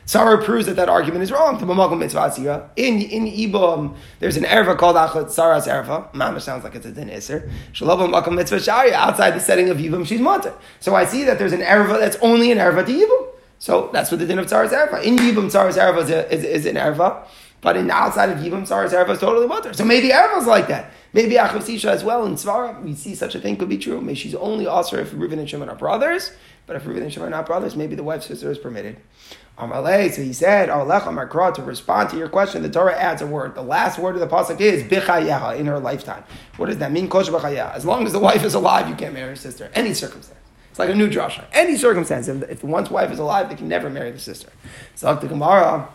Tzara 0.08 0.42
proves 0.42 0.66
that 0.68 0.78
that 0.78 0.88
argument 0.88 1.22
is 1.22 1.34
wrong. 1.34 1.60
In 1.60 1.68
in 1.68 3.26
Ibam, 3.26 3.96
there's 4.20 4.38
an 4.38 4.46
erva 4.46 4.78
called 4.78 4.96
Achat 4.96 5.26
Tzaras 5.26 5.68
erva. 5.68 6.14
Mama 6.14 6.40
sounds 6.40 6.64
like 6.64 6.76
it's 6.76 6.86
a 6.86 6.92
din 6.94 7.10
iser. 7.10 7.52
Shalom 7.74 8.12
mitzvah 8.34 8.56
shaya. 8.56 8.94
Outside 8.94 9.32
the 9.32 9.42
setting 9.42 9.70
of 9.70 9.78
Ibam, 9.78 10.08
she's 10.08 10.22
mutter. 10.22 10.54
So 10.80 10.96
I 10.96 11.04
see 11.04 11.26
that 11.26 11.38
there's 11.38 11.52
an 11.52 11.60
erva 11.60 12.00
that's 12.00 12.16
only 12.22 12.52
an 12.52 12.58
erva 12.58 12.86
to 12.86 12.92
Ibam. 12.92 13.28
So 13.60 13.90
that's 13.92 14.10
what 14.10 14.22
the 14.22 14.26
din 14.26 14.40
of 14.40 14.46
Tzaras 14.46 14.70
erva. 14.70 15.04
In 15.04 15.18
Ibam, 15.18 15.48
Tzaras 15.48 15.78
erva 15.78 16.02
is, 16.04 16.10
is, 16.10 16.46
is 16.46 16.66
an 16.66 16.76
erva. 16.76 17.28
But 17.60 17.76
in 17.76 17.90
outside 17.90 18.30
of 18.30 18.38
Yibam, 18.38 18.62
Tzaras 18.62 18.92
erva 18.92 19.10
is 19.10 19.20
totally 19.20 19.48
mutter. 19.48 19.74
So 19.74 19.84
maybe 19.84 20.10
erva's 20.10 20.46
like 20.46 20.68
that. 20.68 20.92
Maybe 21.14 21.36
Achosisha 21.36 21.90
as 21.90 22.04
well 22.04 22.26
in 22.26 22.36
Tzvara, 22.36 22.84
we 22.84 22.94
see 22.94 23.16
such 23.16 23.34
a 23.34 23.40
thing 23.40 23.58
could 23.58 23.70
be 23.70 23.78
true. 23.78 24.00
Maybe 24.00 24.16
she's 24.16 24.36
only 24.36 24.68
also 24.68 24.98
if 24.98 25.12
Reuven 25.12 25.40
and 25.40 25.50
Shimon 25.50 25.70
are 25.70 25.76
brothers, 25.76 26.32
but 26.68 26.76
if 26.76 26.84
Reuven 26.84 27.02
and 27.02 27.12
Shimon 27.12 27.30
are 27.30 27.32
not 27.32 27.46
brothers, 27.46 27.76
maybe 27.76 27.96
the 27.96 28.04
wife's 28.04 28.28
sister 28.28 28.52
is 28.52 28.58
permitted. 28.58 28.98
Um, 29.58 29.72
Amalei, 29.72 30.12
so 30.12 30.22
he 30.22 30.34
said, 30.34 30.68
to 30.68 31.64
respond 31.64 32.10
to 32.12 32.18
your 32.18 32.30
question, 32.30 32.62
the 32.62 32.70
Torah 32.70 32.96
adds 32.96 33.24
a 33.24 33.26
word. 33.26 33.56
The 33.56 33.64
last 33.64 33.98
word 33.98 34.16
of 34.16 34.22
the 34.22 34.28
pasuk 34.28 34.62
is 34.62 34.84
bichayeha 34.84 35.58
in 35.58 35.66
her 35.66 35.80
lifetime. 35.80 36.24
What 36.58 36.68
does 36.68 36.78
that 36.78 36.92
mean? 36.92 37.10
As 37.12 37.86
long 37.86 38.06
as 38.06 38.12
the 38.12 38.20
wife 38.20 38.44
is 38.44 38.54
alive, 38.54 38.88
you 38.88 38.96
can't 38.96 39.14
marry 39.14 39.30
her 39.30 39.36
sister. 39.36 39.72
Any 39.74 39.96
circumstance. 39.96 40.40
It's 40.70 40.78
like 40.78 40.90
a 40.90 40.96
new 40.96 41.10
drasha. 41.10 41.46
Any 41.54 41.76
circumstance. 41.76 42.28
If, 42.28 42.44
if 42.44 42.64
one's 42.64 42.92
wife 42.92 43.12
is 43.12 43.18
alive, 43.18 43.50
they 43.50 43.56
can 43.56 43.68
never 43.68 43.90
marry 43.90 44.12
the 44.12 44.20
sister. 44.20 44.50
So 44.94 45.16
the 45.16 45.28
Gemara. 45.28 45.90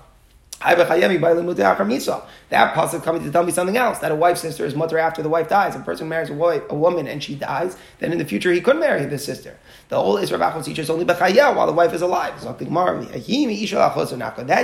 That 2.52 2.74
pasuk 2.74 3.02
coming 3.02 3.24
to 3.24 3.30
tell 3.30 3.44
me 3.44 3.52
something 3.52 3.76
else. 3.76 3.98
That 3.98 4.12
a 4.12 4.14
wife's 4.14 4.40
sister 4.40 4.64
is 4.64 4.74
mother 4.74 4.98
after 4.98 5.22
the 5.22 5.28
wife 5.28 5.48
dies. 5.48 5.74
A 5.74 5.80
person 5.80 6.08
marries 6.08 6.30
a, 6.30 6.34
wife, 6.34 6.62
a 6.70 6.74
woman 6.74 7.08
and 7.08 7.22
she 7.22 7.34
dies, 7.34 7.76
then 7.98 8.12
in 8.12 8.18
the 8.18 8.24
future 8.24 8.52
he 8.52 8.60
could 8.60 8.78
marry 8.78 9.04
this 9.06 9.24
sister. 9.24 9.58
The 9.88 10.00
whole 10.00 10.16
Isra 10.16 10.38
Bachos 10.38 10.64
teaches 10.64 10.88
only 10.90 11.04
bechaya 11.04 11.54
while 11.54 11.66
the 11.66 11.72
wife 11.72 11.92
is 11.92 12.02
alive. 12.02 12.40
That 12.42 12.60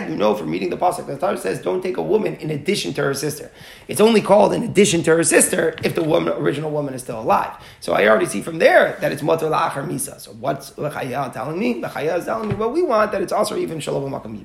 you 0.08 0.16
know 0.16 0.34
from 0.34 0.50
reading 0.50 0.70
the 0.70 0.76
pasuk. 0.76 1.06
The 1.06 1.16
Torah 1.18 1.36
says 1.36 1.60
don't 1.62 1.82
take 1.82 1.96
a 1.96 2.02
woman 2.02 2.36
in 2.36 2.50
addition 2.50 2.94
to 2.94 3.02
her 3.02 3.14
sister. 3.14 3.50
It's 3.88 4.00
only 4.00 4.20
called 4.20 4.52
in 4.52 4.62
addition 4.62 5.02
to 5.04 5.16
her 5.16 5.24
sister 5.24 5.74
if 5.82 5.94
the 5.94 6.04
woman, 6.04 6.34
original 6.34 6.70
woman 6.70 6.94
is 6.94 7.02
still 7.02 7.20
alive. 7.20 7.52
So 7.80 7.92
I 7.94 8.06
already 8.08 8.26
see 8.26 8.42
from 8.42 8.58
there 8.58 8.96
that 9.00 9.12
it's 9.12 9.22
mother 9.22 9.48
la'achar 9.48 9.86
misa. 9.86 10.20
So 10.20 10.32
what's 10.32 10.70
bechaya 10.70 11.32
telling 11.32 11.58
me? 11.58 11.80
Bechaya 11.82 12.18
is 12.18 12.24
telling 12.24 12.48
me 12.48 12.54
what 12.54 12.72
we 12.72 12.82
want 12.82 13.12
that 13.12 13.22
it's 13.22 13.32
also 13.32 13.56
even 13.56 13.80
shalom 13.80 14.12
makam 14.12 14.38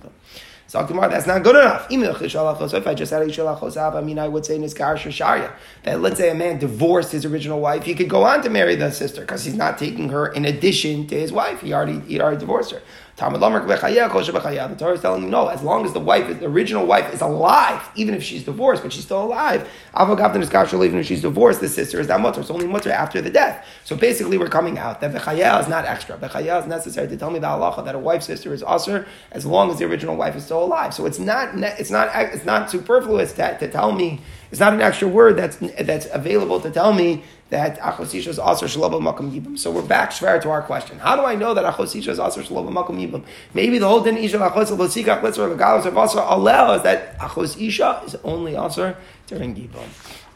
so 0.67 0.84
Gemara, 0.86 1.10
that's 1.10 1.28
not 1.28 1.43
good 1.43 1.56
enough. 1.56 1.88
If 1.91 2.88
I 2.88 2.93
just 2.93 3.12
had 3.12 3.21
I 3.21 4.02
mean, 4.02 4.17
I 4.17 4.28
would 4.28 4.45
say 4.45 4.58
Niskar 4.58 4.95
Shasharya. 4.95 5.52
That 5.84 6.02
let's 6.02 6.17
say 6.17 6.30
a 6.30 6.36
man 6.36 6.58
divorced 6.58 7.12
his 7.12 7.26
original 7.26 7.60
wife, 7.60 7.84
he 7.84 7.93
could 7.93 8.10
go 8.10 8.23
on 8.23 8.41
to 8.43 8.49
marry 8.49 8.76
the 8.76 8.91
sister 8.91 9.21
because 9.21 9.43
he's 9.43 9.56
not 9.56 9.78
taking 9.78 10.10
her 10.10 10.28
in 10.28 10.45
addition 10.45 11.06
to 11.08 11.19
his 11.19 11.32
wife. 11.32 11.62
He 11.62 11.73
already 11.73 11.99
he 12.02 12.19
already 12.19 12.38
divorced 12.38 12.71
her. 12.71 12.82
The 13.15 14.76
Torah 14.78 14.93
is 14.93 15.02
telling 15.02 15.23
me 15.23 15.30
no, 15.30 15.47
as 15.47 15.62
long 15.62 15.86
as 15.86 15.93
the 15.93 15.99
wife, 15.99 16.39
the 16.39 16.47
original 16.47 16.86
wife, 16.86 17.13
is 17.13 17.21
alive, 17.21 17.88
even 17.95 18.15
if 18.15 18.23
she's 18.23 18.43
divorced, 18.43 18.82
but 18.82 18.91
she's 18.91 19.04
still 19.04 19.23
alive, 19.23 19.69
even 19.95 20.99
if 20.99 21.06
she's 21.06 21.21
divorced, 21.21 21.62
the 21.62 21.69
sister 21.69 21.99
is 21.99 22.08
not 22.08 22.21
mutter. 22.21 22.41
It's 22.41 22.49
only 22.49 22.65
mutter 22.65 22.91
after 22.91 23.21
the 23.21 23.30
death. 23.30 23.67
So 23.84 23.95
basically, 23.95 24.39
we're 24.39 24.49
coming 24.49 24.80
out 24.80 24.99
that 25.02 25.13
v'chaya 25.13 25.62
is 25.62 25.67
not 25.67 25.86
extra. 25.86 26.17
V'chaya 26.17 26.62
is 26.62 26.67
necessary 26.67 27.08
to 27.08 27.15
tell 27.15 27.30
me 27.30 27.38
the 27.38 27.47
halacha 27.47 27.86
that 27.86 27.93
a 27.93 27.99
wife's 27.99 28.26
sister 28.26 28.52
is 28.52 28.63
usher 28.63 29.06
as 29.32 29.45
long 29.45 29.69
as 29.69 29.78
the 29.78 29.86
original 29.86 30.15
wife 30.15 30.36
is 30.36 30.43
still 30.45 30.63
alive. 30.63 30.93
So 30.93 31.06
it's 31.06 31.19
not, 31.19 31.56
it's 31.56 31.91
not, 31.91 32.10
it's 32.15 32.45
not 32.45 32.71
superfluous 32.71 33.34
to, 33.34 33.58
to 33.60 33.69
tell 33.69 33.91
me. 33.91 34.21
It's 34.52 34.60
not 34.60 34.73
an 34.73 34.82
extra 34.82 35.08
word 35.08 35.36
that's 35.36 35.58
that's 35.58 36.08
available 36.13 36.60
to 36.62 36.69
tell 36.69 36.93
me 36.93 37.23
that 37.54 37.80
Achosisha 37.80 38.30
is 38.30 38.39
also 38.39 38.66
Shaloba 38.66 39.00
Yibam. 39.00 39.60
So 39.60 39.70
we're 39.70 39.84
back 39.84 40.10
Shver 40.10 40.42
to 40.42 40.50
our 40.50 40.63
question. 40.63 40.98
How 40.98 41.16
do 41.16 41.22
I 41.22 41.36
know 41.36 41.54
that 41.54 41.63
Achosisha 41.63 42.08
is 42.08 42.18
also 42.18 42.42
Shaloba 42.42 42.72
Makam 42.72 42.98
Yibam? 43.00 43.24
Maybe 43.54 43.78
the 43.78 43.88
whole 43.88 44.02
din 44.02 44.18
Isha 44.18 44.39
Achos 44.39 44.76
Losikach 44.76 45.22
Litzor 45.22 45.56
Legalos 45.56 45.86
of 45.86 45.96
also 45.96 46.26
allow 46.28 46.74
is 46.74 46.82
that 46.82 47.16
Achos 47.20 47.62
Isha 47.62 48.02
is 48.08 48.16
only 48.24 48.56
also 48.56 48.96
during 49.28 49.54
Yibam. 49.56 49.88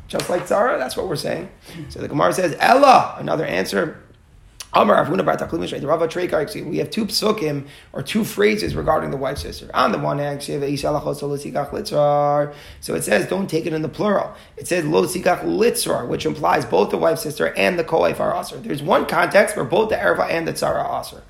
Just 0.08 0.30
like 0.30 0.48
Zara, 0.48 0.78
that's 0.78 0.96
what 0.96 1.08
we're 1.08 1.16
saying. 1.16 1.50
So 1.90 2.00
the 2.00 2.08
Gemara 2.08 2.34
says, 2.34 2.56
Ella, 2.60 3.16
another 3.18 3.46
answer. 3.46 4.00
We 4.74 4.82
have 4.82 5.08
two 6.90 7.06
psukim 7.06 7.68
or 7.94 8.04
two 8.04 8.24
phrases 8.26 8.76
regarding 8.76 9.12
the 9.12 9.18
wife 9.18 9.38
sister. 9.38 9.70
On 9.74 9.94
the 9.94 9.98
one 9.98 10.20
hand, 10.20 10.44
so 10.44 10.54
it 12.96 13.04
says 13.04 13.28
don't 13.28 13.50
take 13.50 13.66
it 13.66 13.74
in 13.74 13.82
the 13.82 13.90
plural. 13.90 14.36
It 14.58 14.68
says 14.68 14.86
lo 14.86 15.08
which 16.08 16.26
implies 16.26 16.66
both 16.66 16.90
the 16.90 16.98
wife 16.98 17.18
sister 17.20 17.54
and 17.56 17.80
the 17.80 17.84
co-wife 17.84 18.20
are 18.20 18.38
aser. 18.38 18.58
There's 18.58 18.84
one 18.84 19.06
context 19.06 19.56
where 19.56 19.64
both 19.66 19.90
the 19.90 19.96
erva 19.96 20.30
and 20.30 20.46
the 20.48 20.54
tzara 20.54 20.84
are 20.84 21.02
aser. 21.02 21.24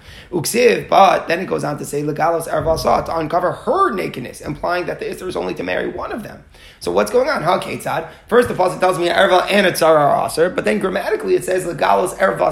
But 0.90 1.28
then 1.28 1.40
it 1.40 1.46
goes 1.46 1.64
on 1.64 1.78
to 1.78 1.86
say 1.86 2.02
legalos 2.02 2.48
erva 2.48 3.06
to 3.06 3.18
uncover 3.18 3.52
her 3.52 3.92
nakedness, 3.92 4.42
implying 4.42 4.88
that 4.88 5.00
the 5.00 5.06
isra 5.06 5.28
is 5.28 5.36
only 5.36 5.54
to 5.54 5.64
marry 5.64 5.88
one 5.88 6.12
of 6.12 6.24
them. 6.24 6.44
So 6.80 6.92
what's 6.92 7.12
going 7.12 7.30
on? 7.30 7.44
How 7.44 7.60
Ketzad? 7.60 8.10
First, 8.28 8.50
the 8.50 8.56
pasuk 8.56 8.80
tells 8.80 8.98
me 8.98 9.10
erva 9.10 9.50
and 9.50 9.68
a 9.68 9.72
tzara 9.72 10.00
are 10.00 10.26
aser, 10.26 10.50
but 10.50 10.66
then 10.66 10.80
grammatically 10.80 11.36
it 11.36 11.46
says 11.46 11.66
legalos 11.66 12.18
erva. 12.18 12.48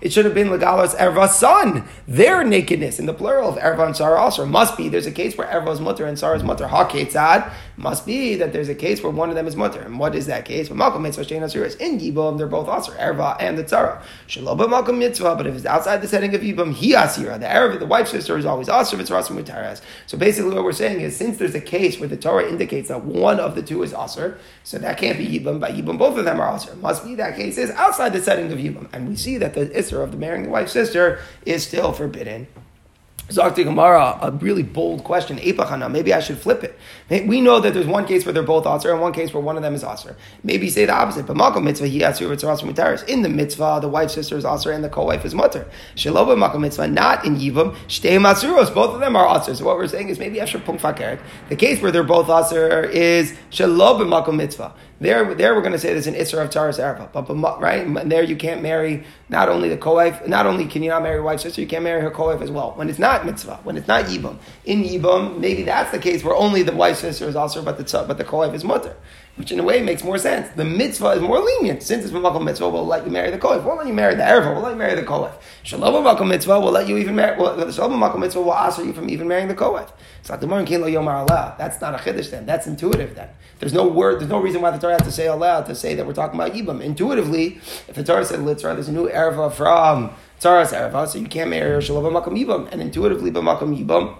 It 0.00 0.12
should 0.12 0.24
have 0.24 0.34
been 0.34 0.48
legalos 0.48 0.96
erva 0.96 1.28
son. 1.28 1.84
Their 2.06 2.44
nakedness 2.44 2.98
in 2.98 3.06
the 3.06 3.14
plural 3.14 3.48
of 3.48 3.56
erva 3.56 3.86
and 3.86 3.94
tzara 3.94 4.28
aser 4.28 4.46
must 4.46 4.76
be. 4.76 4.88
There's 4.88 5.06
a 5.06 5.12
case 5.12 5.36
where 5.36 5.48
erva 5.48 5.72
is 5.72 5.80
mutter 5.80 6.06
and 6.06 6.16
tzara 6.16 6.36
is 6.36 6.42
mutter. 6.42 6.68
Ha 6.68 6.88
Ketzad 6.88 7.52
must 7.78 8.04
be 8.04 8.34
that 8.34 8.52
there's 8.52 8.68
a 8.68 8.74
case 8.74 9.02
where 9.02 9.12
one 9.12 9.30
of 9.30 9.36
them 9.36 9.46
is 9.46 9.56
mutter. 9.56 9.80
And 9.80 9.98
what 9.98 10.14
is 10.14 10.26
that 10.26 10.44
case? 10.44 10.68
In 10.68 10.76
yibam, 10.76 12.36
they're 12.36 12.46
both 12.46 12.68
aser 12.68 12.92
erva 12.92 13.36
and 13.40 13.56
the 13.56 13.64
tzara. 13.64 14.02
Shaloba 14.28 14.68
makom 14.68 14.98
mitzvah, 14.98 15.36
but 15.36 15.46
if 15.46 15.54
it's 15.54 15.64
outside 15.64 16.02
the 16.02 16.08
setting 16.08 16.34
of 16.34 16.42
yibam, 16.42 16.74
he 16.74 16.92
asira. 16.92 17.38
The 17.38 17.46
erva, 17.46 17.78
the 17.78 17.86
wife's 17.86 18.10
sister 18.10 18.36
is 18.36 18.44
always 18.44 18.68
aser. 18.68 19.00
It's 19.00 19.10
rasim 19.10 19.42
mutaras. 19.42 19.80
So 20.06 20.18
basically, 20.18 20.54
what 20.54 20.64
we're 20.64 20.72
saying 20.72 21.00
is 21.00 21.16
since 21.16 21.38
there's 21.38 21.54
a 21.54 21.60
case 21.60 21.98
where 21.98 22.08
the 22.08 22.16
Torah 22.16 22.48
indicates 22.48 22.88
that 22.88 23.04
one 23.04 23.40
of 23.40 23.54
the 23.54 23.62
two 23.62 23.82
is 23.82 23.94
Aser, 23.94 24.38
so 24.64 24.78
that 24.78 24.98
can't 24.98 25.18
be 25.18 25.26
Yibam. 25.26 25.60
By 25.60 25.70
Yibam, 25.70 25.98
both 25.98 26.18
of 26.18 26.24
them 26.24 26.40
are 26.40 26.54
Aser. 26.54 26.74
Must 26.76 27.04
be 27.04 27.14
that 27.14 27.36
case 27.36 27.58
is 27.58 27.70
outside 27.70 28.12
the 28.12 28.22
setting 28.22 28.50
of 28.52 28.58
Yibam. 28.58 28.88
And 28.92 29.08
we 29.08 29.16
see 29.16 29.38
that 29.38 29.54
the 29.54 29.66
Isser 29.66 30.02
of 30.02 30.12
the 30.12 30.16
marrying 30.16 30.44
the 30.44 30.50
wife's 30.50 30.72
sister 30.72 31.20
is 31.46 31.66
still 31.66 31.92
forbidden. 31.92 32.48
Zakti 33.28 33.62
Gemara, 33.62 34.18
a 34.22 34.32
really 34.32 34.62
bold 34.62 35.04
question. 35.04 35.36
Maybe 35.36 36.14
I 36.14 36.20
should 36.20 36.38
flip 36.38 36.64
it. 36.64 36.78
We 37.28 37.42
know 37.42 37.60
that 37.60 37.74
there's 37.74 37.86
one 37.86 38.06
case 38.06 38.24
where 38.24 38.32
they're 38.32 38.42
both 38.42 38.66
Aser 38.66 38.90
and 38.90 39.02
one 39.02 39.12
case 39.12 39.34
where 39.34 39.42
one 39.42 39.56
of 39.56 39.62
them 39.62 39.74
is 39.74 39.84
Aser. 39.84 40.16
Maybe 40.42 40.70
say 40.70 40.86
the 40.86 40.94
opposite. 40.94 41.26
But 41.26 41.36
Makom 41.36 41.62
mitzvah, 41.62 41.88
he 41.88 42.02
Asir, 42.02 42.32
it's 42.32 42.42
Aser 42.42 42.66
Mutaris. 42.66 43.06
In 43.06 43.20
the 43.20 43.28
mitzvah, 43.28 43.80
the 43.82 43.88
wife's 43.88 44.14
sister 44.14 44.38
is 44.38 44.46
Aser 44.46 44.72
and 44.72 44.82
the 44.82 44.88
co-wife 44.88 45.26
is 45.26 45.34
Mutter. 45.34 45.68
Shaloba 45.94 46.38
Makom 46.38 46.60
mitzvah, 46.60 46.88
not 46.88 47.26
in 47.26 47.36
Yivam. 47.36 47.76
Shtei 47.86 48.18
Masuros, 48.18 48.74
both 48.74 48.94
of 48.94 49.00
them 49.00 49.14
are 49.14 49.38
Aser. 49.38 49.54
So 49.54 49.66
what 49.66 49.76
we're 49.76 49.88
saying 49.88 50.08
is 50.08 50.18
maybe 50.18 50.40
Asher 50.40 50.58
Punk. 50.58 50.80
The 50.80 51.56
case 51.56 51.82
where 51.82 51.92
they're 51.92 52.04
both 52.04 52.30
Aser 52.30 52.84
is 52.84 53.34
Shaloba 53.50 54.06
Makom 54.06 54.36
mitzvah. 54.36 54.72
There, 55.00 55.32
there 55.34 55.54
we're 55.54 55.60
going 55.60 55.72
to 55.74 55.78
say 55.78 55.92
there's 55.92 56.08
an 56.08 56.14
Isra 56.14 56.42
of 56.42 56.50
Taras 56.50 56.80
Arva. 56.80 57.08
But, 57.12 57.22
but, 57.22 57.60
right? 57.60 57.86
And 57.86 58.10
there 58.10 58.24
you 58.24 58.34
can't 58.34 58.62
marry 58.62 59.04
not 59.28 59.48
only 59.48 59.68
the 59.68 59.76
co-wife, 59.76 60.26
not 60.26 60.44
only 60.44 60.66
can 60.66 60.82
you 60.82 60.90
not 60.90 61.04
marry 61.04 61.20
wife's 61.20 61.44
sister, 61.44 61.60
you 61.60 61.68
can't 61.68 61.84
marry 61.84 62.00
her 62.00 62.10
co-wife 62.10 62.40
as 62.40 62.50
well. 62.50 62.72
When 62.72 62.88
it's 62.88 62.98
not 62.98 63.17
mitzvah, 63.24 63.60
when 63.62 63.76
it's 63.76 63.88
not 63.88 64.04
Yibam. 64.06 64.38
In 64.64 64.82
Yibam, 64.82 65.38
maybe 65.38 65.62
that's 65.62 65.90
the 65.90 65.98
case 65.98 66.24
where 66.24 66.34
only 66.34 66.62
the 66.62 66.74
wife's 66.74 67.00
sister 67.00 67.26
is 67.26 67.36
also, 67.36 67.62
but 67.62 67.78
the, 67.78 68.04
but 68.06 68.18
the 68.18 68.24
co-wife 68.24 68.54
is 68.54 68.64
mutter. 68.64 68.96
Which 69.36 69.52
in 69.52 69.60
a 69.60 69.62
way 69.62 69.82
makes 69.82 70.02
more 70.02 70.18
sense. 70.18 70.48
The 70.56 70.64
mitzvah 70.64 71.10
is 71.10 71.20
more 71.22 71.38
lenient. 71.38 71.84
Since 71.84 72.04
it's 72.04 72.12
Makom 72.12 72.42
mitzvah, 72.42 72.68
we'll 72.68 72.84
let 72.84 73.04
you 73.04 73.12
marry 73.12 73.30
the 73.30 73.38
co-wife. 73.38 73.62
We'll 73.64 73.76
let 73.76 73.86
you 73.86 73.92
marry 73.92 74.16
the 74.16 74.24
Erva. 74.24 74.52
We'll 74.52 74.62
let 74.62 74.72
you 74.72 74.76
marry 74.76 74.96
the 74.96 75.04
co-wife. 75.04 75.60
Shalom 75.62 76.04
Makom 76.04 76.26
mitzvah, 76.28 76.58
we'll 76.58 76.72
let 76.72 76.88
you 76.88 76.96
even 76.96 77.14
marry, 77.14 77.38
well, 77.38 77.56
the 77.56 77.70
Shalom 77.70 78.00
Makom 78.00 78.18
mitzvah 78.18 78.42
will 78.42 78.54
ask 78.54 78.78
you 78.78 78.92
from 78.92 79.08
even 79.08 79.28
marrying 79.28 79.46
the 79.46 79.54
co-wife. 79.54 79.92
It's 80.18 80.28
like 80.28 80.40
the 80.40 80.46
Gemara 80.46 80.64
Kin 80.64 80.80
Lo 80.80 80.88
Yomar 80.88 81.28
Allah. 81.28 81.54
That's 81.56 81.80
not 81.80 81.94
a 81.94 81.98
chiddush 81.98 82.30
then. 82.30 82.46
That's 82.46 82.66
intuitive 82.66 83.14
then. 83.14 83.28
There's 83.60 83.72
no 83.72 83.86
word, 83.86 84.20
there's 84.20 84.30
no 84.30 84.40
reason 84.40 84.60
why 84.60 84.72
the 84.72 84.78
Torah 84.78 84.94
has 84.94 85.02
to 85.02 85.12
say 85.12 85.26
aloud 85.26 85.66
to 85.66 85.74
say 85.74 85.94
that 85.94 86.06
we're 86.06 86.14
talking 86.14 86.38
about 86.38 86.52
Yibam. 86.52 86.80
Intuitively, 86.80 87.60
if 87.86 87.94
the 87.94 88.04
Torah 88.04 88.24
said 88.24 88.40
Litzra, 88.40 88.74
there's 88.74 88.88
a 88.88 88.92
new 88.92 89.08
Erva 89.08 89.52
from 89.52 90.10
Tzaras 90.40 90.72
Erva, 90.72 91.08
so 91.08 91.18
you 91.18 91.26
can't 91.26 91.50
marry 91.50 91.70
her 91.70 91.80
Shalom 91.80 92.14
Makom 92.14 92.38
Yibam. 92.38 92.70
And 92.70 92.80
intuitively, 92.80 93.30
B'Makom 93.32 93.76
Yibam, 93.76 94.16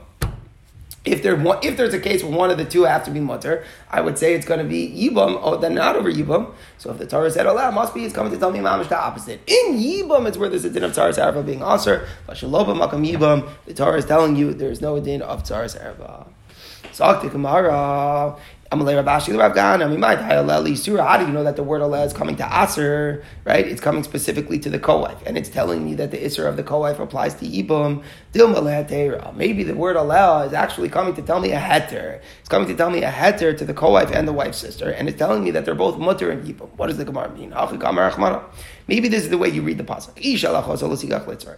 if, 1.05 1.23
there, 1.23 1.41
if 1.63 1.77
there's 1.77 1.95
a 1.95 2.01
case 2.01 2.23
where 2.23 2.37
one 2.37 2.51
of 2.51 2.59
the 2.59 2.65
two 2.65 2.83
have 2.83 3.05
to 3.05 3.11
be 3.11 3.21
mutter, 3.21 3.65
I 3.91 4.01
would 4.01 4.19
say 4.19 4.35
it's 4.35 4.45
going 4.45 4.59
to 4.59 4.67
be 4.67 4.89
yibam, 4.89 5.43
or 5.43 5.57
then 5.57 5.75
not 5.75 5.97
over 5.97 6.13
yibam. 6.13 6.53
So 6.77 6.91
if 6.91 6.99
the 6.99 7.07
Torah 7.07 7.31
said 7.31 7.47
Allah, 7.47 7.73
must 7.73 7.95
be 7.95 8.05
it's 8.05 8.15
coming 8.15 8.33
to 8.33 8.39
tell 8.39 8.51
me 8.51 8.59
mamish 8.59 8.89
the 8.89 8.99
opposite. 8.99 9.41
In 9.47 9.79
yibam, 9.79 10.27
it's 10.27 10.37
where 10.37 10.49
there's 10.49 10.65
a 10.65 10.71
din 10.71 10.85
of 10.85 10.93
tzaras 10.93 11.23
arba 11.25 11.43
being 11.43 11.63
aser. 11.63 12.07
Vashaloba 12.29 12.77
makam 12.77 13.09
yibam, 13.09 13.49
the 13.65 13.75
Torah 13.75 13.97
is 13.97 14.05
telling 14.05 14.37
you 14.37 14.53
there's 14.53 14.81
no 14.81 15.01
din 15.01 15.23
of 15.23 15.45
tzaras 15.45 15.83
arba. 15.83 16.27
Zakti 16.93 17.31
Gemara. 17.31 18.37
Amalei 18.71 18.97
Rav 18.97 19.07
Ashi 19.07 19.39
Rav 19.39 19.55
Gana, 19.55 19.89
might 19.97 20.77
Surah. 20.77 21.09
How 21.09 21.17
do 21.17 21.25
you 21.25 21.33
know 21.33 21.43
that 21.43 21.57
the 21.57 21.63
word 21.63 21.81
Allah 21.81 22.05
is 22.05 22.13
coming 22.13 22.37
to 22.37 22.45
Aser, 22.45 23.25
right? 23.47 23.67
It's 23.67 23.81
coming 23.81 24.03
specifically 24.03 24.59
to 24.59 24.69
the 24.69 24.79
co-wife, 24.79 25.23
and 25.25 25.39
it's 25.39 25.49
telling 25.49 25.87
me 25.87 25.95
that 25.95 26.11
the 26.11 26.19
Isser 26.19 26.47
of 26.47 26.59
the 26.59 26.63
co-wife 26.63 26.99
applies 26.99 27.33
to 27.37 27.47
Ibum. 27.47 28.03
Maybe 29.37 29.63
the 29.63 29.75
word 29.75 29.97
Allah 29.97 30.45
is 30.45 30.53
actually 30.53 30.91
coming 30.91 31.15
to 31.15 31.23
tell 31.23 31.41
me 31.41 31.53
a 31.53 31.59
heter. 31.59 32.21
It's 32.41 32.51
coming 32.51 32.69
to 32.69 32.75
tell 32.75 32.91
me 32.91 33.03
a 33.03 33.11
heter 33.11 33.57
to 33.57 33.65
the 33.65 33.73
co-wife 33.73 34.11
and 34.13 34.29
the 34.29 34.35
wife's 34.35 34.59
sister, 34.59 34.91
and 34.91 35.09
it's 35.09 35.17
telling 35.17 35.43
me 35.43 35.51
that 35.53 35.65
they're 35.65 35.75
both 35.75 35.99
mutter 35.99 36.31
and 36.31 36.45
Ibum. 36.47 36.69
What 36.77 36.89
does 36.89 36.99
the 36.99 37.07
Gemara 37.07 37.31
mean? 37.31 37.55
Maybe 38.87 39.09
this 39.09 39.23
is 39.23 39.31
the 39.31 39.39
way 39.39 39.49
you 39.49 39.63
read 39.63 39.79
the 39.79 39.85
pasuk. 39.85 40.19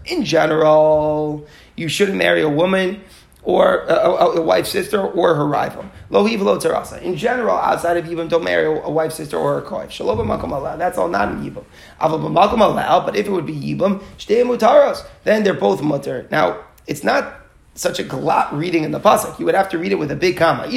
In 0.06 0.24
general, 0.24 1.46
you 1.74 1.88
shouldn't 1.88 2.18
marry 2.18 2.42
a 2.42 2.48
woman 2.48 3.00
or 3.42 3.84
a, 3.84 3.94
a, 3.94 4.36
a, 4.36 4.40
wife's 4.42 4.70
sister 4.70 5.00
or 5.00 5.34
her 5.34 5.46
rival. 5.46 5.84
Lo 6.10 6.22
lo 6.22 6.58
terasa. 6.58 7.00
In 7.00 7.16
general, 7.16 7.56
outside 7.56 7.96
of 7.96 8.04
Yibam, 8.04 8.28
don't 8.28 8.44
marry 8.44 8.66
a, 8.66 8.90
wife's 8.90 9.14
sister 9.16 9.36
or 9.36 9.60
her 9.60 9.66
koif. 9.66 9.90
Shalom 9.90 10.18
makom 10.18 10.52
Allah. 10.52 10.76
That's 10.78 10.98
all 10.98 11.08
not 11.08 11.30
in 11.30 11.42
Yibam. 11.42 11.64
Aval 12.00 12.20
b'makom 12.20 12.60
Allah. 12.60 13.02
But 13.04 13.16
if 13.16 13.26
it 13.26 13.30
would 13.30 13.46
be 13.46 13.54
Yibam, 13.54 14.02
shtei 14.18 14.44
mutaros. 14.44 15.06
Then 15.24 15.42
they're 15.42 15.54
both 15.54 15.82
mutter. 15.82 16.28
Now, 16.30 16.64
it's 16.86 17.02
not 17.02 17.40
such 17.74 17.98
a 17.98 18.04
glot 18.04 18.52
reading 18.52 18.84
in 18.84 18.90
the 18.90 19.00
pasuk. 19.00 19.38
You 19.38 19.46
would 19.46 19.54
have 19.54 19.70
to 19.70 19.78
read 19.78 19.92
it 19.92 19.98
with 19.98 20.10
a 20.10 20.16
big 20.16 20.36
comma. 20.36 20.68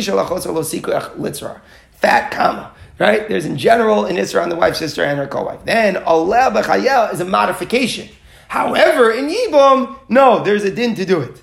Fat 1.91 2.32
comma. 2.32 2.71
Right? 2.99 3.28
There's 3.28 3.45
in 3.45 3.58
general 3.58 4.06
in 4.06 4.15
Isra 4.15 4.43
on 4.43 4.49
the 4.49 4.56
wife's 4.56 4.80
sister 4.80 5.04
and 5.04 5.17
her 5.17 5.28
co-wife. 5.28 5.65
Then 5.65 5.97
Allah 5.97 6.52
b'chayel 6.54 7.12
is 7.12 7.19
a 7.19 7.26
modification. 7.26 8.08
However, 8.47 9.12
in 9.12 9.30
Yibam, 9.30 9.97
no, 10.10 10.43
there's 10.43 10.63
a 10.63 10.71
din 10.71 10.93
to 10.95 11.06
do 11.06 11.19
it. 11.19 11.41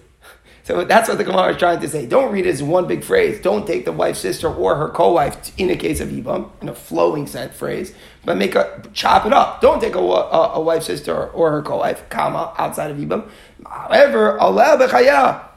So 0.70 0.84
that's 0.84 1.08
what 1.08 1.18
the 1.18 1.24
Gemara 1.24 1.50
is 1.50 1.56
trying 1.56 1.80
to 1.80 1.88
say. 1.88 2.06
Don't 2.06 2.30
read 2.32 2.46
it 2.46 2.50
as 2.50 2.62
one 2.62 2.86
big 2.86 3.02
phrase. 3.02 3.40
Don't 3.40 3.66
take 3.66 3.86
the 3.86 3.90
wife's 3.90 4.20
sister 4.20 4.46
or 4.46 4.76
her 4.76 4.88
co-wife 4.88 5.50
in 5.58 5.68
a 5.68 5.74
case 5.74 5.98
of 5.98 6.10
Ibam, 6.10 6.48
in 6.62 6.68
a 6.68 6.74
flowing 6.76 7.26
set 7.26 7.52
phrase, 7.52 7.92
but 8.24 8.36
make 8.36 8.54
a 8.54 8.80
chop 8.92 9.26
it 9.26 9.32
up. 9.32 9.60
Don't 9.60 9.80
take 9.80 9.96
a, 9.96 9.98
a, 9.98 10.52
a 10.54 10.60
wife's 10.60 10.86
sister 10.86 11.26
or 11.30 11.50
her 11.50 11.60
co-wife, 11.60 12.08
comma, 12.08 12.54
outside 12.56 12.92
of 12.92 12.98
Ibam. 12.98 13.28
However, 13.66 14.38
Allah 14.38 14.78
b'chaya. 14.80 15.49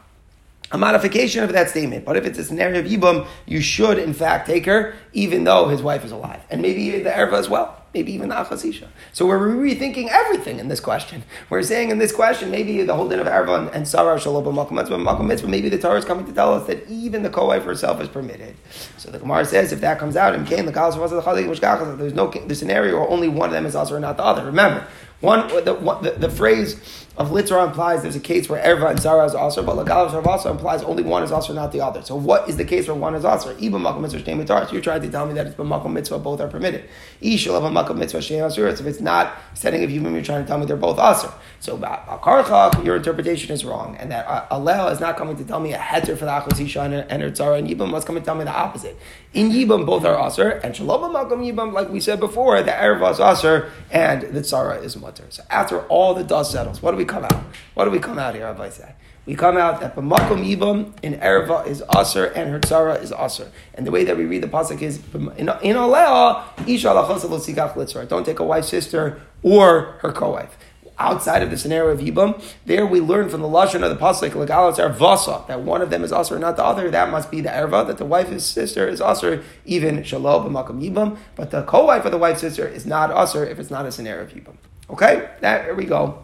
A 0.71 0.78
modification 0.78 1.43
of 1.43 1.52
that 1.54 1.69
statement. 1.69 2.04
But 2.04 2.17
if 2.17 2.26
it's 2.26 2.39
a 2.39 2.43
scenario 2.43 2.80
of 2.80 2.86
Yibam, 2.86 3.28
you 3.45 3.62
should 3.62 3.99
in 3.99 4.13
fact 4.13 4.47
take 4.47 4.65
her, 4.65 4.95
even 5.13 5.43
though 5.43 5.67
his 5.67 5.84
wife 5.84 6.04
is 6.04 6.12
alive. 6.12 6.41
And 6.49 6.62
maybe 6.62 6.99
the 6.99 7.12
Erva 7.12 7.34
as 7.34 7.47
well. 7.47 7.80
Maybe 7.93 8.12
even 8.13 8.30
the 8.30 8.36
Achos 8.36 8.67
Isha. 8.67 8.89
So 9.12 9.28
we're 9.28 9.38
rethinking 9.38 10.08
everything 10.10 10.58
in 10.58 10.67
this 10.67 10.80
question. 10.80 11.23
We're 11.52 11.62
saying 11.62 11.91
in 11.91 11.99
this 11.99 12.12
question, 12.12 12.49
maybe 12.49 12.82
the 12.82 12.95
whole 12.95 13.08
din 13.08 13.19
of 13.19 13.28
Erva 13.28 13.71
and, 13.71 13.88
Sarah 13.88 14.19
Shalom 14.19 14.43
Makom 14.45 15.28
Mitzvah, 15.28 15.47
maybe 15.47 15.69
the 15.69 15.78
Torah 15.78 15.99
is 15.99 16.06
coming 16.06 16.26
to 16.26 16.34
tell 16.34 16.56
us 16.56 16.65
that 16.65 16.89
even 16.89 17.21
the 17.21 17.30
co-wife 17.30 17.63
herself 17.63 18.02
is 18.02 18.10
permitted. 18.10 18.55
So 18.97 19.11
the 19.11 19.20
Gemara 19.20 19.45
says 19.45 19.72
if 19.72 19.82
that 19.82 19.99
comes 19.99 20.16
out, 20.16 20.34
and 20.34 20.47
came 20.47 20.66
the 20.66 20.72
there's 20.72 22.14
no 22.16 22.28
the 22.32 22.55
scenario 22.55 22.99
where 22.99 23.07
only 23.07 23.28
one 23.28 23.49
of 23.49 23.53
them 23.53 23.68
is 23.68 23.76
also 23.76 23.95
or 23.95 23.99
not 23.99 24.18
the 24.18 24.24
other. 24.24 24.43
Remember, 24.43 24.88
one 25.20 25.47
the, 25.49 25.76
the, 26.01 26.16
the 26.18 26.30
phrase 26.30 27.03
of 27.16 27.30
Litzra 27.30 27.68
implies 27.68 28.01
there's 28.01 28.16
a 28.16 28.20
case 28.20 28.49
where 28.49 28.64
Erva 28.64 28.89
and 28.89 28.99
Zara 28.99 29.24
is 29.26 29.36
also, 29.36 29.61
but 29.61 29.76
Lagal 29.76 30.26
also 30.26 30.49
implies 30.49 30.82
only 30.82 31.03
one 31.03 31.22
is 31.22 31.32
also, 31.32 31.53
not 31.53 31.72
the 31.72 31.80
other. 31.80 32.01
So 32.01 32.16
what 32.16 32.49
is 32.49 32.57
the 32.57 32.66
case 32.66 32.88
where 32.88 32.97
one 32.97 33.14
is 33.14 33.24
also? 33.24 33.55
Even 33.59 33.84
Makom 33.84 34.01
Mitzvah 34.01 34.20
Shnei 34.20 34.72
you're 34.72 34.82
trying 34.82 35.01
to 35.03 35.09
tell 35.11 35.28
me 35.28 35.34
that 35.34 35.45
it's 35.45 35.55
Makom 35.55 35.93
Mitzvah, 35.93 36.18
both 36.18 36.41
are 36.41 36.47
permitted. 36.47 36.89
Ishal 37.22 37.53
of 37.53 37.72
Makom 37.72 37.97
Mitzvah 37.97 38.18
Shnei 38.18 38.39
Asur. 38.39 38.72
If 38.72 38.86
it's 38.88 38.99
not 38.99 39.32
setting 39.53 39.84
of 39.84 39.91
Yibam, 39.91 40.14
you're 40.14 40.24
trying 40.24 40.41
to 40.41 40.47
tell 40.47 40.57
me 40.57 40.66
they're 40.66 40.76
both 40.76 40.97
Asur. 40.97 41.32
So 41.59 41.78
Akarchak, 41.78 42.84
your 42.84 42.95
interpretation 42.95 43.51
is 43.51 43.64
wrong, 43.64 43.95
and 43.97 44.11
that 44.11 44.26
uh, 44.28 44.47
Alel 44.59 44.91
is 44.91 44.99
not 44.99 45.16
coming 45.16 45.38
to 45.38 45.43
tell 45.43 45.59
me 45.59 45.74
a 45.74 45.78
heter 45.78 46.18
for 46.18 46.26
the 46.26 46.32
Achos 46.32 46.59
Isha 46.59 46.82
and, 46.82 47.24
and 47.24 47.38
Zara 47.38 47.57
and 47.57 47.70
Yibam. 47.70 47.91
must 47.91 48.07
come 48.07 48.18
and 48.18 48.26
tell 48.26 48.36
me 48.36 48.43
the 48.43 48.51
opposite? 48.51 48.97
In 49.34 49.51
Yibam, 49.51 49.86
both 49.86 50.03
are 50.03 50.16
Asur, 50.16 50.64
and 50.64 50.76
Shalom 50.76 51.14
Makom 51.14 51.39
Yibam, 51.39 51.74
like 51.74 51.89
we 51.89 51.99
said 51.99 52.20
before, 52.20 52.61
the 52.64 52.72
Erva 52.72 53.11
is 53.11 53.20
Asur 53.20 53.70
and 53.91 54.24
the 54.24 54.41
Tzara 54.41 54.84
is 54.84 54.97
Mutter. 54.97 55.26
So 55.30 55.43
after 55.49 55.82
all 55.88 56.14
the 56.16 56.24
dust 56.24 56.51
settles, 56.51 56.82
what 56.82 56.91
do 56.91 56.97
we 56.97 57.03
come 57.06 57.24
out? 57.26 57.43
What 57.74 57.86
do 57.86 57.91
we 57.91 57.99
come 57.99 58.20
out 58.20 58.36
here, 58.36 58.45
Rabbi 58.45 58.70
say? 58.70 58.93
We 59.26 59.36
come 59.36 59.56
out 59.56 59.80
that 59.80 59.95
B'makom 59.95 60.45
Yibam 60.45 60.91
in 61.01 61.14
Erva 61.14 61.66
is 61.66 61.82
Aser 61.97 62.26
and 62.26 62.49
her 62.49 62.60
Tzara 62.60 63.01
is 63.01 63.14
Aser. 63.14 63.49
And 63.74 63.88
the 63.88 63.91
way 63.91 64.04
that 64.04 64.18
we 64.18 64.26
read 64.26 64.43
the 64.43 64.47
Pasuk 64.47 64.82
is, 64.82 64.99
in 65.38 65.47
Alea, 65.47 66.43
Isha 66.68 66.89
Litzra. 66.89 68.08
Don't 68.10 68.26
take 68.26 68.39
a 68.39 68.43
wife 68.43 68.66
sister 68.66 69.22
or 69.41 69.97
her 70.01 70.12
co-wife. 70.12 70.58
Outside 70.99 71.41
of 71.41 71.51
the 71.51 71.58
scenario 71.58 71.91
of 71.91 71.99
Yibam, 72.01 72.43
there 72.66 72.86
we 72.86 72.99
learn 72.99 73.30
from 73.30 73.41
the 73.41 73.47
Lashon 73.47 73.82
of 73.82 73.89
the 73.89 73.95
Pasuk, 73.95 74.32
Legalas 74.32 74.93
Vasa, 74.95 75.45
that 75.47 75.62
one 75.62 75.82
of 75.82 75.89
them 75.89 76.04
is 76.04 76.12
Aser, 76.12 76.38
not 76.38 76.58
the 76.58 76.64
other. 76.66 76.91
That 76.91 77.10
must 77.10 77.32
be 77.32 77.39
the 77.39 77.49
Erva, 77.49 77.88
that 77.88 77.97
the 77.97 78.06
wife's 78.06 78.43
sister 78.43 78.89
is 78.89 78.99
Aser, 78.99 79.41
even 79.64 80.04
Shalom 80.04 80.54
B'makom 80.54 80.84
Yibam. 80.84 81.18
But 81.38 81.51
the 81.51 81.64
co-wife 81.64 82.04
of 82.04 82.12
the 82.12 82.18
wife's 82.18 82.41
sister 82.41 82.68
is 82.68 82.86
not 82.86 83.10
Aser 83.10 83.45
if 83.45 83.58
it's 83.58 83.72
not 83.72 83.86
a 83.86 83.91
scenario 83.91 84.24
of 84.24 84.32
Yibam. 84.32 84.58
Okay? 84.89 85.30
There 85.39 85.74
we 85.76 85.86
go 85.86 86.22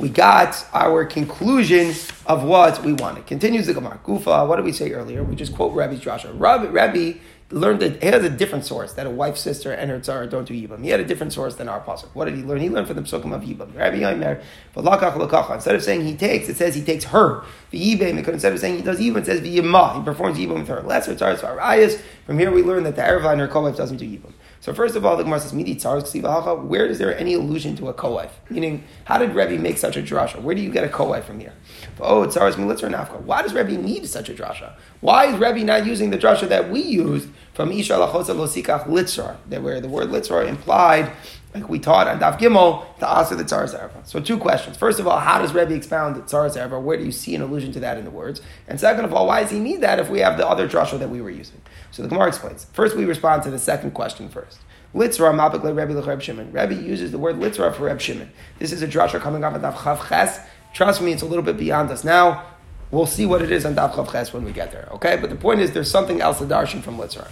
we 0.00 0.08
got 0.08 0.66
our 0.72 1.04
conclusion 1.04 1.94
of 2.26 2.42
what 2.42 2.82
we 2.82 2.94
wanted. 2.94 3.26
Continues 3.26 3.66
the 3.66 3.74
Gemara. 3.74 4.00
Gufa, 4.02 4.48
what 4.48 4.56
did 4.56 4.64
we 4.64 4.72
say 4.72 4.92
earlier? 4.92 5.22
We 5.22 5.36
just 5.36 5.54
quote 5.54 5.74
Rabbi's 5.74 6.00
Joshua. 6.00 6.32
Rabbi, 6.32 6.68
Rabbi 6.68 7.12
learned 7.50 7.80
that 7.80 8.02
he 8.02 8.08
has 8.08 8.24
a 8.24 8.30
different 8.30 8.64
source 8.64 8.92
that 8.94 9.06
a 9.06 9.10
wife's 9.10 9.40
sister, 9.40 9.72
and 9.72 9.90
her 9.90 9.98
tzara 9.98 10.30
don't 10.30 10.46
do 10.46 10.54
yibam. 10.54 10.82
He 10.82 10.90
had 10.90 11.00
a 11.00 11.04
different 11.04 11.32
source 11.32 11.56
than 11.56 11.68
our 11.68 11.80
pasuk. 11.80 12.08
What 12.14 12.26
did 12.26 12.36
he 12.36 12.42
learn? 12.42 12.60
He 12.60 12.70
learned 12.70 12.86
from 12.86 12.96
the 12.96 13.02
psukim 13.02 13.34
of 13.34 13.42
yibam. 13.42 13.74
Rabbi 13.74 13.98
Yomer, 13.98 14.42
but 14.72 15.54
Instead 15.54 15.74
of 15.74 15.82
saying 15.82 16.06
he 16.06 16.16
takes, 16.16 16.48
it 16.48 16.56
says 16.56 16.74
he 16.74 16.82
takes 16.82 17.04
her. 17.06 17.42
The 17.70 17.96
yibam. 17.96 18.26
Instead 18.26 18.52
of 18.52 18.58
saying 18.58 18.76
he 18.76 18.82
does 18.82 19.00
yibam, 19.00 19.18
it 19.18 19.26
says 19.26 19.40
v'yimah. 19.40 19.98
He 19.98 20.02
performs 20.02 20.38
yibam 20.38 20.60
with 20.60 20.68
her. 20.68 20.80
Lesser 20.82 21.14
tzara 21.14 22.00
From 22.24 22.38
here 22.38 22.50
we 22.50 22.62
learn 22.62 22.84
that 22.84 22.96
the 22.96 23.02
erva 23.02 23.32
and 23.32 23.40
her 23.40 23.48
co 23.48 23.70
doesn't 23.70 23.98
do 23.98 24.06
yibam. 24.06 24.32
So 24.60 24.74
first 24.74 24.94
of 24.94 25.06
all, 25.06 25.16
the 25.16 25.22
Gemara 25.22 25.40
says, 25.40 25.54
"Midi 25.54 25.74
Where 25.74 26.86
is 26.86 26.98
there 26.98 27.18
any 27.18 27.32
allusion 27.32 27.76
to 27.76 27.88
a 27.88 27.94
co-wife? 27.94 28.40
Meaning, 28.50 28.84
how 29.04 29.16
did 29.16 29.34
Rebbe 29.34 29.58
make 29.58 29.78
such 29.78 29.96
a 29.96 30.02
drasha? 30.02 30.40
Where 30.42 30.54
do 30.54 30.60
you 30.60 30.70
get 30.70 30.84
a 30.84 30.88
co-wife 30.88 31.24
from 31.24 31.40
here? 31.40 31.54
Oh, 31.98 32.26
tzaros 32.26 32.56
militzer 32.56 32.90
nafka. 32.90 33.22
Why 33.22 33.40
does 33.40 33.54
Rebbe 33.54 33.72
need 33.72 34.06
such 34.06 34.28
a 34.28 34.34
drasha? 34.34 34.74
Why 35.00 35.26
is 35.26 35.38
Rebbe 35.38 35.64
not 35.64 35.86
using 35.86 36.10
the 36.10 36.18
drasha 36.18 36.46
that 36.48 36.68
we 36.68 36.82
used 36.82 37.30
from 37.54 37.72
Isha 37.72 37.94
lachosa 37.94 38.34
losikach 38.36 38.86
litzar, 38.86 39.36
where 39.62 39.80
the 39.80 39.88
word 39.88 40.10
litzar 40.10 40.46
implied 40.46 41.10
like 41.54 41.68
we 41.68 41.80
taught 41.80 42.06
on 42.06 42.20
Daf 42.20 42.38
Gimel, 42.38 42.84
to 42.98 43.08
answer 43.08 43.34
the 43.34 43.42
Tzaras 43.42 43.76
Erva. 43.76 44.06
So 44.06 44.20
two 44.20 44.38
questions. 44.38 44.76
First 44.76 45.00
of 45.00 45.08
all, 45.08 45.18
how 45.18 45.40
does 45.40 45.52
Rebbe 45.52 45.74
expound 45.74 46.14
the 46.14 46.20
Tzaras 46.20 46.56
Erva? 46.56 46.80
Where 46.80 46.96
do 46.96 47.04
you 47.04 47.12
see 47.12 47.34
an 47.34 47.42
allusion 47.42 47.72
to 47.72 47.80
that 47.80 47.98
in 47.98 48.04
the 48.04 48.10
words? 48.10 48.40
And 48.68 48.78
second 48.78 49.04
of 49.04 49.12
all, 49.12 49.26
why 49.26 49.42
does 49.42 49.50
he 49.50 49.58
need 49.58 49.80
that 49.80 49.98
if 49.98 50.08
we 50.08 50.20
have 50.20 50.36
the 50.36 50.48
other 50.48 50.68
drasha 50.68 50.98
that 50.98 51.10
we 51.10 51.20
were 51.20 51.30
using? 51.30 51.60
So 51.90 52.02
the 52.02 52.08
Gemara 52.08 52.28
explains. 52.28 52.66
First, 52.66 52.96
we 52.96 53.04
respond 53.04 53.42
to 53.42 53.50
the 53.50 53.58
second 53.58 53.92
question 53.92 54.28
first. 54.28 54.60
Litzra 54.94 55.32
mapik 55.34 55.62
le 55.62 55.74
Rebbe 55.74 56.00
Reb 56.00 56.22
Shimon. 56.22 56.52
Rebbe 56.52 56.74
uses 56.74 57.10
the 57.10 57.18
word 57.18 57.36
litzra 57.36 57.74
for 57.74 57.84
Reb 57.84 58.00
Shimon. 58.00 58.30
This 58.58 58.72
is 58.72 58.82
a 58.82 58.88
drasha 58.88 59.20
coming 59.20 59.42
off 59.42 59.54
of 59.54 59.62
Daf 59.62 59.74
Chav 59.74 60.08
Ches. 60.08 60.40
Trust 60.72 61.00
me, 61.00 61.12
it's 61.12 61.22
a 61.22 61.26
little 61.26 61.44
bit 61.44 61.56
beyond 61.56 61.90
us 61.90 62.04
now. 62.04 62.44
We'll 62.92 63.06
see 63.06 63.26
what 63.26 63.42
it 63.42 63.50
is 63.50 63.64
on 63.64 63.74
Daf 63.74 63.92
Chav 63.92 64.10
Ches 64.10 64.32
when 64.32 64.44
we 64.44 64.52
get 64.52 64.70
there. 64.70 64.88
Okay, 64.92 65.16
but 65.16 65.30
the 65.30 65.36
point 65.36 65.60
is, 65.60 65.72
there's 65.72 65.90
something 65.90 66.20
else 66.20 66.38
to 66.38 66.44
darshan 66.44 66.80
from 66.82 66.96
litzra. 66.96 67.28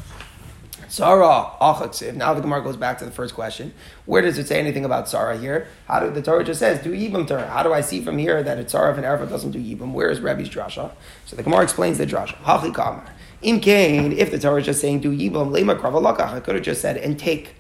Sarah 0.89 1.51
achatsiv. 1.61 2.15
Now 2.15 2.33
the 2.35 2.41
Gemara 2.41 2.63
goes 2.63 2.77
back 2.77 2.99
to 2.99 3.05
the 3.05 3.11
first 3.11 3.35
question. 3.35 3.75
Where 4.07 4.23
does 4.23 4.39
it 4.39 4.49
say 4.49 4.59
anything 4.59 4.85
about 4.85 5.09
Sarah 5.09 5.37
here? 5.37 5.69
How 5.87 6.01
do 6.01 6.11
the 6.11 6.23
Torah 6.23 6.45
just 6.45 6.61
says 6.61 6.83
do 6.83 6.93
yibam 6.93 7.27
to 7.29 7.39
her? 7.39 7.47
How 7.47 7.63
do 7.63 7.73
I 7.73 7.83
see 7.83 8.01
from 8.01 8.17
here 8.17 8.43
that 8.43 8.59
it's 8.59 8.73
Sarah 8.73 8.95
and 8.95 9.05
Erva 9.05 9.29
doesn't 9.29 9.51
do 9.51 9.59
yibam? 9.59 9.93
Where 9.93 10.11
is 10.11 10.21
Rebbe's 10.21 10.49
drasha? 10.49 10.91
So 11.27 11.37
the 11.37 11.43
Gemara 11.43 11.63
explains 11.63 11.99
the 11.99 12.07
drasha. 12.07 12.37
Hachi 12.39 12.75
kamar. 12.75 13.05
In 13.43 13.61
Cain, 13.61 14.13
if 14.13 14.31
the 14.31 14.39
Torah 14.39 14.61
is 14.61 14.67
just 14.67 14.81
saying 14.81 15.01
do 15.01 15.11
yibam 15.11 15.51
lema 15.51 15.79
kravalakach, 15.79 16.33
I 16.33 16.41
could 16.41 16.55
have 16.55 16.65
just 16.65 16.81
said 16.81 16.97
and 16.97 17.19
take 17.19 17.55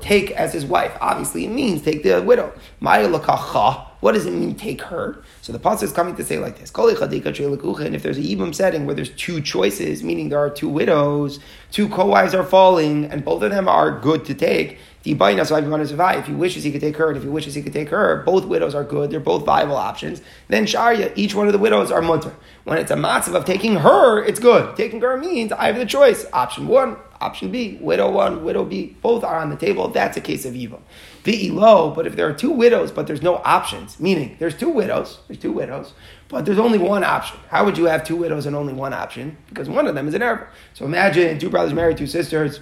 take 0.00 0.30
as 0.32 0.52
his 0.52 0.64
wife. 0.64 0.96
Obviously, 1.00 1.44
it 1.44 1.50
means 1.50 1.82
take 1.82 2.02
the 2.02 2.22
widow. 2.22 2.52
Maya 2.80 3.08
lakacha. 3.08 3.88
What 4.02 4.12
does 4.14 4.26
it 4.26 4.32
mean 4.32 4.56
take 4.56 4.82
her? 4.82 5.22
So 5.42 5.52
the 5.52 5.60
pasuk 5.60 5.84
is 5.84 5.92
coming 5.92 6.16
to 6.16 6.24
say 6.24 6.40
like 6.40 6.58
this: 6.58 6.72
And 6.74 7.94
if 7.94 8.02
there's 8.02 8.18
a 8.18 8.20
yibam 8.20 8.52
setting 8.52 8.84
where 8.84 8.96
there's 8.96 9.10
two 9.10 9.40
choices, 9.40 10.02
meaning 10.02 10.28
there 10.28 10.40
are 10.40 10.50
two 10.50 10.68
widows, 10.68 11.38
two 11.70 11.88
co-wives 11.88 12.34
are 12.34 12.42
falling, 12.42 13.04
and 13.04 13.24
both 13.24 13.44
of 13.44 13.52
them 13.52 13.68
are 13.68 13.96
good 14.00 14.24
to 14.24 14.34
take. 14.34 14.80
If 15.04 16.26
he 16.26 16.34
wishes, 16.34 16.64
he 16.64 16.72
could 16.72 16.80
take 16.80 16.96
her, 16.96 17.08
and 17.08 17.16
if 17.16 17.22
he 17.22 17.28
wishes, 17.28 17.54
he 17.54 17.62
could 17.62 17.72
take 17.72 17.90
her. 17.90 18.24
Both 18.26 18.44
widows 18.44 18.74
are 18.74 18.82
good; 18.82 19.12
they're 19.12 19.20
both 19.20 19.44
viable 19.44 19.76
options. 19.76 20.20
Then 20.48 20.66
sharia, 20.66 21.12
each 21.14 21.36
one 21.36 21.46
of 21.46 21.52
the 21.52 21.60
widows 21.60 21.92
are 21.92 22.02
mutter. 22.02 22.34
When 22.64 22.78
it's 22.78 22.90
a 22.90 22.96
matzav 22.96 23.36
of 23.36 23.44
taking 23.44 23.76
her, 23.76 24.20
it's 24.24 24.40
good. 24.40 24.74
Taking 24.76 25.00
her 25.00 25.16
means 25.16 25.52
I 25.52 25.66
have 25.66 25.76
the 25.76 25.86
choice. 25.86 26.26
Option 26.32 26.66
one, 26.66 26.96
option 27.22 27.50
B, 27.50 27.78
widow 27.80 28.10
one, 28.10 28.44
widow 28.44 28.64
B, 28.64 28.96
both 29.00 29.24
are 29.24 29.38
on 29.38 29.50
the 29.50 29.56
table. 29.56 29.88
That's 29.88 30.16
a 30.16 30.20
case 30.20 30.44
of 30.44 30.54
evil. 30.54 30.82
low, 31.26 31.90
but 31.90 32.06
if 32.06 32.16
there 32.16 32.28
are 32.28 32.32
two 32.32 32.50
widows, 32.50 32.90
but 32.90 33.06
there's 33.06 33.22
no 33.22 33.36
options, 33.44 33.98
meaning 34.00 34.36
there's 34.38 34.56
two 34.56 34.68
widows, 34.68 35.20
there's 35.28 35.40
two 35.40 35.52
widows, 35.52 35.94
but 36.28 36.44
there's 36.44 36.58
only 36.58 36.78
one 36.78 37.04
option. 37.04 37.38
How 37.48 37.64
would 37.64 37.78
you 37.78 37.86
have 37.86 38.04
two 38.04 38.16
widows 38.16 38.46
and 38.46 38.56
only 38.56 38.72
one 38.74 38.92
option? 38.92 39.36
Because 39.48 39.68
one 39.68 39.86
of 39.86 39.94
them 39.94 40.08
is 40.08 40.14
an 40.14 40.22
Arab. 40.22 40.48
So 40.74 40.84
imagine 40.84 41.38
two 41.38 41.50
brothers 41.50 41.72
married, 41.72 41.96
two 41.96 42.06
sisters, 42.06 42.60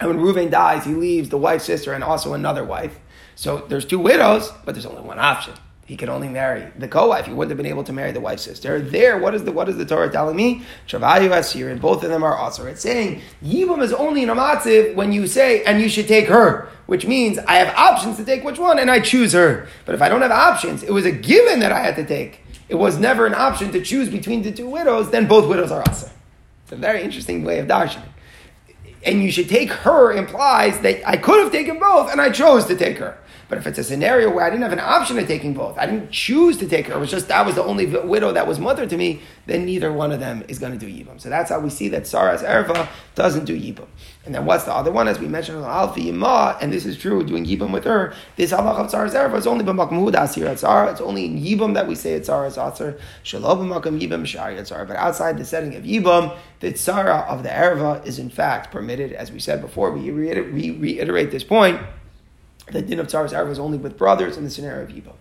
and 0.00 0.08
when 0.08 0.18
Reuven 0.18 0.50
dies, 0.50 0.84
he 0.84 0.94
leaves 0.94 1.28
the 1.28 1.38
wife's 1.38 1.64
sister 1.64 1.92
and 1.92 2.04
also 2.04 2.34
another 2.34 2.64
wife. 2.64 2.98
So 3.34 3.58
there's 3.68 3.84
two 3.84 3.98
widows, 3.98 4.52
but 4.64 4.74
there's 4.74 4.86
only 4.86 5.02
one 5.02 5.18
option 5.18 5.54
he 5.84 5.96
could 5.96 6.08
only 6.08 6.28
marry 6.28 6.70
the 6.78 6.86
co-wife. 6.86 7.26
He 7.26 7.32
wouldn't 7.32 7.50
have 7.50 7.56
been 7.56 7.66
able 7.66 7.84
to 7.84 7.92
marry 7.92 8.12
the 8.12 8.20
wife's 8.20 8.44
sister. 8.44 8.80
There, 8.80 9.18
what 9.18 9.34
is 9.34 9.44
the 9.44 9.52
what 9.52 9.68
is 9.68 9.76
the 9.76 9.84
Torah 9.84 10.10
telling 10.10 10.36
me? 10.36 10.62
Travayu 10.86 11.36
asir, 11.36 11.68
and 11.68 11.80
both 11.80 12.04
of 12.04 12.10
them 12.10 12.22
are 12.22 12.36
also. 12.36 12.66
It's 12.66 12.80
saying 12.80 13.20
Yibam 13.44 13.82
is 13.82 13.92
only 13.92 14.22
in 14.22 14.28
amatziv 14.28 14.94
when 14.94 15.12
you 15.12 15.26
say, 15.26 15.64
and 15.64 15.80
you 15.80 15.88
should 15.88 16.06
take 16.06 16.28
her, 16.28 16.68
which 16.86 17.04
means 17.04 17.38
I 17.38 17.56
have 17.56 17.74
options 17.76 18.16
to 18.18 18.24
take 18.24 18.44
which 18.44 18.58
one, 18.58 18.78
and 18.78 18.90
I 18.90 19.00
choose 19.00 19.32
her. 19.32 19.68
But 19.84 19.94
if 19.96 20.02
I 20.02 20.08
don't 20.08 20.22
have 20.22 20.30
options, 20.30 20.82
it 20.84 20.92
was 20.92 21.04
a 21.04 21.12
given 21.12 21.60
that 21.60 21.72
I 21.72 21.80
had 21.80 21.96
to 21.96 22.06
take. 22.06 22.40
It 22.68 22.76
was 22.76 22.98
never 22.98 23.26
an 23.26 23.34
option 23.34 23.72
to 23.72 23.82
choose 23.82 24.08
between 24.08 24.42
the 24.42 24.52
two 24.52 24.68
widows. 24.68 25.10
Then 25.10 25.26
both 25.26 25.48
widows 25.48 25.72
are 25.72 25.82
also. 25.86 26.10
It's 26.62 26.72
a 26.72 26.76
very 26.76 27.02
interesting 27.02 27.44
way 27.44 27.58
of 27.58 27.66
darshaning. 27.66 28.08
And 29.04 29.22
you 29.22 29.32
should 29.32 29.48
take 29.48 29.70
her 29.70 30.12
implies 30.12 30.78
that 30.80 31.06
I 31.06 31.16
could 31.16 31.42
have 31.42 31.52
taken 31.52 31.80
both, 31.80 32.10
and 32.10 32.20
I 32.20 32.30
chose 32.30 32.66
to 32.66 32.76
take 32.76 32.98
her. 32.98 33.18
But 33.52 33.58
if 33.58 33.66
it's 33.66 33.78
a 33.78 33.84
scenario 33.84 34.30
where 34.30 34.46
I 34.46 34.48
didn't 34.48 34.62
have 34.62 34.72
an 34.72 34.80
option 34.80 35.18
of 35.18 35.26
taking 35.26 35.52
both, 35.52 35.76
I 35.76 35.84
didn't 35.84 36.10
choose 36.10 36.56
to 36.56 36.66
take 36.66 36.86
her, 36.86 36.94
it 36.94 36.98
was 36.98 37.10
just 37.10 37.28
that 37.28 37.44
was 37.44 37.54
the 37.54 37.62
only 37.62 37.84
widow 37.84 38.32
that 38.32 38.46
was 38.46 38.58
mother 38.58 38.86
to 38.86 38.96
me, 38.96 39.20
then 39.44 39.66
neither 39.66 39.92
one 39.92 40.10
of 40.10 40.20
them 40.20 40.42
is 40.48 40.58
going 40.58 40.72
to 40.72 40.78
do 40.78 40.90
Yibam. 40.90 41.20
So 41.20 41.28
that's 41.28 41.50
how 41.50 41.60
we 41.60 41.68
see 41.68 41.88
that 41.88 42.06
Sarah's 42.06 42.40
Erva 42.40 42.88
doesn't 43.14 43.44
do 43.44 43.54
Yibam. 43.54 43.88
And 44.24 44.34
then 44.34 44.46
what's 44.46 44.64
the 44.64 44.72
other 44.72 44.90
one? 44.90 45.06
As 45.06 45.18
we 45.18 45.28
mentioned, 45.28 45.58
Alfi 45.58 46.06
Yimah, 46.06 46.62
and 46.62 46.72
this 46.72 46.86
is 46.86 46.96
true, 46.96 47.22
doing 47.24 47.44
Yibam 47.44 47.74
with 47.74 47.84
her, 47.84 48.14
this 48.36 48.52
halach 48.52 48.78
of 48.78 48.90
Sarah's 48.90 49.12
Erva 49.12 49.36
is 49.36 49.46
only 49.46 49.66
B'makam 49.66 50.08
Asir 50.18 50.46
Atzar. 50.46 50.90
It's 50.90 51.02
only 51.02 51.26
in 51.26 51.38
Yibam 51.38 51.74
that 51.74 51.86
we 51.86 51.94
say 51.94 52.14
it's 52.14 52.28
Sarah's 52.28 52.56
Atzar. 52.56 52.98
Shalom 53.22 53.68
B'makam 53.68 54.00
Yibam 54.00 54.24
Shari 54.24 54.54
Atzar. 54.54 54.88
But 54.88 54.96
outside 54.96 55.36
the 55.36 55.44
setting 55.44 55.76
of 55.76 55.82
Yibam, 55.82 56.34
the 56.60 56.72
Tzara 56.72 57.28
of 57.28 57.42
the 57.42 57.50
Erva 57.50 58.02
is 58.06 58.18
in 58.18 58.30
fact 58.30 58.72
permitted, 58.72 59.12
as 59.12 59.30
we 59.30 59.38
said 59.38 59.60
before, 59.60 59.92
we 59.92 60.10
reiterate 60.10 61.30
this 61.30 61.44
point 61.44 61.78
the 62.70 62.82
din 62.82 62.98
of 63.00 63.06
tzaras 63.08 63.36
arva 63.36 63.50
is 63.50 63.58
only 63.58 63.78
with 63.78 63.96
brothers 63.98 64.36
in 64.36 64.44
the 64.44 64.50
scenario 64.50 64.82
of 64.84 64.88
Yibo. 64.90 65.14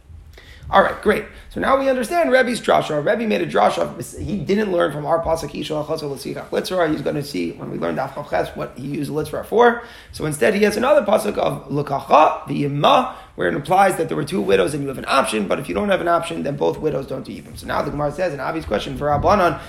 All 0.69 0.81
right, 0.81 1.01
great. 1.01 1.25
So 1.49 1.59
now 1.59 1.77
we 1.77 1.89
understand 1.89 2.31
Rebbe's 2.31 2.61
drasha. 2.61 3.05
Rebbe 3.05 3.27
made 3.27 3.41
a 3.41 3.45
drasha. 3.45 4.17
He 4.23 4.37
didn't 4.37 4.71
learn 4.71 4.93
from 4.93 5.05
our 5.05 5.21
pasuk 5.21 5.51
litzra. 5.51 6.89
He's 6.89 7.01
going 7.01 7.15
to 7.17 7.23
see 7.23 7.51
when 7.51 7.69
we 7.71 7.77
learn 7.77 7.97
daf 7.97 8.55
what 8.55 8.77
he 8.77 8.87
used 8.87 9.11
litzra 9.11 9.45
for. 9.45 9.83
So 10.13 10.25
instead, 10.25 10.53
he 10.53 10.63
has 10.63 10.77
another 10.77 11.05
pasuk 11.05 11.37
of 11.37 11.67
lukacha 11.67 12.43
v'yimah 12.43 13.15
where 13.35 13.47
it 13.47 13.53
implies 13.53 13.95
that 13.97 14.07
there 14.07 14.17
were 14.17 14.23
two 14.23 14.41
widows 14.41 14.73
and 14.73 14.83
you 14.83 14.89
have 14.89 14.97
an 14.97 15.05
option, 15.07 15.47
but 15.47 15.59
if 15.59 15.69
you 15.69 15.75
don't 15.75 15.89
have 15.89 16.01
an 16.01 16.07
option, 16.07 16.43
then 16.43 16.55
both 16.57 16.77
widows 16.77 17.07
don't 17.07 17.23
do 17.23 17.31
Yibam. 17.31 17.57
So 17.57 17.65
now 17.65 17.81
the 17.81 17.91
Gemara 17.91 18.11
says 18.11 18.33
an 18.33 18.39
obvious 18.39 18.65
question 18.65 18.97
for 18.97 19.05
Rabbanon, 19.07 19.59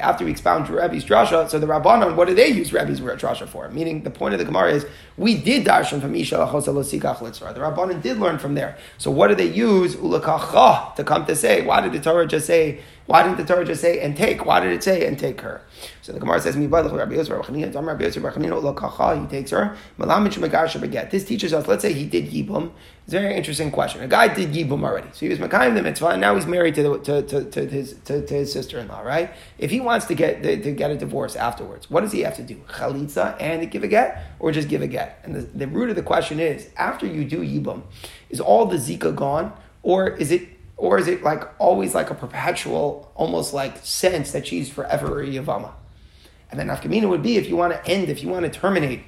after 0.00 0.24
we 0.24 0.30
expound 0.30 0.68
Rabbi's 0.68 1.04
drasha, 1.04 1.48
so 1.48 1.58
the 1.58 1.66
Rabbanon, 1.66 2.16
what 2.16 2.28
do 2.28 2.34
they 2.34 2.48
use 2.48 2.72
Rabbi's 2.72 3.00
drasha 3.00 3.48
for? 3.48 3.68
Meaning 3.70 4.02
the 4.02 4.10
point 4.10 4.34
of 4.34 4.38
the 4.38 4.44
Gemara 4.44 4.72
is 4.72 4.86
we 5.16 5.36
did 5.36 5.64
darshan 5.64 6.00
from 6.00 6.14
Isha 6.14 6.36
The 6.36 6.44
Rabbanon 6.46 8.02
did 8.02 8.18
learn 8.18 8.38
from 8.38 8.54
there. 8.54 8.76
So 8.98 9.10
what 9.10 9.28
do 9.28 9.34
they 9.34 9.50
use 9.50 9.96
ulakacha 9.96 10.94
to 10.96 11.04
come 11.04 11.26
to 11.26 11.34
say? 11.34 11.62
Why 11.62 11.80
did 11.80 11.92
the 11.92 12.00
Torah 12.00 12.26
just 12.26 12.46
say 12.46 12.80
why 13.08 13.22
didn't 13.22 13.38
the 13.38 13.44
Torah 13.46 13.64
just 13.64 13.80
say 13.80 14.00
and 14.00 14.14
take? 14.14 14.44
Why 14.44 14.60
did 14.60 14.70
it 14.70 14.84
say 14.84 15.06
and 15.06 15.18
take 15.18 15.40
her? 15.40 15.62
So 16.02 16.12
the 16.12 16.20
Gemara 16.20 16.42
says, 16.42 16.56
He 16.56 16.66
takes 16.66 16.90
her. 19.50 19.76
This 21.10 21.24
teaches 21.24 21.54
us, 21.54 21.66
let's 21.66 21.80
say 21.80 21.94
he 21.94 22.04
did 22.04 22.26
Yibum. 22.26 22.72
It's 23.04 23.14
a 23.14 23.20
very 23.20 23.34
interesting 23.34 23.70
question. 23.70 24.02
A 24.02 24.08
guy 24.08 24.28
did 24.28 24.52
Yibum 24.52 24.84
already. 24.84 25.08
So 25.12 25.20
he 25.20 25.30
was 25.30 25.38
Makayim 25.38 25.74
the 25.74 25.82
mitzvah, 25.82 26.08
and 26.08 26.20
now 26.20 26.34
he's 26.34 26.44
married 26.44 26.74
to, 26.74 26.82
the, 26.82 26.98
to, 26.98 27.22
to, 27.22 27.50
to, 27.50 27.66
his, 27.66 27.94
to, 28.04 28.26
to 28.26 28.34
his 28.34 28.52
sister 28.52 28.78
in 28.78 28.88
law, 28.88 29.00
right? 29.00 29.32
If 29.56 29.70
he 29.70 29.80
wants 29.80 30.04
to 30.04 30.14
get, 30.14 30.42
to 30.42 30.72
get 30.72 30.90
a 30.90 30.96
divorce 30.98 31.34
afterwards, 31.34 31.88
what 31.88 32.02
does 32.02 32.12
he 32.12 32.20
have 32.20 32.36
to 32.36 32.42
do? 32.42 32.56
Chalitza 32.68 33.40
and 33.40 33.70
give 33.70 33.84
a 33.84 33.88
get, 33.88 34.22
or 34.38 34.52
just 34.52 34.68
give 34.68 34.82
a 34.82 34.86
get? 34.86 35.20
And 35.24 35.34
the, 35.34 35.40
the 35.40 35.66
root 35.66 35.88
of 35.88 35.96
the 35.96 36.02
question 36.02 36.40
is 36.40 36.68
after 36.76 37.06
you 37.06 37.24
do 37.24 37.40
Yibum, 37.40 37.84
is 38.28 38.38
all 38.38 38.66
the 38.66 38.76
Zika 38.76 39.16
gone, 39.16 39.54
or 39.82 40.10
is 40.10 40.30
it 40.30 40.57
or 40.78 40.98
is 40.98 41.08
it 41.08 41.22
like 41.22 41.42
always 41.58 41.94
like 41.94 42.08
a 42.08 42.14
perpetual, 42.14 43.12
almost 43.14 43.52
like 43.52 43.84
sense 43.84 44.32
that 44.32 44.46
she's 44.46 44.70
forever 44.70 45.20
a 45.20 45.26
Yavama? 45.26 45.72
And 46.50 46.58
then 46.58 46.68
Nafkamina 46.68 47.08
would 47.08 47.22
be 47.22 47.36
if 47.36 47.48
you 47.48 47.56
want 47.56 47.74
to 47.74 47.90
end, 47.90 48.08
if 48.08 48.22
you 48.22 48.28
want 48.28 48.50
to 48.50 48.60
terminate 48.60 49.02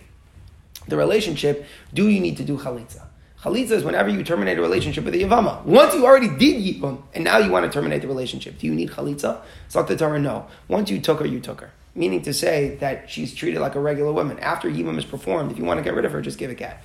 the 0.89 0.97
relationship, 0.97 1.65
do 1.95 2.09
you 2.09 2.21
need 2.21 2.37
to 2.37 2.45
do 2.45 2.59
Chalitza? 2.59 3.07
Chalitza 3.43 3.71
is 3.71 3.85
whenever 3.85 4.11
you 4.11 4.23
terminate 4.23 4.59
a 4.59 4.61
relationship 4.61 5.05
with 5.05 5.15
a 5.15 5.19
Yavama. 5.19 5.65
Once 5.65 5.95
you 5.95 6.05
already 6.05 6.29
did 6.29 6.63
Yibam, 6.63 7.03
and 7.15 7.25
now 7.25 7.39
you 7.39 7.51
want 7.51 7.65
to 7.65 7.73
terminate 7.73 8.03
the 8.03 8.09
relationship, 8.09 8.59
do 8.59 8.67
you 8.67 8.75
need 8.75 8.91
Chalitza? 8.91 9.41
The 9.73 9.97
Torah, 9.97 10.19
no. 10.19 10.47
Once 10.69 10.91
you 10.91 11.01
took 11.01 11.21
her, 11.21 11.27
you 11.27 11.41
took 11.41 11.63
her. 11.63 11.73
Meaning 11.95 12.21
to 12.23 12.35
say 12.35 12.77
that 12.81 13.09
she's 13.09 13.35
treated 13.35 13.61
like 13.61 13.77
a 13.77 13.81
regular 13.81 14.13
woman. 14.13 14.39
After 14.41 14.69
Yibam 14.69 14.99
is 14.99 15.07
performed, 15.07 15.53
if 15.53 15.59
you 15.59 15.65
want 15.65 15.79
to 15.79 15.85
get 15.85 15.95
rid 15.95 16.05
of 16.05 16.13
her, 16.13 16.21
just 16.21 16.37
give 16.37 16.51
a 16.51 16.55
cat. 16.55 16.83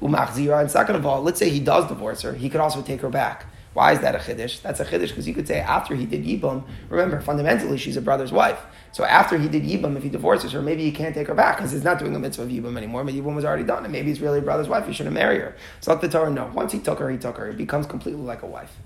Umachzira, 0.00 0.60
and 0.60 0.70
second 0.70 0.94
of 0.94 1.04
all, 1.04 1.22
let's 1.22 1.40
say 1.40 1.48
he 1.48 1.58
does 1.58 1.88
divorce 1.88 2.22
her, 2.22 2.32
he 2.34 2.48
could 2.48 2.60
also 2.60 2.80
take 2.80 3.00
her 3.00 3.10
back. 3.10 3.46
Why 3.74 3.92
is 3.92 4.00
that 4.00 4.14
a 4.14 4.18
chiddush? 4.18 4.62
That's 4.62 4.80
a 4.80 4.84
chiddush 4.84 5.08
because 5.08 5.28
you 5.28 5.34
could 5.34 5.46
say 5.46 5.60
after 5.60 5.94
he 5.94 6.06
did 6.06 6.24
yibum. 6.24 6.64
Remember, 6.88 7.20
fundamentally, 7.20 7.78
she's 7.78 7.96
a 7.96 8.02
brother's 8.02 8.32
wife. 8.32 8.60
So 8.92 9.04
after 9.04 9.38
he 9.38 9.48
did 9.48 9.62
yibum, 9.62 9.96
if 9.96 10.02
he 10.02 10.08
divorces 10.08 10.52
her, 10.52 10.62
maybe 10.62 10.82
he 10.82 10.90
can't 10.90 11.14
take 11.14 11.28
her 11.28 11.34
back 11.34 11.56
because 11.56 11.72
he's 11.72 11.84
not 11.84 11.98
doing 11.98 12.14
a 12.16 12.18
mitzvah 12.18 12.42
of 12.42 12.48
yibum 12.48 12.76
anymore. 12.76 13.04
But 13.04 13.14
yibum 13.14 13.34
was 13.34 13.44
already 13.44 13.64
done, 13.64 13.84
and 13.84 13.92
maybe 13.92 14.08
he's 14.08 14.20
really 14.20 14.38
a 14.38 14.42
brother's 14.42 14.68
wife. 14.68 14.86
He 14.86 14.92
shouldn't 14.92 15.14
marry 15.14 15.38
her. 15.38 15.56
So 15.80 15.92
let 15.92 16.00
the 16.00 16.08
Torah 16.08 16.30
know. 16.30 16.50
Once 16.54 16.72
he 16.72 16.78
took 16.78 16.98
her, 16.98 17.10
he 17.10 17.18
took 17.18 17.36
her. 17.36 17.48
It 17.48 17.56
becomes 17.56 17.86
completely 17.86 18.22
like 18.22 18.42
a 18.42 18.46
wife. 18.46 18.76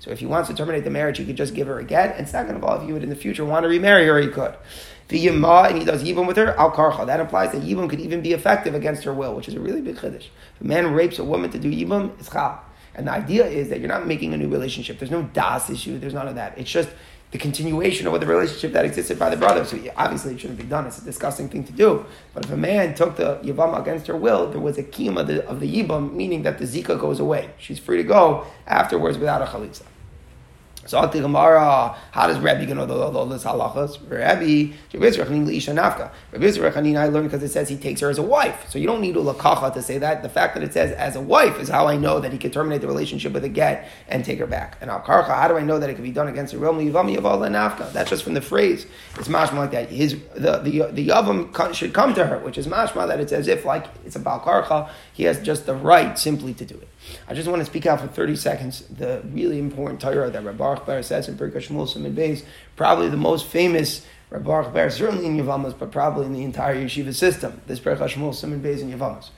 So 0.00 0.10
if 0.10 0.18
he 0.18 0.26
wants 0.26 0.48
to 0.48 0.54
terminate 0.54 0.84
the 0.84 0.90
marriage, 0.90 1.18
he 1.18 1.24
could 1.24 1.36
just 1.36 1.54
give 1.54 1.68
her 1.68 1.78
a 1.78 1.84
get. 1.84 2.18
And 2.18 2.28
second 2.28 2.56
of 2.56 2.64
all, 2.64 2.76
if 2.76 2.82
he 2.82 2.92
would 2.92 3.04
in 3.04 3.08
the 3.08 3.16
future 3.16 3.44
want 3.44 3.62
to 3.64 3.68
remarry 3.68 4.06
her, 4.06 4.18
he 4.18 4.28
could. 4.28 4.54
The 5.08 5.18
yima 5.18 5.68
and 5.68 5.78
he 5.78 5.84
does 5.84 6.02
yibum 6.02 6.26
with 6.26 6.36
her 6.36 6.58
al 6.58 6.72
karcha. 6.72 7.06
That 7.06 7.20
implies 7.20 7.52
that 7.52 7.62
yibum 7.62 7.88
could 7.88 8.00
even 8.00 8.22
be 8.22 8.32
effective 8.32 8.74
against 8.74 9.04
her 9.04 9.12
will, 9.12 9.34
which 9.34 9.48
is 9.48 9.54
a 9.54 9.60
really 9.60 9.80
big 9.80 9.96
chiddush. 9.96 10.26
If 10.54 10.60
a 10.60 10.64
man 10.64 10.92
rapes 10.92 11.18
a 11.18 11.24
woman 11.24 11.50
to 11.50 11.58
do 11.58 11.70
yibum, 11.70 12.18
it's 12.18 12.30
chal. 12.30 12.62
And 12.94 13.06
the 13.06 13.12
idea 13.12 13.46
is 13.46 13.68
that 13.70 13.80
you're 13.80 13.88
not 13.88 14.06
making 14.06 14.34
a 14.34 14.36
new 14.36 14.48
relationship. 14.48 14.98
There's 14.98 15.10
no 15.10 15.22
das 15.22 15.70
issue. 15.70 15.98
There's 15.98 16.14
none 16.14 16.28
of 16.28 16.34
that. 16.34 16.58
It's 16.58 16.70
just 16.70 16.90
the 17.32 17.38
continuation 17.38 18.06
of 18.06 18.20
the 18.20 18.26
relationship 18.26 18.72
that 18.72 18.84
existed 18.84 19.18
by 19.18 19.30
the 19.30 19.38
brother. 19.38 19.64
So 19.64 19.78
obviously 19.96 20.34
it 20.34 20.40
shouldn't 20.40 20.58
be 20.58 20.66
done. 20.66 20.86
It's 20.86 20.98
a 20.98 21.04
disgusting 21.04 21.48
thing 21.48 21.64
to 21.64 21.72
do. 21.72 22.04
But 22.34 22.44
if 22.44 22.52
a 22.52 22.56
man 22.56 22.94
took 22.94 23.16
the 23.16 23.36
Yavama 23.36 23.80
against 23.80 24.06
her 24.08 24.16
will, 24.16 24.50
there 24.50 24.60
was 24.60 24.76
a 24.76 24.82
kima 24.82 25.20
of 25.20 25.26
the, 25.28 25.48
of 25.48 25.58
the 25.58 25.82
Yibam, 25.82 26.12
meaning 26.12 26.42
that 26.42 26.58
the 26.58 26.64
Zika 26.64 27.00
goes 27.00 27.20
away. 27.20 27.50
She's 27.58 27.78
free 27.78 27.96
to 27.96 28.02
go 28.02 28.46
afterwards 28.66 29.16
without 29.16 29.40
a 29.40 29.46
chalitza. 29.46 29.84
So 30.84 31.06
the 31.06 31.20
Gemara, 31.20 31.96
how 32.10 32.26
does 32.26 32.38
Rabbi 32.38 32.64
know 32.64 32.82
all 32.82 33.26
this 33.26 33.44
halachas? 33.44 33.98
Nafka. 35.72 36.10
Rabbi 36.32 36.98
I 36.98 37.06
learned 37.08 37.30
because 37.30 37.42
it 37.42 37.50
says 37.50 37.68
he 37.68 37.76
takes 37.76 38.00
her 38.00 38.10
as 38.10 38.18
a 38.18 38.22
wife. 38.22 38.68
So 38.68 38.78
you 38.78 38.86
don't 38.88 39.00
need 39.00 39.16
a 39.16 39.20
lakacha 39.20 39.72
to 39.74 39.82
say 39.82 39.98
that. 39.98 40.22
The 40.22 40.28
fact 40.28 40.54
that 40.54 40.64
it 40.64 40.72
says 40.72 40.90
as 40.92 41.14
a 41.14 41.20
wife 41.20 41.60
is 41.60 41.68
how 41.68 41.86
I 41.86 41.96
know 41.96 42.18
that 42.18 42.32
he 42.32 42.38
can 42.38 42.50
terminate 42.50 42.80
the 42.80 42.88
relationship 42.88 43.32
with 43.32 43.44
a 43.44 43.48
get 43.48 43.88
and 44.08 44.24
take 44.24 44.40
her 44.40 44.46
back. 44.46 44.76
And 44.80 44.90
al 44.90 45.00
karcha, 45.00 45.36
how 45.36 45.46
do 45.46 45.56
I 45.56 45.62
know 45.62 45.78
that 45.78 45.88
it 45.88 45.94
can 45.94 46.02
be 46.02 46.10
done 46.10 46.26
against 46.26 46.52
a 46.52 46.58
real 46.58 46.74
yivami 46.74 47.16
yaval 47.16 47.38
nafka? 47.48 47.92
That's 47.92 48.10
just 48.10 48.24
from 48.24 48.34
the 48.34 48.40
phrase. 48.40 48.86
It's 49.18 49.28
mashma 49.28 49.54
like 49.54 49.70
that. 49.70 49.88
His 49.88 50.16
the 50.34 50.58
the 50.58 50.88
the 50.90 51.08
yavam 51.08 51.74
should 51.74 51.94
come 51.94 52.12
to 52.14 52.26
her, 52.26 52.38
which 52.40 52.58
is 52.58 52.66
mashma 52.66 53.06
that 53.06 53.20
it's 53.20 53.32
as 53.32 53.46
if 53.46 53.64
like 53.64 53.86
it's 54.04 54.16
a 54.16 54.20
bal 54.20 54.40
karcha. 54.40 54.90
He 55.12 55.24
has 55.24 55.40
just 55.40 55.66
the 55.66 55.74
right 55.74 56.18
simply 56.18 56.54
to 56.54 56.64
do 56.64 56.74
it. 56.74 56.88
I 57.28 57.34
just 57.34 57.48
want 57.48 57.60
to 57.60 57.66
speak 57.66 57.86
out 57.86 58.00
for 58.00 58.06
30 58.06 58.36
seconds 58.36 58.84
the 58.88 59.22
really 59.32 59.58
important 59.58 60.00
Torah 60.00 60.30
that 60.30 60.44
Rabbi 60.44 60.71
Baruch 60.72 60.86
Ber 60.86 61.02
says 61.02 61.28
in 61.28 61.36
Birkat 61.36 61.68
Shmuel 61.68 61.86
Siman 61.86 62.14
Beis, 62.14 62.44
probably 62.76 63.08
the 63.08 63.16
most 63.16 63.46
famous 63.46 64.06
Rabbi 64.30 64.44
Baruch 64.44 64.72
Ber, 64.72 64.88
certainly 64.90 65.26
in 65.26 65.36
Yavamas, 65.36 65.78
but 65.78 65.90
probably 65.90 66.26
in 66.26 66.32
the 66.32 66.44
entire 66.44 66.76
yeshiva 66.76 67.14
system, 67.14 67.60
this 67.66 67.80
Birkat 67.80 68.08
Shmuel 68.08 68.30
Siman 68.30 68.60
Beis 68.60 68.80
in 68.80 68.90
Yavamas. 68.90 69.30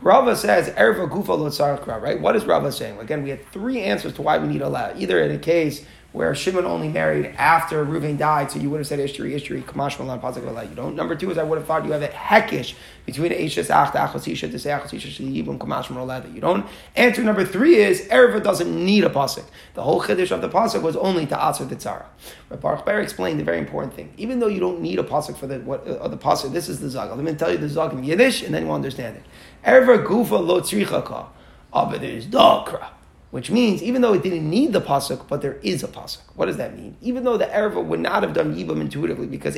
Rava 0.00 0.36
says, 0.36 0.68
Erva 0.74 1.08
Gufa 1.10 1.38
Lotzarkra, 1.38 2.00
right? 2.00 2.20
What 2.20 2.36
is 2.36 2.44
Rava 2.44 2.70
saying? 2.70 2.98
Again, 2.98 3.22
we 3.22 3.30
had 3.30 3.44
three 3.46 3.80
answers 3.80 4.12
to 4.14 4.22
why 4.22 4.36
we 4.38 4.46
need 4.46 4.60
a 4.60 4.68
law. 4.68 4.92
Either 4.94 5.22
in 5.22 5.30
a 5.30 5.38
case 5.38 5.86
where 6.16 6.34
Shimon 6.34 6.64
only 6.64 6.88
married 6.88 7.26
after 7.36 7.84
Reuven 7.84 8.16
died, 8.16 8.50
so 8.50 8.58
you 8.58 8.70
would 8.70 8.78
have 8.78 8.86
said 8.86 8.98
Ishtri, 8.98 9.34
Ishtri, 9.34 9.62
Kamash 9.62 9.98
Malan, 9.98 10.18
Pazik 10.18 10.70
You 10.70 10.74
don't. 10.74 10.96
Number 10.96 11.14
two 11.14 11.30
is 11.30 11.36
I 11.36 11.42
would 11.42 11.58
have 11.58 11.66
thought 11.66 11.84
you 11.84 11.92
have 11.92 12.00
a 12.00 12.06
heckish 12.06 12.74
between 13.04 13.32
Eishes 13.32 13.68
Achta 13.68 14.08
Achosisha 14.08 14.50
to 14.50 14.58
say 14.58 14.70
Achosisha 14.70 15.08
Shiyibum 15.08 15.58
Kamash 15.58 15.90
Malan. 15.90 16.34
You 16.34 16.40
don't. 16.40 16.64
Answer 16.96 17.22
number 17.22 17.44
three 17.44 17.74
is 17.74 18.00
Erva 18.08 18.42
doesn't 18.42 18.74
need 18.74 19.04
a 19.04 19.10
Pasik. 19.10 19.44
The 19.74 19.82
whole 19.82 20.00
Chiddush 20.00 20.30
of 20.30 20.40
the 20.40 20.48
Pasik 20.48 20.80
was 20.80 20.96
only 20.96 21.26
to 21.26 21.38
answer 21.38 21.66
the 21.66 21.76
Tzara. 21.76 22.06
But 22.48 22.62
Baruch 22.62 22.86
Ber 22.86 22.98
explained 22.98 23.38
the 23.38 23.44
very 23.44 23.58
important 23.58 23.92
thing. 23.92 24.14
Even 24.16 24.38
though 24.38 24.48
you 24.48 24.58
don't 24.58 24.80
need 24.80 24.98
a 24.98 25.04
Pasik 25.04 25.36
for 25.36 25.46
the, 25.46 25.58
what, 25.58 25.86
uh, 25.86 26.08
the 26.08 26.16
Pasik, 26.16 26.50
this 26.50 26.70
is 26.70 26.80
the 26.80 26.88
Zag. 26.88 27.10
Let 27.10 27.18
me 27.18 27.34
tell 27.34 27.52
you 27.52 27.58
the 27.58 27.68
Zag 27.68 27.92
in 27.92 28.02
Yiddish, 28.02 28.42
and 28.42 28.54
then 28.54 28.64
you'll 28.64 28.74
understand 28.74 29.16
it. 29.16 29.22
Erva 29.66 30.02
Gufa 30.02 30.42
Lo 30.42 30.62
Tzrichaka. 30.62 31.26
Aber 31.74 31.98
there 31.98 32.12
is 32.12 32.24
Dakra 32.24 32.95
which 33.36 33.50
means 33.50 33.82
even 33.82 34.00
though 34.00 34.14
it 34.14 34.22
didn't 34.22 34.48
need 34.48 34.72
the 34.72 34.80
pasuk, 34.80 35.28
but 35.28 35.42
there 35.42 35.58
is 35.62 35.82
a 35.82 35.88
pasuk. 35.88 36.25
What 36.36 36.46
does 36.46 36.58
that 36.58 36.76
mean? 36.76 36.96
Even 37.00 37.24
though 37.24 37.38
the 37.38 37.46
Erva 37.46 37.82
would 37.82 38.00
not 38.00 38.22
have 38.22 38.34
done 38.34 38.54
yibam 38.54 38.82
intuitively 38.82 39.26
because 39.26 39.56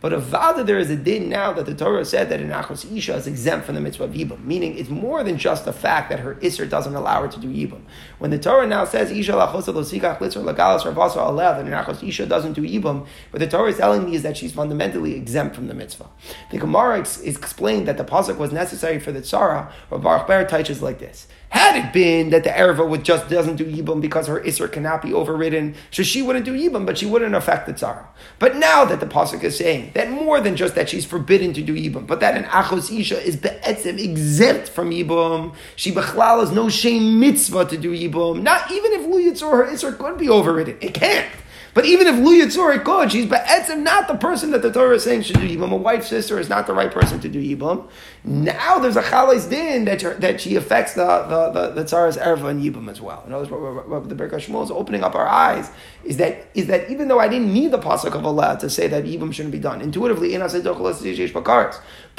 but 0.00 0.12
vada 0.18 0.64
there 0.64 0.78
is 0.78 0.90
a 0.90 0.96
din 0.96 1.28
now 1.28 1.52
that 1.52 1.66
the 1.66 1.74
Torah 1.74 2.04
said 2.04 2.28
that 2.28 2.40
an 2.40 2.50
achos 2.50 2.96
isha 2.96 3.14
is 3.16 3.26
exempt 3.26 3.66
from 3.66 3.74
the 3.74 3.80
mitzvah 3.80 4.04
of 4.04 4.12
yibam, 4.12 4.44
meaning 4.44 4.78
it's 4.78 4.88
more 4.88 5.24
than 5.24 5.38
just 5.38 5.64
the 5.64 5.72
fact 5.72 6.08
that 6.10 6.20
her 6.20 6.36
isser 6.36 6.68
doesn't 6.68 6.94
allow 6.94 7.22
her 7.22 7.28
to 7.28 7.40
do 7.40 7.48
yibam. 7.48 7.82
When 8.18 8.30
the 8.30 8.38
Torah 8.38 8.66
now 8.66 8.84
says 8.84 9.10
isha 9.10 9.32
lachosa 9.32 9.74
losikach 9.74 10.18
litzor 10.18 10.44
lagalas 10.44 10.82
ravasa 10.82 11.16
alev 11.16 11.56
that 11.56 11.66
an 11.66 11.72
achos 11.72 12.06
isha 12.06 12.26
doesn't 12.26 12.52
do 12.52 12.62
yibam, 12.62 13.06
what 13.30 13.40
the 13.40 13.48
Torah 13.48 13.70
is 13.70 13.78
telling 13.78 14.04
me 14.04 14.14
is 14.14 14.22
that 14.22 14.36
she's 14.36 14.52
fundamentally 14.52 15.14
exempt 15.14 15.56
from 15.56 15.66
the 15.66 15.74
mitzvah. 15.74 16.08
The 16.52 16.58
Gemara 16.58 17.00
is 17.00 17.20
explained 17.22 17.88
that 17.88 17.98
the 17.98 18.04
pasuk 18.04 18.36
was 18.38 18.52
necessary 18.52 19.00
for 19.00 19.10
the 19.10 19.20
tzara, 19.20 19.72
or 19.90 19.98
Baruch 19.98 20.28
Ber 20.28 20.44
teaches 20.44 20.80
like 20.80 21.00
this. 21.00 21.26
Had 21.50 21.84
it 21.84 21.92
been 21.92 22.30
that 22.30 22.44
the 22.44 22.50
Erva 22.50 22.88
would 22.88 23.04
just 23.04 23.28
doesn't 23.28 23.56
do 23.56 23.64
Yibam 23.64 24.00
because 24.00 24.28
her 24.28 24.38
Isser 24.60 24.70
cannot 24.70 25.02
be 25.02 25.12
overridden, 25.12 25.74
so 25.90 26.02
she 26.02 26.22
wouldn't 26.22 26.44
do 26.44 26.52
Yibam, 26.52 26.86
but 26.86 26.98
she 26.98 27.06
wouldn't 27.06 27.34
affect 27.34 27.66
the 27.66 27.72
Tzara. 27.72 28.06
But 28.38 28.56
now 28.56 28.84
that 28.84 29.00
the 29.00 29.06
Pasuk 29.06 29.42
is 29.42 29.56
saying 29.56 29.92
that 29.94 30.10
more 30.10 30.40
than 30.40 30.56
just 30.56 30.74
that 30.74 30.88
she's 30.88 31.04
forbidden 31.04 31.52
to 31.54 31.62
do 31.62 31.74
Yibam, 31.74 32.06
but 32.06 32.20
that 32.20 32.36
an 32.36 32.44
Achos 32.44 32.96
Isha 32.96 33.20
is 33.22 33.36
be'etzim, 33.36 33.98
exempt 33.98 34.68
from 34.68 34.90
Yibam, 34.90 35.54
she 35.76 35.92
bechlal 35.92 36.40
has 36.40 36.50
no 36.50 36.68
shame 36.68 37.20
mitzvah 37.20 37.66
to 37.66 37.76
do 37.76 37.92
Yibam, 37.92 38.42
not 38.42 38.70
even 38.70 38.92
if 38.92 39.06
Lu 39.06 39.20
Yitzor, 39.20 39.50
her 39.50 39.66
Isser 39.66 39.96
could 39.96 40.18
be 40.18 40.28
overridden. 40.28 40.78
It 40.80 40.94
can't. 40.94 41.28
But 41.74 41.86
even 41.86 42.06
if 42.06 42.16
Lu 42.16 42.40
Yitzor 42.40 42.82
could, 42.84 43.12
she's 43.12 43.26
be'etzim 43.26 43.82
not 43.82 44.08
the 44.08 44.16
person 44.16 44.50
that 44.50 44.62
the 44.62 44.72
Torah 44.72 44.96
is 44.96 45.04
saying 45.04 45.22
should 45.22 45.36
do 45.36 45.48
Yibam. 45.48 45.72
A 45.72 45.76
wife's 45.76 46.08
sister 46.08 46.38
is 46.38 46.48
not 46.48 46.66
the 46.66 46.74
right 46.74 46.90
person 46.90 47.20
to 47.20 47.28
do 47.28 47.40
Yibam. 47.40 47.88
Now 48.24 48.78
there's 48.78 48.96
a 48.96 49.02
chalais 49.02 49.48
din 49.48 49.84
that, 49.84 50.20
that 50.20 50.40
she 50.40 50.56
affects 50.56 50.94
the, 50.94 51.06
the, 51.06 51.50
the, 51.50 51.70
the 51.70 51.84
tzara's 51.84 52.16
erva 52.16 52.50
and 52.50 52.62
Yibam 52.62 52.90
as 52.90 53.00
well. 53.00 53.22
In 53.26 53.32
other 53.32 53.44
words, 53.54 53.88
what, 53.88 54.08
the 54.08 54.14
Birkat 54.14 54.46
Shmuel 54.46 54.64
is 54.64 54.70
opening 54.70 55.04
up 55.04 55.14
our 55.14 55.28
eyes 55.28 55.70
is 56.04 56.16
that, 56.16 56.48
is 56.54 56.66
that 56.66 56.90
even 56.90 57.08
though 57.08 57.20
I 57.20 57.28
didn't 57.28 57.52
need 57.52 57.70
the 57.70 57.78
pasuk 57.78 58.14
of 58.14 58.26
Allah 58.26 58.58
to 58.60 58.68
say 58.68 58.88
that 58.88 59.04
Yibam 59.04 59.32
shouldn't 59.32 59.52
be 59.52 59.58
done, 59.58 59.80
intuitively, 59.80 60.34
in 60.34 60.40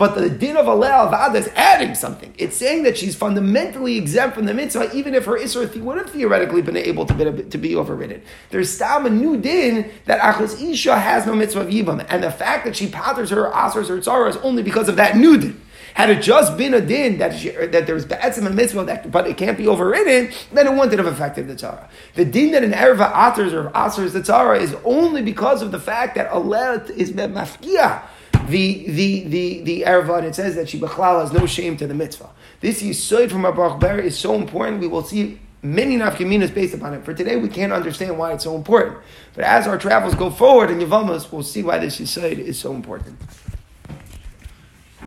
but 0.01 0.15
the 0.15 0.31
din 0.31 0.57
of 0.57 0.67
Allah 0.67 1.11
Avad 1.11 1.35
is 1.35 1.47
adding 1.49 1.93
something. 1.93 2.33
It's 2.39 2.57
saying 2.57 2.81
that 2.85 2.97
she's 2.97 3.15
fundamentally 3.15 3.97
exempt 3.97 4.33
from 4.33 4.45
the 4.45 4.53
mitzvah, 4.55 4.89
even 4.95 5.13
if 5.13 5.25
her 5.25 5.37
Isra 5.37 5.79
would 5.79 5.99
have 5.99 6.09
theoretically 6.09 6.63
been 6.63 6.75
able 6.75 7.05
to 7.05 7.13
be, 7.13 7.43
to 7.43 7.57
be 7.59 7.75
overridden. 7.75 8.23
There's 8.49 8.71
still 8.71 9.05
a 9.05 9.11
new 9.11 9.37
din 9.37 9.91
that 10.05 10.19
Achos 10.19 10.59
Isha 10.59 10.97
has 10.97 11.27
no 11.27 11.35
mitzvah 11.35 11.61
of 11.61 11.67
Yibam, 11.67 12.03
and 12.09 12.23
the 12.23 12.31
fact 12.31 12.65
that 12.65 12.75
she 12.75 12.87
patters 12.87 13.29
her, 13.29 13.51
asers 13.51 13.89
her 13.89 13.97
tzara 13.97 14.31
is 14.31 14.37
only 14.37 14.63
because 14.63 14.89
of 14.89 14.95
that 14.95 15.17
new 15.17 15.37
din. 15.37 15.61
Had 15.93 16.09
it 16.09 16.23
just 16.23 16.57
been 16.57 16.73
a 16.73 16.81
din 16.81 17.19
that 17.19 17.37
she, 17.37 17.51
that 17.51 17.85
there's 17.85 18.05
be'etzim 18.05 18.47
and 18.47 18.55
mitzvah, 18.55 18.85
that, 18.85 19.11
but 19.11 19.27
it 19.27 19.37
can't 19.37 19.55
be 19.55 19.67
overridden, 19.67 20.33
then 20.51 20.65
it 20.65 20.73
wouldn't 20.73 20.97
have 20.97 21.05
affected 21.05 21.47
the 21.47 21.53
tzara. 21.53 21.87
The 22.15 22.25
din 22.25 22.53
that 22.53 22.63
an 22.63 22.71
erva 22.71 23.13
atters 23.13 23.53
or 23.53 23.69
atters 23.69 24.13
the 24.13 24.21
tzara 24.21 24.59
is 24.59 24.75
only 24.83 25.21
because 25.21 25.61
of 25.61 25.71
the 25.71 25.79
fact 25.79 26.15
that 26.15 26.27
Allah 26.31 26.83
is 26.95 27.11
mafkia 27.11 28.01
the 28.47 28.85
the 28.87 29.23
the 29.23 29.61
the 29.61 29.81
erva, 29.81 30.23
it 30.23 30.35
says 30.35 30.55
that 30.55 30.69
she 30.69 30.79
bechlal 30.79 31.21
has 31.21 31.31
no 31.31 31.45
shame 31.45 31.77
to 31.77 31.87
the 31.87 31.93
mitzvah. 31.93 32.29
This 32.59 32.81
yisoid 32.81 33.31
from 33.31 33.41
Baruch 33.41 33.79
Ber 33.79 33.99
is 33.99 34.17
so 34.17 34.35
important. 34.35 34.79
We 34.79 34.87
will 34.87 35.03
see 35.03 35.39
many 35.63 35.97
nafkaminas 35.97 36.53
based 36.53 36.73
upon 36.73 36.93
it. 36.93 37.05
For 37.05 37.13
today, 37.13 37.35
we 37.35 37.49
can't 37.49 37.71
understand 37.71 38.17
why 38.17 38.33
it's 38.33 38.43
so 38.43 38.55
important. 38.55 38.97
But 39.33 39.43
as 39.43 39.67
our 39.67 39.77
travels 39.77 40.15
go 40.15 40.29
forward 40.29 40.71
in 40.71 40.79
Yavamas, 40.79 41.31
we'll 41.31 41.43
see 41.43 41.63
why 41.63 41.77
this 41.77 41.99
yisoid 41.99 42.39
is 42.39 42.59
so 42.59 42.73
important. 42.73 43.17